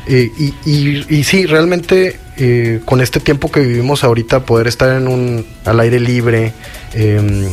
Eh, 0.08 0.32
y, 0.38 1.04
y, 1.06 1.24
sí, 1.24 1.44
realmente 1.44 2.18
eh, 2.38 2.80
con 2.86 3.02
este 3.02 3.20
tiempo 3.20 3.50
que 3.50 3.60
vivimos 3.60 4.04
ahorita, 4.04 4.46
poder 4.46 4.66
estar 4.66 4.96
en 4.96 5.06
un 5.06 5.46
al 5.66 5.80
aire 5.80 6.00
libre, 6.00 6.54
em, 6.94 7.44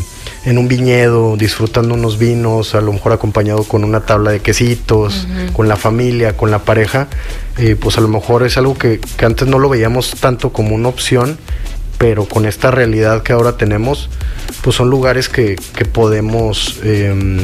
en 0.45 0.57
un 0.57 0.67
viñedo, 0.69 1.35
disfrutando 1.35 1.95
unos 1.95 2.17
vinos, 2.17 2.73
a 2.73 2.79
lo 2.79 2.93
mejor 2.93 3.11
acompañado 3.11 3.63
con 3.63 3.83
una 3.83 4.05
tabla 4.05 4.31
de 4.31 4.39
quesitos, 4.39 5.27
con 5.53 5.67
la 5.67 5.75
familia, 5.75 6.37
con 6.37 6.49
la 6.51 6.59
pareja, 6.59 7.07
pues 7.79 7.97
a 7.97 8.01
lo 8.01 8.07
mejor 8.07 8.45
es 8.45 8.55
algo 8.57 8.77
que, 8.77 8.99
que 9.17 9.25
antes 9.25 9.47
no 9.47 9.57
lo 9.57 9.69
veíamos 9.69 10.11
tanto 10.11 10.53
como 10.53 10.75
una 10.75 10.89
opción 10.89 11.39
pero 11.97 12.25
con 12.25 12.45
esta 12.45 12.71
realidad 12.71 13.23
que 13.23 13.33
ahora 13.33 13.57
tenemos, 13.57 14.09
pues 14.61 14.75
son 14.75 14.89
lugares 14.89 15.29
que, 15.29 15.55
que 15.75 15.85
podemos 15.85 16.79
em, 16.83 17.39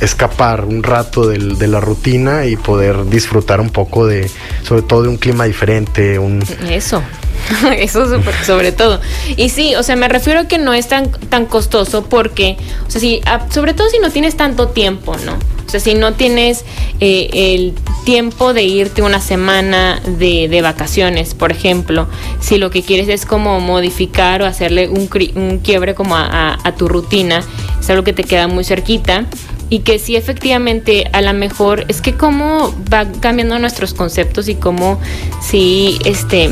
escapar 0.00 0.64
un 0.64 0.82
rato 0.82 1.26
del, 1.26 1.58
de 1.58 1.66
la 1.68 1.80
rutina 1.80 2.46
y 2.46 2.56
poder 2.56 3.06
disfrutar 3.06 3.60
un 3.60 3.70
poco 3.70 4.06
de, 4.06 4.30
sobre 4.62 4.82
todo 4.82 5.02
de 5.02 5.08
un 5.08 5.16
clima 5.16 5.44
diferente. 5.44 6.18
Un... 6.18 6.42
Eso. 6.68 7.02
Eso 7.78 8.06
sobre 8.44 8.72
todo. 8.72 9.00
Y 9.36 9.48
sí, 9.50 9.74
o 9.74 9.82
sea, 9.82 9.96
me 9.96 10.08
refiero 10.08 10.40
a 10.40 10.48
que 10.48 10.58
no 10.58 10.74
es 10.74 10.88
tan, 10.88 11.10
tan 11.10 11.46
costoso 11.46 12.04
porque, 12.04 12.56
o 12.86 12.90
sea, 12.90 13.00
si, 13.00 13.20
sobre 13.50 13.74
todo 13.74 13.88
si 13.90 13.98
no 13.98 14.10
tienes 14.10 14.36
tanto 14.36 14.68
tiempo, 14.68 15.16
¿no? 15.24 15.34
O 15.66 15.68
sea, 15.68 15.80
si 15.80 15.94
no 15.94 16.14
tienes 16.14 16.64
eh, 17.00 17.28
el 17.32 17.74
tiempo 18.04 18.54
de 18.54 18.62
irte 18.62 19.02
una 19.02 19.20
semana 19.20 20.00
de, 20.06 20.48
de, 20.48 20.62
vacaciones, 20.62 21.34
por 21.34 21.50
ejemplo, 21.50 22.06
si 22.40 22.56
lo 22.56 22.70
que 22.70 22.82
quieres 22.82 23.08
es 23.08 23.26
como 23.26 23.58
modificar 23.58 24.42
o 24.42 24.46
hacerle 24.46 24.88
un, 24.88 25.10
un 25.34 25.58
quiebre 25.58 25.96
como 25.96 26.16
a, 26.16 26.56
tu 26.78 26.88
rutina, 26.88 27.42
es 27.80 27.90
algo 27.90 28.04
que 28.04 28.12
te 28.12 28.22
queda 28.22 28.46
muy 28.46 28.62
cerquita 28.62 29.26
y 29.68 29.80
que 29.80 29.98
sí 29.98 30.14
efectivamente 30.14 31.10
a 31.12 31.20
lo 31.20 31.32
mejor 31.32 31.84
es 31.88 32.00
que 32.00 32.14
cómo 32.14 32.72
va 32.92 33.10
cambiando 33.20 33.58
nuestros 33.58 33.92
conceptos 33.92 34.48
y 34.48 34.54
cómo 34.54 35.00
sí 35.42 35.98
este 36.04 36.50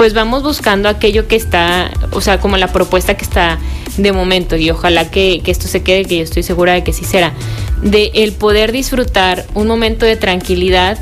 pues 0.00 0.14
vamos 0.14 0.42
buscando 0.42 0.88
aquello 0.88 1.28
que 1.28 1.36
está, 1.36 1.90
o 2.12 2.22
sea, 2.22 2.40
como 2.40 2.56
la 2.56 2.68
propuesta 2.72 3.18
que 3.18 3.24
está 3.26 3.58
de 3.98 4.12
momento 4.12 4.56
y 4.56 4.70
ojalá 4.70 5.10
que, 5.10 5.42
esto 5.44 5.68
se 5.68 5.82
quede, 5.82 6.06
que 6.06 6.16
yo 6.16 6.24
estoy 6.24 6.42
segura 6.42 6.72
de 6.72 6.82
que 6.82 6.94
sí 6.94 7.04
será, 7.04 7.34
de 7.82 8.10
el 8.14 8.32
poder 8.32 8.72
disfrutar 8.72 9.44
un 9.52 9.66
momento 9.66 10.06
de 10.06 10.16
tranquilidad, 10.16 10.96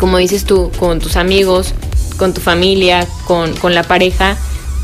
como 0.00 0.18
dices 0.18 0.46
tú, 0.46 0.72
con 0.80 0.98
tus 0.98 1.14
amigos, 1.14 1.72
con 2.16 2.34
tu 2.34 2.40
familia, 2.40 3.06
con, 3.28 3.54
la 3.72 3.84
pareja, 3.84 4.36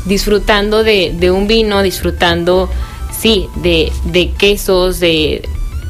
disfrutando 0.05 0.85
de, 0.85 1.13
de, 1.13 1.29
un 1.29 1.45
vino, 1.45 1.83
disfrutando, 1.83 2.69
sí, 3.11 3.47
de, 3.57 3.91
de 4.05 4.31
quesos, 4.31 5.01
de 5.01 5.41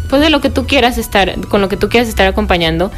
pues 0.09 0.19
de 0.19 0.31
lo 0.31 0.41
que 0.41 0.49
tú 0.49 0.65
quieras 0.65 0.97
estar, 0.97 1.39
con 1.41 1.61
lo 1.61 1.69
que 1.69 1.77
tú 1.77 1.89
quieras 1.89 2.09
estar 2.09 2.25
acompañando 2.25 2.89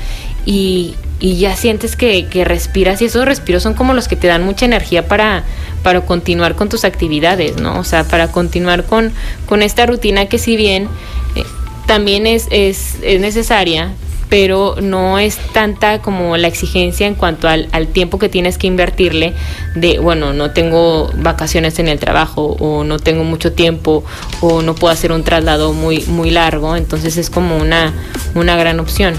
y, 0.45 0.95
y 1.19 1.37
ya 1.37 1.55
sientes 1.55 1.95
que, 1.95 2.27
que, 2.27 2.45
respiras 2.45 3.01
y 3.01 3.05
esos 3.05 3.25
respiros 3.25 3.61
son 3.61 3.73
como 3.73 3.93
los 3.93 4.07
que 4.07 4.15
te 4.15 4.27
dan 4.27 4.43
mucha 4.43 4.65
energía 4.65 5.07
para, 5.07 5.43
para 5.83 6.01
continuar 6.01 6.55
con 6.55 6.69
tus 6.69 6.85
actividades, 6.85 7.57
¿no? 7.57 7.79
O 7.79 7.83
sea, 7.83 8.05
para 8.05 8.29
continuar 8.31 8.85
con, 8.85 9.11
con 9.45 9.61
esta 9.61 9.85
rutina 9.85 10.27
que 10.27 10.37
si 10.37 10.55
bien 10.55 10.87
eh, 11.35 11.43
también 11.87 12.25
es, 12.25 12.47
es, 12.51 12.97
es, 13.01 13.19
necesaria, 13.19 13.91
pero 14.29 14.75
no 14.81 15.19
es 15.19 15.37
tanta 15.53 16.01
como 16.01 16.37
la 16.37 16.47
exigencia 16.47 17.07
en 17.07 17.15
cuanto 17.15 17.49
al, 17.49 17.67
al, 17.73 17.87
tiempo 17.87 18.17
que 18.17 18.29
tienes 18.29 18.57
que 18.57 18.67
invertirle 18.67 19.33
de, 19.75 19.99
bueno, 19.99 20.33
no 20.33 20.51
tengo 20.51 21.11
vacaciones 21.17 21.79
en 21.79 21.89
el 21.89 21.99
trabajo 21.99 22.55
o 22.59 22.83
no 22.85 22.99
tengo 22.99 23.23
mucho 23.25 23.51
tiempo 23.51 24.05
o 24.39 24.61
no 24.61 24.75
puedo 24.75 24.93
hacer 24.93 25.11
un 25.11 25.23
traslado 25.23 25.73
muy, 25.73 26.05
muy 26.05 26.29
largo, 26.29 26.77
entonces 26.77 27.17
es 27.17 27.29
como 27.29 27.57
una, 27.57 27.93
una 28.35 28.55
gran 28.55 28.79
opción. 28.79 29.15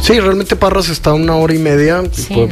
Sí, 0.00 0.18
realmente 0.20 0.56
Parras 0.56 0.88
está 0.88 1.10
a 1.10 1.14
una 1.14 1.36
hora 1.36 1.54
y 1.54 1.58
media. 1.58 2.02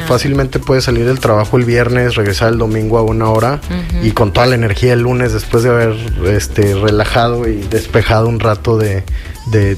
Fácilmente 0.07 0.59
puede 0.59 0.81
salir 0.81 1.07
del 1.07 1.21
trabajo 1.21 1.57
el 1.57 1.65
viernes, 1.65 2.15
regresar 2.15 2.53
el 2.53 2.59
domingo 2.59 2.99
a 2.99 3.03
una 3.03 3.31
hora 3.31 3.61
y 4.03 4.11
con 4.11 4.33
toda 4.33 4.47
la 4.47 4.55
energía 4.57 4.93
el 4.93 5.01
lunes 5.01 5.33
después 5.33 5.63
de 5.63 5.71
haber 5.71 5.97
este, 6.27 6.75
relajado 6.75 7.49
y 7.49 7.57
despejado 7.63 8.29
un 8.29 8.41
rato 8.41 8.77
de, 8.77 9.05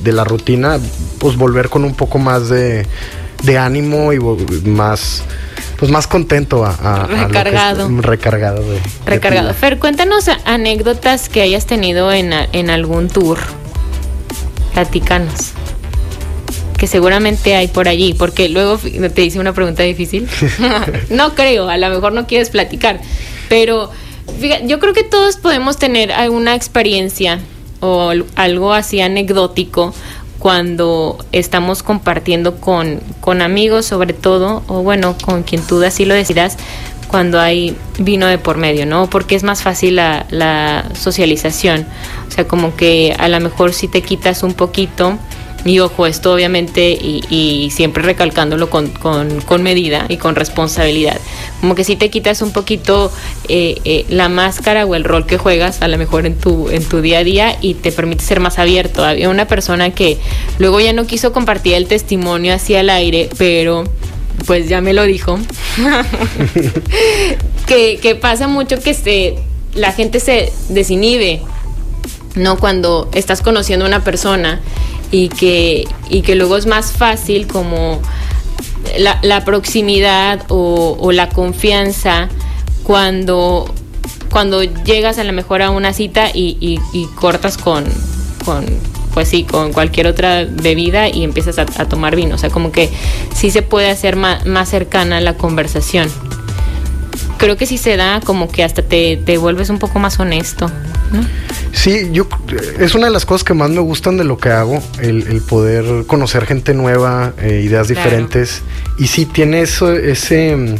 la 0.04 0.24
rutina, 0.24 0.78
pues 1.18 1.36
volver 1.36 1.68
con 1.68 1.84
un 1.84 1.94
poco 1.94 2.18
más 2.18 2.48
de, 2.48 2.86
ánimo 3.58 4.12
y 4.12 4.18
más 4.18 5.22
pues 5.78 5.92
más 5.92 6.08
contento 6.08 6.64
a, 6.64 7.06
recargado. 7.06 7.88
recargado 8.00 8.62
de, 8.62 8.80
recargado. 9.06 9.54
Fer, 9.54 9.78
cuéntanos 9.78 10.28
anécdotas 10.44 11.28
que 11.28 11.42
hayas 11.42 11.66
tenido 11.66 12.10
en, 12.10 12.32
en 12.32 12.70
algún 12.70 13.08
tour. 13.08 13.38
Platícanos 14.74 15.52
que 16.78 16.86
seguramente 16.86 17.56
hay 17.56 17.68
por 17.68 17.88
allí, 17.88 18.14
porque 18.14 18.48
luego 18.48 18.78
te 19.12 19.24
hice 19.24 19.38
una 19.40 19.52
pregunta 19.52 19.82
difícil. 19.82 20.26
no 21.10 21.34
creo, 21.34 21.68
a 21.68 21.76
lo 21.76 21.90
mejor 21.90 22.12
no 22.12 22.26
quieres 22.26 22.48
platicar, 22.48 23.00
pero 23.48 23.90
yo 24.64 24.78
creo 24.78 24.94
que 24.94 25.04
todos 25.04 25.36
podemos 25.36 25.76
tener 25.76 26.12
alguna 26.12 26.54
experiencia 26.54 27.40
o 27.80 28.12
algo 28.36 28.72
así 28.72 29.00
anecdótico 29.00 29.92
cuando 30.38 31.18
estamos 31.32 31.82
compartiendo 31.82 32.56
con, 32.60 33.00
con 33.20 33.42
amigos 33.42 33.86
sobre 33.86 34.12
todo, 34.12 34.62
o 34.68 34.82
bueno, 34.82 35.16
con 35.24 35.42
quien 35.42 35.62
tú 35.62 35.82
así 35.82 36.04
lo 36.04 36.14
decidas, 36.14 36.56
cuando 37.08 37.40
hay 37.40 37.76
vino 37.98 38.26
de 38.26 38.38
por 38.38 38.56
medio, 38.56 38.86
¿no? 38.86 39.10
Porque 39.10 39.34
es 39.34 39.42
más 39.42 39.62
fácil 39.62 39.96
la, 39.96 40.26
la 40.30 40.84
socialización. 40.94 41.86
O 42.28 42.30
sea, 42.30 42.46
como 42.46 42.76
que 42.76 43.16
a 43.18 43.28
lo 43.28 43.40
mejor 43.40 43.72
si 43.72 43.88
te 43.88 44.02
quitas 44.02 44.42
un 44.42 44.52
poquito 44.52 45.18
y 45.64 45.80
ojo, 45.80 46.06
esto 46.06 46.32
obviamente 46.32 46.90
y, 46.90 47.70
siempre 47.72 48.02
recalcándolo 48.02 48.70
con, 48.70 48.88
con, 48.88 49.62
medida 49.62 50.06
y 50.08 50.16
con 50.16 50.34
responsabilidad. 50.34 51.18
Como 51.60 51.74
que 51.74 51.84
si 51.84 51.96
te 51.96 52.10
quitas 52.10 52.42
un 52.42 52.52
poquito 52.52 53.12
eh, 53.48 53.78
eh, 53.84 54.06
la 54.08 54.28
máscara 54.28 54.86
o 54.86 54.94
el 54.94 55.04
rol 55.04 55.26
que 55.26 55.36
juegas 55.36 55.82
a 55.82 55.88
lo 55.88 55.98
mejor 55.98 56.26
en 56.26 56.36
tu, 56.36 56.68
en 56.70 56.84
tu 56.84 57.00
día 57.00 57.18
a 57.18 57.24
día 57.24 57.56
y 57.60 57.74
te 57.74 57.92
permite 57.92 58.24
ser 58.24 58.40
más 58.40 58.58
abierto. 58.58 59.04
Había 59.04 59.28
una 59.28 59.46
persona 59.46 59.90
que 59.90 60.18
luego 60.58 60.80
ya 60.80 60.92
no 60.92 61.06
quiso 61.06 61.32
compartir 61.32 61.74
el 61.74 61.86
testimonio 61.86 62.54
hacia 62.54 62.80
el 62.80 62.90
aire, 62.90 63.28
pero 63.36 63.84
pues 64.46 64.68
ya 64.68 64.80
me 64.80 64.92
lo 64.92 65.04
dijo. 65.04 65.38
que, 67.66 67.98
que 68.00 68.14
pasa 68.14 68.48
mucho 68.48 68.80
que 68.80 68.94
se, 68.94 69.36
la 69.74 69.92
gente 69.92 70.20
se 70.20 70.52
desinhibe, 70.68 71.42
¿no? 72.34 72.58
Cuando 72.58 73.08
estás 73.12 73.42
conociendo 73.42 73.84
a 73.84 73.88
una 73.88 74.04
persona 74.04 74.60
y 75.10 75.28
que, 75.28 75.86
y 76.08 76.22
que 76.22 76.34
luego 76.34 76.56
es 76.56 76.66
más 76.66 76.92
fácil 76.92 77.46
como 77.46 78.00
la, 78.98 79.44
proximidad 79.44 80.44
o, 80.48 81.10
la 81.12 81.28
confianza 81.28 82.28
cuando, 82.82 83.72
cuando 84.30 84.62
llegas 84.62 85.18
a 85.18 85.24
lo 85.24 85.32
mejor 85.32 85.62
a 85.62 85.70
una 85.70 85.92
cita 85.92 86.30
y, 86.32 86.78
cortas 87.16 87.58
con, 87.58 87.84
con, 88.44 88.66
pues 89.14 89.28
sí, 89.28 89.44
con 89.44 89.72
cualquier 89.72 90.06
otra 90.06 90.46
bebida 90.48 91.08
y 91.08 91.24
empiezas 91.24 91.58
a, 91.58 91.66
tomar 91.66 92.16
vino. 92.16 92.34
O 92.34 92.38
sea, 92.38 92.50
como 92.50 92.72
que 92.72 92.90
sí 93.34 93.50
se 93.50 93.62
puede 93.62 93.90
hacer 93.90 94.16
más, 94.16 94.46
más 94.46 94.68
cercana 94.68 95.20
la 95.20 95.34
conversación. 95.34 96.08
Creo 97.38 97.56
que 97.56 97.66
si 97.66 97.78
se 97.78 97.96
da, 97.96 98.20
como 98.20 98.50
que 98.50 98.64
hasta 98.64 98.82
te, 98.82 99.16
te 99.16 99.38
vuelves 99.38 99.70
un 99.70 99.78
poco 99.78 99.98
más 99.98 100.18
honesto. 100.20 100.70
¿no? 101.12 101.24
Sí, 101.72 102.08
yo 102.12 102.26
es 102.78 102.94
una 102.94 103.06
de 103.06 103.12
las 103.12 103.24
cosas 103.24 103.44
que 103.44 103.54
más 103.54 103.70
me 103.70 103.80
gustan 103.80 104.16
de 104.16 104.24
lo 104.24 104.38
que 104.38 104.50
hago, 104.50 104.82
el, 105.00 105.40
poder 105.42 106.06
conocer 106.06 106.46
gente 106.46 106.74
nueva, 106.74 107.32
eh, 107.40 107.62
ideas 107.64 107.88
diferentes. 107.88 108.62
Y 108.98 109.06
sí 109.06 109.26
tiene 109.26 109.62
eso, 109.62 109.92
ese 109.92 110.56
mm, 110.56 110.74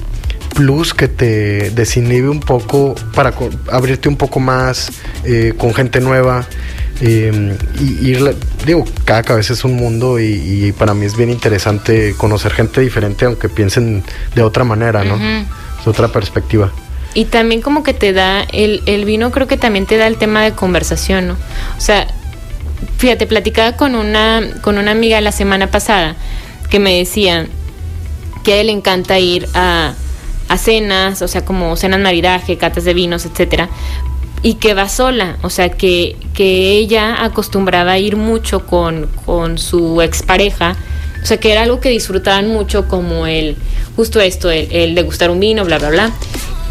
plus 0.54 0.94
que 0.94 1.08
te 1.08 1.70
desinhibe 1.70 2.28
un 2.28 2.40
poco 2.40 2.94
para 3.14 3.32
abrirte 3.70 4.08
un 4.08 4.16
poco 4.16 4.40
más 4.40 4.90
eh, 5.24 5.54
con 5.56 5.74
gente 5.74 6.00
nueva. 6.00 6.46
Eh, 7.00 7.56
y 7.78 8.08
ir, 8.08 8.34
digo, 8.66 8.84
cada 9.04 9.22
cabeza 9.22 9.52
es 9.52 9.62
un 9.64 9.76
mundo 9.76 10.18
y, 10.18 10.74
para 10.76 10.94
mí 10.94 11.06
es 11.06 11.16
bien 11.16 11.30
interesante 11.30 12.14
conocer 12.16 12.52
gente 12.52 12.80
diferente, 12.80 13.24
aunque 13.24 13.48
piensen 13.48 14.02
de 14.34 14.42
otra 14.42 14.64
manera, 14.64 15.04
¿no? 15.04 15.16
De 15.16 15.44
otra 15.88 16.08
perspectiva. 16.08 16.70
Y 17.14 17.24
también 17.24 17.62
como 17.62 17.82
que 17.82 17.94
te 17.94 18.12
da, 18.12 18.42
el, 18.52 18.82
el 18.86 19.04
vino 19.04 19.30
creo 19.30 19.46
que 19.46 19.56
también 19.56 19.86
te 19.86 19.96
da 19.96 20.06
el 20.06 20.16
tema 20.16 20.42
de 20.42 20.52
conversación, 20.52 21.28
¿no? 21.28 21.36
O 21.76 21.80
sea, 21.80 22.06
fíjate, 22.98 23.26
platicaba 23.26 23.76
con 23.76 23.94
una, 23.94 24.42
con 24.62 24.78
una 24.78 24.90
amiga 24.90 25.20
la 25.20 25.32
semana 25.32 25.70
pasada 25.70 26.16
que 26.70 26.78
me 26.78 26.96
decía 26.96 27.46
que 28.44 28.52
a 28.52 28.56
él 28.60 28.66
le 28.66 28.72
encanta 28.72 29.18
ir 29.18 29.48
a, 29.54 29.94
a 30.48 30.58
cenas, 30.58 31.22
o 31.22 31.28
sea, 31.28 31.44
como 31.44 31.76
cenas 31.76 32.00
maridaje, 32.00 32.56
catas 32.56 32.84
de 32.84 32.94
vinos, 32.94 33.24
etcétera, 33.24 33.68
y 34.42 34.54
que 34.54 34.74
va 34.74 34.88
sola, 34.88 35.36
o 35.42 35.50
sea, 35.50 35.70
que, 35.70 36.16
que 36.34 36.72
ella 36.72 37.24
acostumbraba 37.24 37.92
a 37.92 37.98
ir 37.98 38.16
mucho 38.16 38.66
con, 38.66 39.08
con 39.24 39.58
su 39.58 40.00
expareja, 40.02 40.76
o 41.22 41.26
sea, 41.26 41.38
que 41.38 41.52
era 41.52 41.62
algo 41.62 41.80
que 41.80 41.90
disfrutaban 41.90 42.48
mucho 42.48 42.88
como 42.88 43.26
el, 43.26 43.56
justo 43.96 44.20
esto, 44.20 44.50
el, 44.50 44.94
degustar 44.94 45.30
un 45.30 45.40
vino, 45.40 45.64
bla, 45.64 45.78
bla, 45.78 45.90
bla 45.90 46.12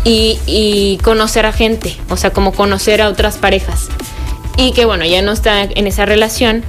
y, 0.04 0.98
conocer 1.04 1.46
a 1.46 1.52
gente, 1.52 1.96
o 2.10 2.18
sea, 2.18 2.32
como 2.32 2.54
conocer 2.54 3.02
a 3.02 3.10
otras 3.10 3.38
parejas. 3.38 3.90
Y 4.58 4.72
que 4.72 4.86
bueno, 4.86 5.06
ya 5.06 5.22
no 5.22 5.32
está 5.32 5.64
en 5.64 5.86
esa 5.86 6.06
relación, 6.06 6.64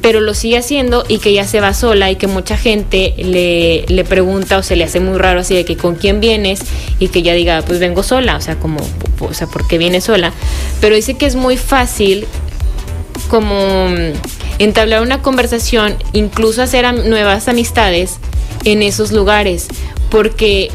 pero 0.00 0.20
lo 0.20 0.34
sigue 0.34 0.58
haciendo 0.58 1.04
y 1.08 1.18
que 1.18 1.32
ya 1.32 1.44
se 1.44 1.60
va 1.60 1.74
sola 1.74 2.10
y 2.10 2.16
que 2.16 2.28
mucha 2.28 2.56
gente 2.56 3.14
le, 3.18 3.84
le, 3.88 4.04
pregunta 4.04 4.56
o 4.56 4.62
se 4.62 4.76
le 4.76 4.84
hace 4.84 5.00
muy 5.00 5.18
raro 5.18 5.40
así 5.40 5.54
de 5.54 5.64
que 5.64 5.76
con 5.76 5.96
quién 5.96 6.20
vienes 6.20 6.60
y 7.00 7.08
que 7.08 7.22
ya 7.22 7.34
diga, 7.34 7.62
pues 7.62 7.80
vengo 7.80 8.02
sola, 8.02 8.36
o 8.36 8.40
sea, 8.40 8.56
como, 8.56 8.78
o 9.18 9.34
sea, 9.34 9.48
¿por 9.48 9.66
qué 9.66 9.78
viene 9.78 10.00
sola? 10.00 10.32
Pero 10.80 10.94
dice 10.94 11.14
que 11.14 11.26
es 11.26 11.34
muy 11.34 11.56
fácil 11.56 12.26
como 13.28 13.88
entablar 14.58 15.02
una 15.02 15.22
conversación, 15.22 15.96
incluso 16.12 16.62
hacer 16.62 16.92
nuevas 17.06 17.48
amistades 17.48 18.18
en 18.64 18.82
esos 18.82 19.12
lugares, 19.12 19.68
porque 20.10 20.70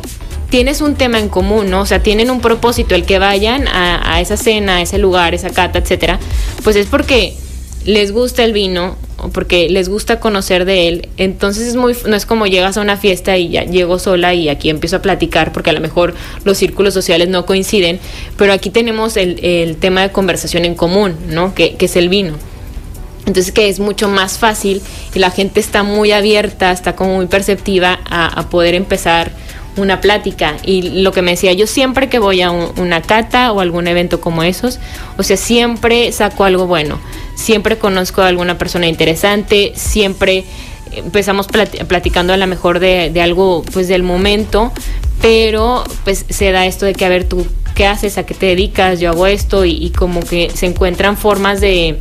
tienes 0.51 0.81
un 0.81 0.95
tema 0.95 1.17
en 1.17 1.29
común, 1.29 1.69
¿no? 1.69 1.81
O 1.81 1.85
sea, 1.85 2.03
tienen 2.03 2.29
un 2.29 2.41
propósito, 2.41 2.93
el 2.93 3.05
que 3.05 3.17
vayan 3.17 3.67
a, 3.67 4.21
esa 4.21 4.37
cena, 4.37 4.77
a 4.77 4.81
ese 4.81 4.99
lugar, 4.99 5.33
esa 5.33 5.49
cata, 5.49 5.79
etcétera, 5.79 6.19
pues 6.63 6.75
es 6.75 6.85
porque 6.87 7.35
les 7.85 8.11
gusta 8.11 8.43
el 8.43 8.53
vino 8.53 8.95
o 9.17 9.29
porque 9.29 9.69
les 9.69 9.89
gusta 9.89 10.19
conocer 10.19 10.65
de 10.65 10.87
él. 10.87 11.09
Entonces 11.17 11.67
es 11.67 11.75
muy, 11.75 11.95
no 12.05 12.15
es 12.15 12.25
como 12.25 12.45
llegas 12.47 12.77
a 12.77 12.81
una 12.81 12.97
fiesta 12.97 13.37
y 13.37 13.49
ya 13.49 13.63
llego 13.63 13.97
sola 13.97 14.33
y 14.33 14.49
aquí 14.49 14.69
empiezo 14.69 14.97
a 14.97 15.01
platicar 15.01 15.53
porque 15.53 15.69
a 15.69 15.73
lo 15.73 15.79
mejor 15.79 16.13
los 16.43 16.57
círculos 16.57 16.93
sociales 16.93 17.29
no 17.29 17.45
coinciden, 17.45 17.99
pero 18.37 18.53
aquí 18.53 18.69
tenemos 18.69 19.17
el, 19.17 19.77
tema 19.79 20.01
de 20.01 20.11
conversación 20.11 20.65
en 20.65 20.75
común, 20.75 21.15
¿no? 21.29 21.55
Que, 21.55 21.75
es 21.79 21.95
el 21.95 22.09
vino. 22.09 22.35
Entonces 23.25 23.51
que 23.51 23.69
es 23.69 23.79
mucho 23.79 24.09
más 24.09 24.37
fácil 24.37 24.81
y 25.13 25.19
la 25.19 25.29
gente 25.29 25.59
está 25.59 25.83
muy 25.83 26.11
abierta, 26.11 26.71
está 26.71 26.95
como 26.95 27.15
muy 27.17 27.27
perceptiva 27.27 27.99
a, 28.09 28.49
poder 28.49 28.73
empezar 28.73 29.31
una 29.77 30.01
plática. 30.01 30.57
Y 30.63 31.01
lo 31.01 31.11
que 31.11 31.21
me 31.21 31.31
decía 31.31 31.53
yo 31.53 31.67
siempre 31.67 32.09
que 32.09 32.19
voy 32.19 32.41
a 32.41 32.51
una 32.51 33.01
cata 33.01 33.51
o 33.51 33.59
algún 33.59 33.87
evento 33.87 34.19
como 34.19 34.43
esos 34.43 34.79
o 35.17 35.23
sea 35.23 35.37
siempre 35.37 36.11
saco 36.11 36.43
algo 36.43 36.67
bueno 36.67 36.99
siempre 37.35 37.77
conozco 37.77 38.21
a 38.21 38.27
alguna 38.27 38.57
persona 38.57 38.87
interesante 38.87 39.71
siempre 39.75 40.43
empezamos 40.91 41.47
platicando 41.47 42.33
a 42.33 42.37
lo 42.37 42.47
mejor 42.47 42.79
de, 42.79 43.13
algo 43.21 43.63
pues 43.71 43.87
del 43.87 44.03
momento 44.03 44.73
pero 45.21 45.85
pues 46.03 46.25
se 46.27 46.51
da 46.51 46.65
esto 46.65 46.85
de 46.85 46.93
que 46.93 47.05
a 47.05 47.09
ver 47.09 47.23
tú 47.23 47.47
qué 47.73 47.85
haces 47.85 48.17
a 48.17 48.25
qué 48.25 48.33
te 48.33 48.47
dedicas 48.47 48.99
yo 48.99 49.09
hago 49.09 49.25
esto 49.25 49.63
y 49.63 49.89
como 49.91 50.19
que 50.19 50.49
se 50.53 50.65
encuentran 50.65 51.15
formas 51.15 51.61
de 51.61 51.97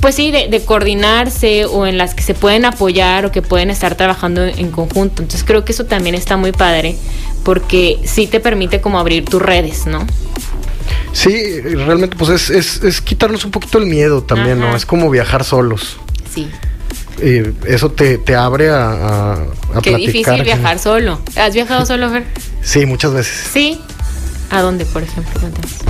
pues 0.00 0.14
sí, 0.14 0.30
de, 0.30 0.62
coordinarse 0.64 1.64
o 1.64 1.86
en 1.86 1.98
las 1.98 2.14
que 2.14 2.22
se 2.22 2.34
pueden 2.34 2.64
apoyar 2.64 3.26
o 3.26 3.32
que 3.32 3.42
pueden 3.42 3.70
estar 3.70 3.94
trabajando 3.94 4.44
en, 4.44 4.70
conjunto. 4.70 5.22
Entonces 5.22 5.44
creo 5.44 5.64
que 5.64 5.72
eso 5.72 5.86
también 5.86 6.14
está 6.14 6.36
muy 6.36 6.52
padre 6.52 6.96
porque 7.44 7.98
sí 8.04 8.26
te 8.26 8.40
permite 8.40 8.80
como 8.80 8.98
abrir 8.98 9.24
tus 9.24 9.40
redes, 9.40 9.86
¿no? 9.86 10.06
Sí, 11.12 11.60
realmente 11.60 12.16
pues 12.16 12.50
es, 12.50 12.82
es, 12.82 13.00
quitarnos 13.00 13.44
un 13.44 13.50
poquito 13.50 13.78
el 13.78 13.86
miedo 13.86 14.22
también, 14.22 14.60
¿no? 14.60 14.76
Es 14.76 14.84
como 14.84 15.08
viajar 15.10 15.44
solos. 15.44 15.96
Sí. 16.32 16.48
Eh, 17.20 17.54
eso 17.66 17.90
te, 17.90 18.18
te 18.18 18.34
abre 18.34 18.68
a, 18.68 19.32
a, 19.32 19.80
Qué 19.82 19.96
difícil 19.96 20.42
viajar 20.42 20.78
solo. 20.78 21.20
¿Has 21.36 21.54
viajado 21.54 21.86
solo, 21.86 22.10
Fer? 22.10 22.24
Sí, 22.62 22.84
muchas 22.84 23.14
veces. 23.14 23.48
Sí. 23.52 23.80
¿A 24.50 24.60
dónde, 24.60 24.84
por 24.84 25.02
ejemplo? 25.02 25.40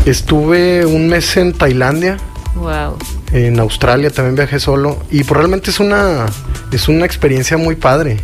Estuve 0.04 0.86
un 0.86 1.08
mes 1.08 1.36
en 1.36 1.52
Tailandia. 1.52 2.18
Wow. 2.54 2.96
En 3.32 3.58
Australia 3.58 4.10
también 4.10 4.36
viajé 4.36 4.60
solo 4.60 5.02
y 5.10 5.24
pues 5.24 5.36
realmente 5.36 5.70
es 5.70 5.80
una 5.80 6.26
es 6.72 6.88
una 6.88 7.06
experiencia 7.06 7.56
muy 7.56 7.74
padre. 7.74 8.18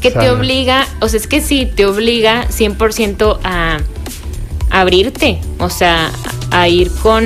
Que 0.00 0.10
te 0.10 0.30
obliga, 0.30 0.86
o 1.00 1.08
sea, 1.08 1.20
es 1.20 1.26
que 1.26 1.42
sí, 1.42 1.66
te 1.66 1.84
obliga 1.84 2.48
100% 2.48 3.38
a, 3.44 3.78
abrirte, 4.70 5.38
o 5.58 5.68
sea, 5.68 6.10
a 6.50 6.68
ir 6.68 6.90
con 7.02 7.24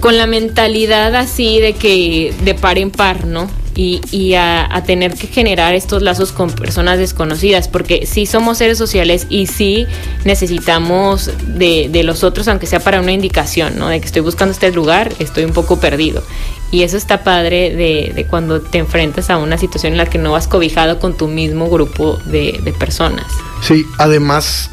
con 0.00 0.18
la 0.18 0.26
mentalidad 0.26 1.14
así 1.16 1.60
de 1.60 1.72
que 1.72 2.34
de 2.44 2.54
par 2.54 2.78
en 2.78 2.90
par, 2.90 3.24
¿no? 3.24 3.48
Y, 3.76 4.34
a, 4.34 4.82
tener 4.86 5.14
que 5.14 5.26
generar 5.26 5.74
estos 5.74 6.02
lazos 6.02 6.32
con 6.32 6.50
personas 6.50 6.98
desconocidas, 6.98 7.68
porque 7.68 8.06
sí 8.06 8.26
somos 8.26 8.58
seres 8.58 8.78
sociales 8.78 9.26
y 9.28 9.46
sí 9.46 9.86
necesitamos 10.24 11.30
de, 11.46 11.88
de, 11.90 12.02
los 12.04 12.22
otros, 12.22 12.48
aunque 12.48 12.66
sea 12.66 12.80
para 12.80 13.00
una 13.00 13.12
indicación, 13.12 13.78
¿no? 13.78 13.88
De 13.88 14.00
que 14.00 14.06
estoy 14.06 14.22
buscando 14.22 14.52
este 14.52 14.70
lugar, 14.72 15.12
estoy 15.18 15.44
un 15.44 15.52
poco 15.52 15.80
perdido. 15.80 16.22
Y 16.70 16.82
eso 16.82 16.96
está 16.96 17.22
padre 17.22 17.74
de, 17.74 18.12
de 18.14 18.26
cuando 18.26 18.60
te 18.60 18.78
enfrentas 18.78 19.30
a 19.30 19.38
una 19.38 19.58
situación 19.58 19.92
en 19.92 19.98
la 19.98 20.06
que 20.06 20.18
no 20.18 20.32
vas 20.32 20.48
cobijado 20.48 20.98
con 20.98 21.16
tu 21.16 21.28
mismo 21.28 21.68
grupo 21.68 22.18
de, 22.26 22.60
de 22.62 22.72
personas. 22.72 23.26
Sí, 23.62 23.84
además, 23.98 24.70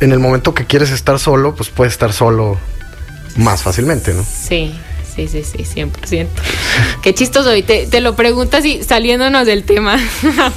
en 0.00 0.12
el 0.12 0.18
momento 0.18 0.54
que 0.54 0.66
quieres 0.66 0.90
estar 0.90 1.18
solo, 1.18 1.54
pues 1.54 1.68
puedes 1.68 1.92
estar 1.92 2.12
solo 2.12 2.58
más 3.36 3.62
fácilmente, 3.62 4.12
¿no? 4.14 4.24
Sí. 4.24 4.74
Sí, 5.14 5.28
sí, 5.28 5.42
sí, 5.44 5.58
100%. 5.58 6.26
Qué 7.02 7.14
chistoso. 7.14 7.54
Y 7.54 7.62
te, 7.62 7.86
te 7.86 8.00
lo 8.00 8.16
preguntas 8.16 8.64
y 8.64 8.82
saliéndonos 8.82 9.46
del 9.46 9.64
tema. 9.64 9.98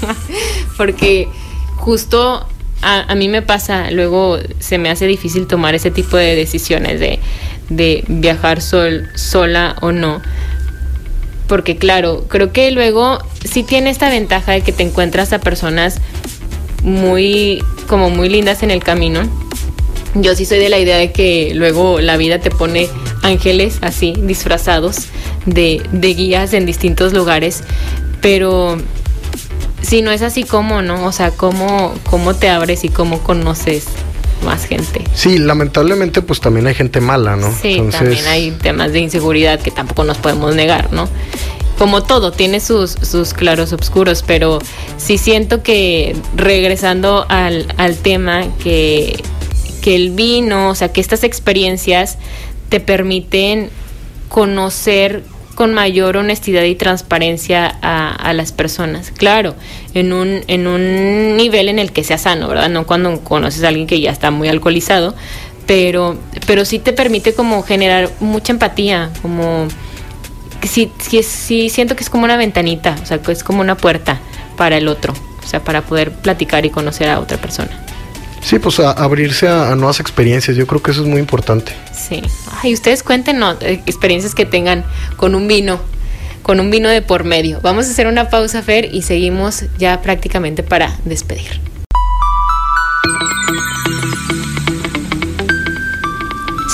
Porque 0.77 1.27
justo 1.75 2.47
a, 2.81 3.15
mí 3.15 3.27
me 3.29 3.41
pasa, 3.41 3.89
luego 3.91 4.37
se 4.59 4.77
me 4.77 4.89
hace 4.89 5.07
difícil 5.07 5.47
tomar 5.47 5.75
ese 5.75 5.91
tipo 5.91 6.17
de 6.17 6.35
decisiones 6.35 6.99
de, 6.99 7.19
de 7.69 8.03
viajar 8.07 8.61
sol, 8.61 9.09
sola 9.15 9.75
o 9.81 9.91
no. 9.91 10.21
Porque 11.47 11.77
claro, 11.77 12.25
creo 12.27 12.51
que 12.51 12.71
luego 12.71 13.19
sí 13.43 13.63
tiene 13.63 13.89
esta 13.89 14.09
ventaja 14.09 14.53
de 14.53 14.61
que 14.61 14.71
te 14.71 14.83
encuentras 14.83 15.33
a 15.33 15.39
personas 15.39 15.99
muy, 16.83 17.63
como 17.87 18.09
muy 18.09 18.29
lindas 18.29 18.63
en 18.63 18.71
el 18.71 18.83
camino. 18.83 19.21
Yo 20.15 20.33
sí 20.33 20.45
soy 20.45 20.59
de 20.59 20.69
la 20.69 20.79
idea 20.79 20.97
de 20.97 21.11
que 21.11 21.51
luego 21.53 21.99
la 21.99 22.15
vida 22.15 22.39
te 22.39 22.49
pone 22.49 22.87
ángeles 23.21 23.79
así, 23.81 24.13
disfrazados 24.17 25.07
de, 25.45 25.81
guías 25.91 26.53
en 26.53 26.65
distintos 26.65 27.11
lugares, 27.11 27.63
pero 28.21 28.77
si 29.81 30.01
no 30.01 30.11
es 30.11 30.21
así, 30.21 30.43
¿cómo 30.43 30.81
no? 30.81 31.05
O 31.05 31.11
sea, 31.11 31.31
¿cómo, 31.31 31.93
cómo 32.09 32.33
te 32.33 32.49
abres 32.49 32.85
y 32.85 32.89
cómo 32.89 33.19
conoces 33.19 33.85
más 34.45 34.65
gente? 34.65 35.03
Sí, 35.13 35.37
lamentablemente 35.37 36.21
pues 36.21 36.39
también 36.39 36.67
hay 36.67 36.75
gente 36.75 37.01
mala, 37.01 37.35
¿no? 37.35 37.53
Sí, 37.61 37.81
también 37.91 38.25
hay 38.27 38.51
temas 38.51 38.93
de 38.93 38.99
inseguridad 38.99 39.59
que 39.59 39.71
tampoco 39.71 40.05
nos 40.05 40.17
podemos 40.17 40.55
negar, 40.55 40.93
¿no? 40.93 41.09
Como 41.77 42.03
todo, 42.03 42.31
tiene 42.31 42.61
sus, 42.61 42.91
sus 42.91 43.33
claros 43.33 43.73
oscuros, 43.73 44.23
pero 44.25 44.59
sí 44.95 45.17
siento 45.17 45.61
que 45.61 46.15
regresando 46.37 47.25
al, 47.27 47.67
al 47.75 47.97
tema, 47.97 48.45
que, 48.63 49.21
que 49.85 49.93
el 49.93 50.09
vino, 50.09 50.69
o 50.69 50.73
sea, 50.73 50.91
que 50.91 50.99
estas 50.99 51.23
experiencias 51.23 52.17
te 52.69 52.79
permiten 52.79 53.69
conocer 54.29 55.21
con 55.53 55.75
mayor 55.75 56.17
honestidad 56.17 56.63
y 56.63 56.73
transparencia 56.73 57.67
a, 57.83 58.33
las 58.33 58.51
personas. 58.51 59.11
Claro, 59.11 59.53
en 59.93 60.11
un, 60.11 60.41
en 60.47 60.65
un 60.65 61.37
nivel 61.37 61.69
en 61.69 61.77
el 61.77 61.91
que 61.91 62.03
sea 62.03 62.17
sano, 62.17 62.47
¿verdad? 62.47 62.67
No 62.67 62.87
cuando 62.87 63.23
conoces 63.23 63.63
a 63.63 63.67
alguien 63.67 63.85
que 63.85 64.01
ya 64.01 64.09
está 64.09 64.31
muy 64.31 64.47
alcoholizado, 64.47 65.13
pero, 65.67 66.17
pero 66.47 66.65
sí 66.65 66.79
te 66.79 66.91
permite 66.91 67.35
como 67.35 67.61
generar 67.61 68.09
mucha 68.19 68.53
empatía, 68.53 69.11
como 69.21 69.67
sí, 70.63 70.91
sí, 70.97 71.21
sí 71.21 71.69
siento 71.69 71.95
que 71.95 72.03
es 72.03 72.09
como 72.09 72.23
una 72.23 72.37
ventanita, 72.37 72.95
o 73.03 73.05
sea, 73.05 73.19
que 73.19 73.31
es 73.31 73.43
como 73.43 73.61
una 73.61 73.77
puerta 73.77 74.19
para 74.57 74.77
el 74.77 74.87
otro, 74.87 75.13
o 75.43 75.47
sea, 75.47 75.63
para 75.63 75.83
poder 75.83 76.11
platicar 76.11 76.65
y 76.65 76.71
conocer 76.71 77.07
a 77.07 77.19
otra 77.19 77.37
persona. 77.37 77.85
Sí, 78.45 78.59
pues 78.59 78.79
abrirse 78.79 79.47
a, 79.47 79.73
nuevas 79.75 79.99
experiencias, 79.99 80.55
yo 80.55 80.67
creo 80.67 80.79
que 80.79 80.91
eso 80.91 81.01
es 81.01 81.07
muy 81.07 81.19
importante. 81.19 81.71
Sí. 81.91 82.21
Ay, 82.61 82.75
ustedes 82.75 83.01
cuéntenos 83.01 83.57
eh, 83.61 83.81
experiencias 83.87 84.35
que 84.35 84.45
tengan 84.45 84.85
con 85.15 85.33
un 85.33 85.47
vino, 85.47 85.79
con 86.43 86.59
un 86.59 86.69
vino 86.69 86.87
de 86.87 87.01
por 87.01 87.23
medio. 87.23 87.59
Vamos 87.63 87.87
a 87.87 87.89
hacer 87.89 88.05
una 88.05 88.29
pausa, 88.29 88.61
Fer, 88.61 88.93
y 88.93 89.01
seguimos 89.01 89.63
ya 89.79 89.99
prácticamente 90.03 90.61
para 90.61 90.95
despedir. 91.05 91.59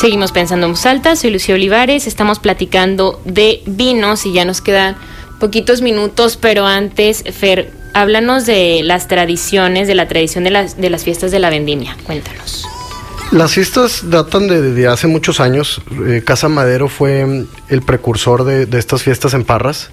Seguimos 0.01 0.33
pensando 0.33 0.65
en 0.65 0.73
voz 0.73 1.19
soy 1.21 1.31
Lucía 1.31 1.55
Olivares, 1.55 2.05
estamos 2.05 2.39
platicando 2.39 3.21
de 3.23 3.63
vinos 3.65 4.25
y 4.25 4.33
ya 4.33 4.43
nos 4.43 4.59
quedan 4.59 4.97
poquitos 5.39 5.81
minutos, 5.81 6.35
pero 6.35 6.65
antes, 6.65 7.23
Fer, 7.31 7.80
háblanos 7.93 8.45
de 8.45 8.81
las 8.83 9.07
tradiciones, 9.07 9.87
de 9.87 9.95
la 9.95 10.07
tradición 10.07 10.43
de 10.43 10.51
las, 10.51 10.79
de 10.79 10.89
las 10.89 11.03
fiestas 11.03 11.31
de 11.31 11.39
la 11.39 11.49
vendimia. 11.49 11.95
Cuéntanos. 12.05 12.65
Las 13.31 13.53
fiestas 13.53 14.09
datan 14.09 14.47
de, 14.47 14.87
hace 14.87 15.07
muchos 15.07 15.39
años. 15.39 15.81
Eh, 16.05 16.21
Casa 16.25 16.49
Madero 16.49 16.89
fue 16.89 17.45
el 17.69 17.81
precursor 17.81 18.43
de, 18.43 18.67
estas 18.77 19.03
fiestas 19.03 19.33
en 19.33 19.45
Parras, 19.45 19.89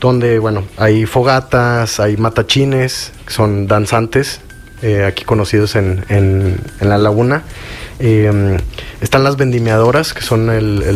donde, 0.00 0.40
bueno, 0.40 0.64
hay 0.76 1.06
fogatas, 1.06 2.00
hay 2.00 2.16
matachines, 2.16 3.12
que 3.24 3.32
son 3.32 3.68
danzantes, 3.68 4.40
eh, 4.82 5.04
aquí 5.04 5.24
conocidos 5.24 5.76
en, 5.76 6.04
en, 6.08 6.58
en 6.80 6.88
la 6.88 6.98
laguna. 6.98 7.44
Eh, 8.02 8.56
están 9.02 9.24
las 9.24 9.36
vendimiadoras, 9.36 10.14
que 10.14 10.22
son 10.22 10.46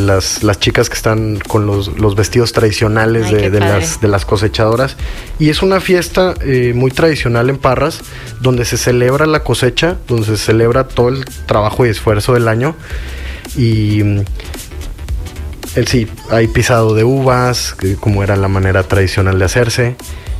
las, 0.06 0.42
las, 0.42 0.58
chicas 0.58 0.88
que 0.88 0.96
están 0.96 1.38
con 1.38 1.66
los, 1.66 2.14
vestidos 2.16 2.52
tradicionales 2.52 3.30
de, 3.30 3.50
las, 3.60 4.00
de 4.00 4.08
las 4.08 4.24
cosechadoras. 4.24 4.96
Y 5.38 5.50
es 5.50 5.62
una 5.62 5.80
fiesta 5.80 6.34
eh, 6.40 6.72
muy 6.74 6.90
tradicional 6.90 7.50
en 7.50 7.58
Parras, 7.58 8.00
donde 8.40 8.64
se 8.64 8.78
celebra 8.78 9.26
la 9.26 9.44
cosecha, 9.44 9.98
donde 10.08 10.26
se 10.26 10.38
celebra 10.38 10.88
todo 10.88 11.10
el 11.10 11.26
trabajo 11.46 11.84
y 11.84 11.90
esfuerzo 11.90 12.32
del 12.32 12.48
año. 12.48 12.74
Y 13.54 14.02
mm, 14.02 14.20
el, 15.76 15.86
sí, 15.86 16.08
hay 16.30 16.48
pisado 16.48 16.94
de 16.94 17.04
uvas, 17.04 17.76
como 18.00 18.22
era 18.22 18.34
la 18.36 18.48
manera 18.48 18.82
tradicional 18.82 19.38
de 19.38 19.44
hacerse. 19.44 19.96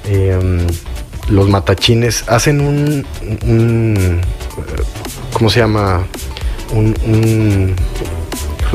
Eh, 0.06 0.66
los 1.28 1.48
matachines 1.48 2.24
hacen 2.26 2.60
un, 2.60 3.06
un 3.46 4.20
¿cómo 5.32 5.50
se 5.50 5.60
llama? 5.60 6.06
Un, 6.74 6.94
un 7.06 7.74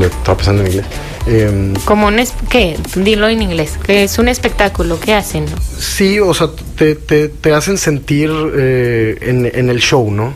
estaba 0.04 0.38
pensando 0.38 0.62
en 0.62 0.68
inglés. 0.68 0.86
Em, 1.28 1.74
Como 1.86 2.08
un, 2.08 2.16
¿qué? 2.50 2.78
Dilo 2.95 3.28
en 3.28 3.41
inglés, 3.41 3.78
que 3.84 4.04
es 4.04 4.18
un 4.18 4.28
espectáculo, 4.28 5.00
¿qué 5.00 5.14
hacen? 5.14 5.45
No? 5.45 5.58
Sí, 5.78 6.20
o 6.20 6.34
sea, 6.34 6.47
te, 6.78 6.95
te, 6.95 7.54
hacen 7.54 7.78
sentir 7.78 8.32
eh, 8.56 9.18
en, 9.22 9.45
en, 9.54 9.70
el 9.70 9.80
show, 9.80 10.10
¿no? 10.12 10.34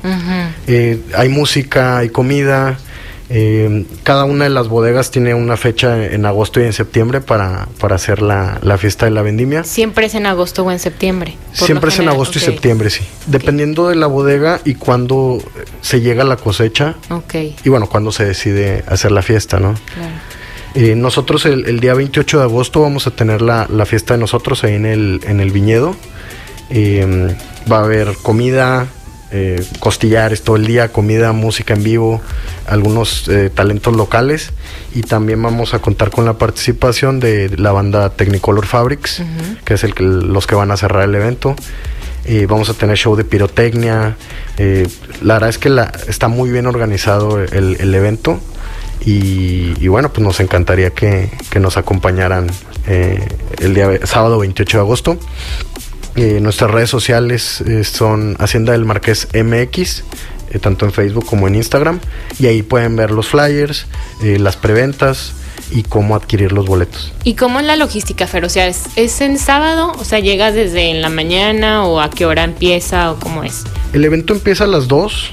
Eh, 0.68 1.00
hay 1.16 1.30
música, 1.30 1.98
hay 2.00 2.10
comida, 2.10 2.78
eh, 3.30 3.86
cada 4.04 4.26
una 4.26 4.44
de 4.44 4.50
las 4.50 4.68
bodegas 4.68 5.12
tiene 5.12 5.34
una 5.34 5.58
fecha 5.58 6.06
en 6.06 6.26
agosto 6.26 6.60
y 6.60 6.64
en 6.64 6.74
septiembre 6.74 7.22
para, 7.22 7.68
para 7.80 7.96
hacer 7.96 8.22
la, 8.22 8.60
fiesta 8.78 9.06
de 9.06 9.12
la 9.12 9.22
vendimia. 9.22 9.64
¿Siempre 9.64 10.08
es 10.08 10.16
en 10.16 10.26
agosto 10.26 10.64
o 10.64 10.72
en 10.72 10.80
septiembre? 10.80 11.38
Siempre 11.54 11.90
es 11.90 12.00
en 12.00 12.10
agosto 12.10 12.38
y 12.38 12.42
septiembre, 12.42 12.90
sí. 12.90 13.04
Dependiendo 13.28 13.88
de 13.88 13.96
la 13.96 14.08
bodega 14.08 14.60
y 14.66 14.76
cuando 14.76 15.42
se 15.82 16.02
llega 16.02 16.24
la 16.24 16.36
cosecha. 16.36 16.96
Ok. 17.10 17.36
Y 17.64 17.70
bueno, 17.70 17.88
cuando 17.88 18.12
se 18.12 18.26
decide 18.26 18.84
hacer 18.88 19.12
la 19.12 19.22
fiesta, 19.22 19.60
¿no? 19.60 19.74
Claro. 19.94 20.14
Eh, 20.76 20.96
nosotros 20.96 21.46
el, 21.46 21.80
día 21.80 21.94
28 21.94 22.40
de 22.40 22.44
agosto 22.44 22.82
vamos 22.82 23.06
a 23.06 23.12
tener 23.12 23.44
la, 23.44 23.68
fiesta 23.86 24.16
de 24.16 24.20
nosotros 24.20 24.64
ahí 24.64 24.74
en 24.74 24.86
el, 24.86 25.22
en 25.26 25.40
el 25.40 25.52
viñedo. 25.52 25.96
Eh, 26.70 27.36
va 27.72 27.78
a 27.78 27.84
haber 27.84 28.16
comida, 28.22 28.88
eh, 29.36 29.66
costillares 29.80 30.44
todo 30.44 30.58
el 30.58 30.68
día, 30.68 30.90
comida, 30.90 31.32
música 31.32 31.74
en 31.74 31.82
vivo, 31.82 32.22
algunos 32.68 33.28
eh, 33.28 33.50
talentos 33.50 33.96
locales 33.96 34.52
y 34.94 35.02
también 35.02 35.42
vamos 35.42 35.74
a 35.74 35.80
contar 35.80 36.12
con 36.12 36.26
la 36.26 36.38
participación 36.38 37.20
de 37.20 37.50
la 37.58 37.72
banda 37.72 38.12
Technicolor 38.12 38.68
Fabrics, 38.68 39.24
que 39.66 39.74
es 39.74 39.84
el 39.84 39.96
que, 39.96 40.04
los 40.04 40.46
que 40.46 40.54
van 40.54 40.70
a 40.70 40.78
cerrar 40.78 41.10
el 41.10 41.16
evento. 41.16 41.56
vamos 42.48 42.70
a 42.70 42.76
tener 42.76 42.96
show 42.96 43.16
de 43.16 43.24
pirotecnia. 43.24 44.18
Eh, 44.60 44.88
la 45.24 45.34
verdad 45.34 45.50
es 45.50 45.58
que 45.58 45.70
la, 45.70 45.92
está 46.08 46.28
muy 46.28 46.52
bien 46.52 46.68
organizado 46.68 47.42
el, 47.42 47.96
evento 47.96 48.40
y, 49.04 49.88
bueno, 49.88 50.14
pues 50.14 50.24
nos 50.24 50.40
encantaría 50.42 50.92
que, 50.92 51.32
que 51.50 51.60
nos 51.60 51.76
acompañaran 51.78 52.52
el 52.86 53.74
día 53.74 54.06
sábado 54.06 54.38
28 54.38 54.78
de 54.78 54.82
agosto. 54.82 55.18
Eh, 56.16 56.40
nuestras 56.42 56.70
redes 56.70 56.90
sociales 56.90 57.62
eh, 57.62 57.84
son 57.84 58.36
Hacienda 58.40 58.74
del 58.74 58.86
Marqués 58.86 59.28
MX, 59.34 60.04
eh, 60.52 60.60
tanto 60.60 60.86
en 60.86 60.92
Facebook 60.92 61.26
como 61.26 61.48
en 61.48 61.56
Instagram. 61.56 62.00
Y 62.40 62.46
ahí 62.46 62.62
pueden 62.62 62.96
ver 62.96 63.12
los 63.12 63.28
flyers, 63.28 63.88
las 64.22 64.56
preventas 64.56 65.34
y 65.72 65.84
cómo 65.84 66.16
adquirir 66.16 66.52
los 66.52 66.68
boletos. 66.68 67.12
¿Y 67.24 67.34
cómo 67.34 67.60
es 67.60 67.66
la 67.66 67.76
logística, 67.76 68.28
Fer? 68.28 68.46
O 68.46 68.50
sea, 68.50 68.68
¿es, 68.68 69.22
en 69.22 69.38
sábado? 69.40 69.92
O 70.00 70.04
sea, 70.04 70.20
¿llegas 70.20 70.54
desde 70.54 70.92
en 70.92 71.02
la 71.02 71.10
mañana 71.10 71.86
o 71.86 72.00
a 72.00 72.10
qué 72.10 72.26
hora 72.26 72.44
empieza 72.44 73.12
o 73.12 73.20
cómo 73.20 73.44
es? 73.44 73.64
El 73.92 74.06
evento 74.06 74.34
empieza 74.34 74.66
a 74.66 74.68
las 74.68 74.88
2 74.88 75.32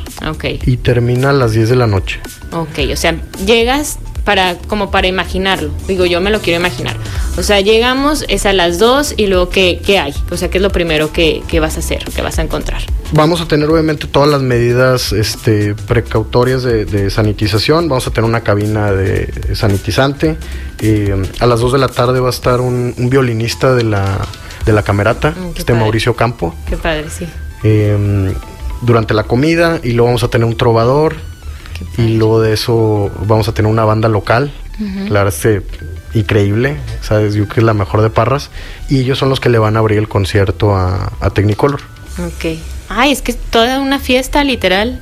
y 0.67 0.77
termina 0.79 1.31
a 1.31 1.33
las 1.33 1.53
10 1.53 1.69
de 1.69 1.77
la 1.77 1.87
noche. 1.87 2.21
Ok, 2.53 2.91
o 2.93 2.97
sea, 2.97 3.17
llegas 3.45 3.99
para 4.31 4.55
como 4.69 4.93
para 4.93 5.09
imaginarlo. 5.09 5.73
Digo, 5.89 6.07
yo 6.07 6.21
me 6.21 6.31
lo 6.31 6.39
quiero 6.41 6.61
imaginar. 6.61 6.97
O 7.37 7.43
sea, 7.43 7.61
llegamos, 7.61 8.25
es 8.29 8.47
a 8.47 8.53
las 8.53 8.79
2 8.79 9.15
y 9.17 9.27
luego, 9.27 9.49
¿qué, 9.49 9.83
¿qué, 9.85 9.99
hay? 9.99 10.15
O 10.31 10.37
sea, 10.37 10.49
¿qué 10.49 10.59
es 10.59 10.63
lo 10.63 10.71
primero 10.71 11.13
que, 11.13 11.43
vas 11.61 11.75
a 11.75 11.81
hacer, 11.81 12.05
que 12.05 12.23
vas 12.23 12.39
a 12.39 12.43
encontrar? 12.43 12.81
Vamos 13.11 13.41
a 13.41 13.49
tener 13.49 13.69
obviamente 13.69 14.07
todas 14.07 14.31
las 14.31 14.41
medidas 14.41 15.13
este, 15.13 15.75
precautorias 15.75 16.63
de, 16.63 17.11
sanitización. 17.11 17.89
Vamos 17.89 18.07
a 18.07 18.13
tener 18.13 18.31
una 18.31 18.43
cabina 18.43 18.93
de 18.93 19.57
sanitizante. 19.57 20.37
Eh, 20.79 21.21
a 21.41 21.47
las 21.47 21.59
2 21.59 21.73
de 21.73 21.79
la 21.79 21.89
tarde 21.89 22.21
va 22.21 22.29
a 22.29 22.31
estar 22.31 22.61
un, 22.61 22.95
violinista 23.11 23.75
de 23.75 23.83
la, 23.83 24.17
de 24.65 24.73
la 24.73 24.85
camerata, 24.85 25.33
Mm, 25.33 25.49
este 25.57 25.73
padre. 25.73 25.81
Mauricio 25.81 26.15
Campo. 26.15 26.55
Qué 26.69 26.77
padre, 26.77 27.07
sí. 27.11 27.27
eh, 27.65 28.33
durante 28.81 29.13
la 29.13 29.25
comida 29.25 29.81
y 29.83 29.91
luego 29.91 30.07
vamos 30.07 30.23
a 30.23 30.29
tener 30.29 30.47
un 30.47 30.57
trovador. 30.57 31.17
Y 31.99 32.17
luego 32.17 32.41
de 32.41 32.53
eso 32.53 33.11
vamos 33.27 33.49
a 33.49 33.55
tener 33.55 33.71
una 33.71 33.85
banda 33.85 34.09
local. 34.09 34.53
La 35.11 35.25
verdad 35.25 35.35
es 35.35 35.43
que 35.43 35.63
increíble, 36.19 36.77
sabes, 37.03 37.35
yo 37.35 37.45
creo 37.45 37.55
que 37.55 37.61
es 37.61 37.65
la 37.67 37.75
mejor 37.75 38.01
de 38.01 38.09
Parras 38.09 38.51
y 38.89 39.01
ellos 39.01 39.19
son 39.19 39.29
los 39.29 39.39
que 39.39 39.49
le 39.51 39.59
van 39.59 39.77
a 39.77 39.81
abrir 39.81 39.99
el 39.99 40.09
concierto 40.09 40.75
a, 40.75 41.13
a 41.21 41.31
Technicolor. 41.31 41.81
Ok. 42.19 42.59
Ay, 42.89 43.13
es 43.13 43.21
que 43.23 43.33
es 43.33 43.39
toda 43.39 43.79
una 43.81 43.99
fiesta, 43.99 44.43
literal. 44.43 45.01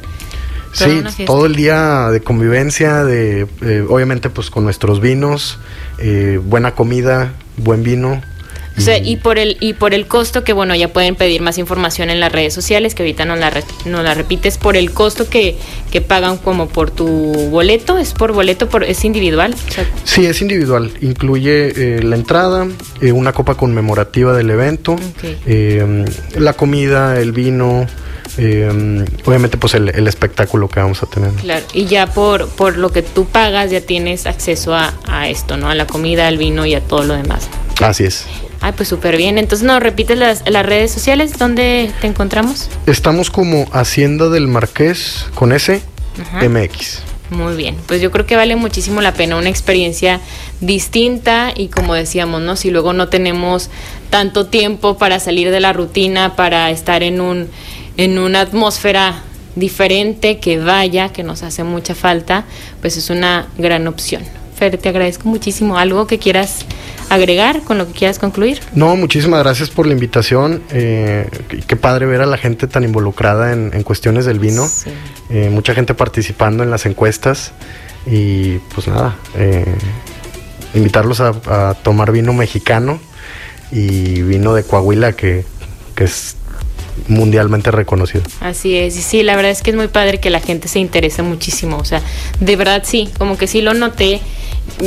Toda 0.76 0.90
Sí, 0.90 1.00
fiesta. 1.00 1.24
todo 1.24 1.46
el 1.46 1.54
día 1.54 2.10
de 2.10 2.20
convivencia, 2.20 3.04
de 3.04 3.46
eh, 3.62 3.84
obviamente 3.88 4.28
pues 4.30 4.50
con 4.50 4.64
nuestros 4.64 5.00
vinos, 5.00 5.58
eh, 5.98 6.40
buena 6.42 6.72
comida, 6.74 7.32
buen 7.56 7.82
vino. 7.84 8.20
O 8.78 8.80
sea, 8.80 8.96
y 8.98 9.16
por 9.16 9.38
el 9.38 9.56
y 9.60 9.72
por 9.74 9.92
el 9.92 10.06
costo 10.06 10.44
que 10.44 10.52
bueno, 10.52 10.74
ya 10.74 10.88
pueden 10.92 11.16
pedir 11.16 11.42
más 11.42 11.58
información 11.58 12.08
en 12.10 12.20
las 12.20 12.32
redes 12.32 12.54
sociales, 12.54 12.94
que 12.94 13.02
ahorita 13.02 13.24
nos 13.24 13.38
la, 13.38 13.50
re- 13.50 13.64
nos 13.84 14.02
la 14.04 14.14
repites, 14.14 14.56
por 14.56 14.76
el 14.76 14.92
costo 14.92 15.28
que, 15.28 15.56
que 15.90 16.00
pagan 16.00 16.36
como 16.38 16.68
por 16.68 16.90
tu 16.90 17.06
boleto, 17.50 17.98
es 17.98 18.12
por 18.12 18.32
boleto, 18.32 18.68
por 18.68 18.84
es 18.84 19.04
individual. 19.04 19.54
O 19.68 19.72
sea, 19.72 19.84
Sí, 20.04 20.24
es 20.26 20.40
individual. 20.40 20.90
Incluye 21.00 21.96
eh, 21.98 22.02
la 22.02 22.16
entrada, 22.16 22.66
eh, 23.00 23.12
una 23.12 23.32
copa 23.32 23.54
conmemorativa 23.56 24.32
del 24.36 24.50
evento, 24.50 24.96
eh, 25.46 26.04
la 26.36 26.52
comida, 26.52 27.18
el 27.20 27.32
vino, 27.32 27.86
eh, 28.36 29.04
obviamente 29.24 29.56
pues 29.56 29.74
el, 29.74 29.88
el 29.88 30.06
espectáculo 30.06 30.68
que 30.68 30.80
vamos 30.80 31.02
a 31.02 31.06
tener. 31.06 31.30
claro, 31.32 31.64
y 31.72 31.86
ya 31.86 32.06
por, 32.06 32.48
por 32.48 32.76
lo 32.78 32.90
que 32.92 33.02
tú 33.02 33.24
pagas 33.26 33.70
ya 33.70 33.80
tienes 33.80 34.26
acceso 34.26 34.74
a, 34.74 34.94
a 35.06 35.28
esto, 35.28 35.56
¿no? 35.56 35.68
A 35.68 35.74
la 35.74 35.86
comida, 35.86 36.28
al 36.28 36.38
vino 36.38 36.64
y 36.64 36.74
a 36.74 36.80
todo 36.80 37.02
lo 37.02 37.14
demás. 37.14 37.48
Así 37.80 38.04
es. 38.04 38.26
Ay, 38.60 38.72
pues 38.76 38.88
súper 38.88 39.16
bien. 39.16 39.38
Entonces, 39.38 39.66
¿nos 39.66 39.82
repites 39.82 40.18
las, 40.18 40.42
las 40.48 40.66
redes 40.66 40.90
sociales? 40.90 41.38
¿Dónde 41.38 41.92
te 42.00 42.06
encontramos? 42.06 42.68
Estamos 42.86 43.30
como 43.30 43.66
Hacienda 43.72 44.28
del 44.28 44.48
Marqués 44.48 45.26
con 45.34 45.52
S 45.52 45.80
Ajá. 46.20 46.48
MX. 46.48 47.02
Muy 47.30 47.56
bien, 47.56 47.76
pues 47.86 48.00
yo 48.00 48.10
creo 48.10 48.24
que 48.24 48.36
vale 48.36 48.56
muchísimo 48.56 49.02
la 49.02 49.12
pena 49.12 49.36
una 49.36 49.50
experiencia 49.50 50.18
distinta 50.62 51.52
y 51.54 51.68
como 51.68 51.92
decíamos, 51.92 52.40
¿no? 52.40 52.56
Si 52.56 52.70
luego 52.70 52.94
no 52.94 53.08
tenemos 53.08 53.68
tanto 54.08 54.46
tiempo 54.46 54.96
para 54.96 55.20
salir 55.20 55.50
de 55.50 55.60
la 55.60 55.74
rutina, 55.74 56.36
para 56.36 56.70
estar 56.70 57.02
en 57.02 57.20
un 57.20 57.50
en 57.98 58.18
una 58.18 58.40
atmósfera 58.40 59.22
diferente 59.56 60.38
que 60.38 60.58
vaya, 60.58 61.10
que 61.10 61.22
nos 61.22 61.42
hace 61.42 61.64
mucha 61.64 61.94
falta, 61.94 62.44
pues 62.80 62.96
es 62.96 63.10
una 63.10 63.48
gran 63.58 63.86
opción. 63.88 64.22
Fer, 64.56 64.78
te 64.78 64.88
agradezco 64.88 65.28
muchísimo. 65.28 65.76
¿Algo 65.76 66.06
que 66.06 66.18
quieras 66.18 66.64
agregar 67.10 67.62
con 67.62 67.78
lo 67.78 67.86
que 67.86 67.92
quieras 67.92 68.18
concluir? 68.18 68.60
No, 68.74 68.96
muchísimas 68.96 69.42
gracias 69.42 69.70
por 69.70 69.86
la 69.86 69.92
invitación. 69.92 70.62
Eh, 70.70 71.28
qué- 71.66 71.76
padre 71.76 72.06
ver 72.06 72.20
a 72.22 72.26
la 72.26 72.36
gente 72.38 72.66
tan 72.66 72.84
involucrada 72.84 73.52
en, 73.52 73.70
en 73.72 73.82
cuestiones 73.82 74.24
del 74.26 74.38
vino. 74.38 74.66
Sí. 74.68 74.90
Eh, 75.30 75.48
mucha 75.50 75.74
gente 75.74 75.94
participando 75.94 76.62
en 76.62 76.70
las 76.70 76.86
encuestas. 76.86 77.52
Y 78.06 78.58
pues 78.74 78.88
nada, 78.88 79.16
eh, 79.36 79.64
invitarlos 80.74 81.20
a, 81.20 81.32
a 81.46 81.74
tomar 81.74 82.12
vino 82.12 82.32
mexicano 82.32 83.00
y 83.70 84.22
vino 84.22 84.54
de 84.54 84.62
Coahuila 84.62 85.12
que, 85.12 85.44
que 85.94 86.04
es 86.04 86.36
mundialmente 87.08 87.70
reconocido. 87.70 88.22
Así 88.40 88.76
es, 88.76 88.96
y 88.96 89.02
sí, 89.02 89.22
la 89.22 89.36
verdad 89.36 89.52
es 89.52 89.62
que 89.62 89.70
es 89.70 89.76
muy 89.76 89.88
padre 89.88 90.18
que 90.18 90.30
la 90.30 90.40
gente 90.40 90.68
se 90.68 90.78
interese 90.80 91.22
muchísimo, 91.22 91.76
o 91.78 91.84
sea, 91.84 92.02
de 92.40 92.56
verdad 92.56 92.82
sí, 92.84 93.08
como 93.18 93.36
que 93.38 93.46
sí 93.46 93.60
lo 93.62 93.74
noté, 93.74 94.20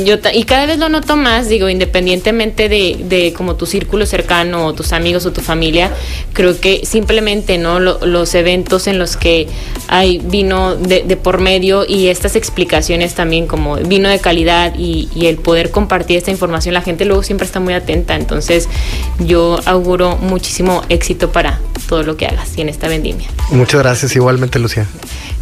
yo 0.04 0.16
y 0.32 0.44
cada 0.44 0.66
vez 0.66 0.78
lo 0.78 0.88
noto 0.88 1.16
más, 1.16 1.48
digo, 1.48 1.68
independientemente 1.68 2.68
de, 2.68 2.98
de 3.08 3.32
como 3.32 3.56
tu 3.56 3.66
círculo 3.66 4.06
cercano 4.06 4.66
o 4.66 4.74
tus 4.74 4.92
amigos 4.92 5.26
o 5.26 5.32
tu 5.32 5.40
familia, 5.40 5.90
creo 6.32 6.58
que 6.60 6.82
simplemente, 6.86 7.58
¿no? 7.58 7.80
Lo- 7.80 7.98
los 8.06 8.34
eventos 8.36 8.86
en 8.86 8.98
los 9.00 9.16
que 9.16 9.48
hay 9.88 10.18
vino 10.18 10.76
de, 10.76 11.02
de 11.02 11.16
por 11.16 11.40
medio 11.40 11.84
y 11.86 12.06
estas 12.08 12.36
explicaciones 12.36 13.14
también 13.14 13.48
como 13.48 13.74
vino 13.76 14.08
de 14.08 14.20
calidad 14.20 14.72
y, 14.78 15.08
y 15.16 15.26
el 15.26 15.36
poder 15.38 15.72
compartir 15.72 16.16
esta 16.16 16.30
información, 16.30 16.74
la 16.74 16.82
gente 16.82 17.04
luego 17.04 17.24
siempre 17.24 17.44
está 17.46 17.58
muy 17.58 17.74
atenta, 17.74 18.14
entonces 18.14 18.68
yo 19.18 19.58
auguro 19.64 20.16
muchísimo 20.16 20.82
éxito 20.90 21.32
para 21.32 21.58
todo 22.02 22.12
lo 22.12 22.16
que 22.16 22.26
hagas 22.26 22.56
y 22.56 22.60
en 22.60 22.68
esta 22.68 22.88
vendimia. 22.88 23.28
Muchas 23.50 23.80
gracias 23.80 24.16
igualmente, 24.16 24.58
Lucía. 24.58 24.86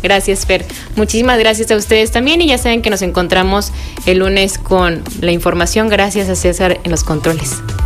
Gracias, 0.03 0.47
Fer. 0.47 0.65
Muchísimas 0.97 1.39
gracias 1.39 1.71
a 1.71 1.77
ustedes 1.77 2.11
también 2.11 2.41
y 2.41 2.47
ya 2.47 2.59
saben 2.59 2.83
que 2.83 2.91
nos 2.91 3.03
encontramos 3.03 3.73
el 4.07 4.19
lunes 4.19 4.59
con 4.59 5.03
la 5.21 5.33
información. 5.33 5.89
Gracias 5.89 6.29
a 6.29 6.35
César 6.35 6.81
en 6.85 6.91
los 6.91 7.05
controles. 7.05 7.63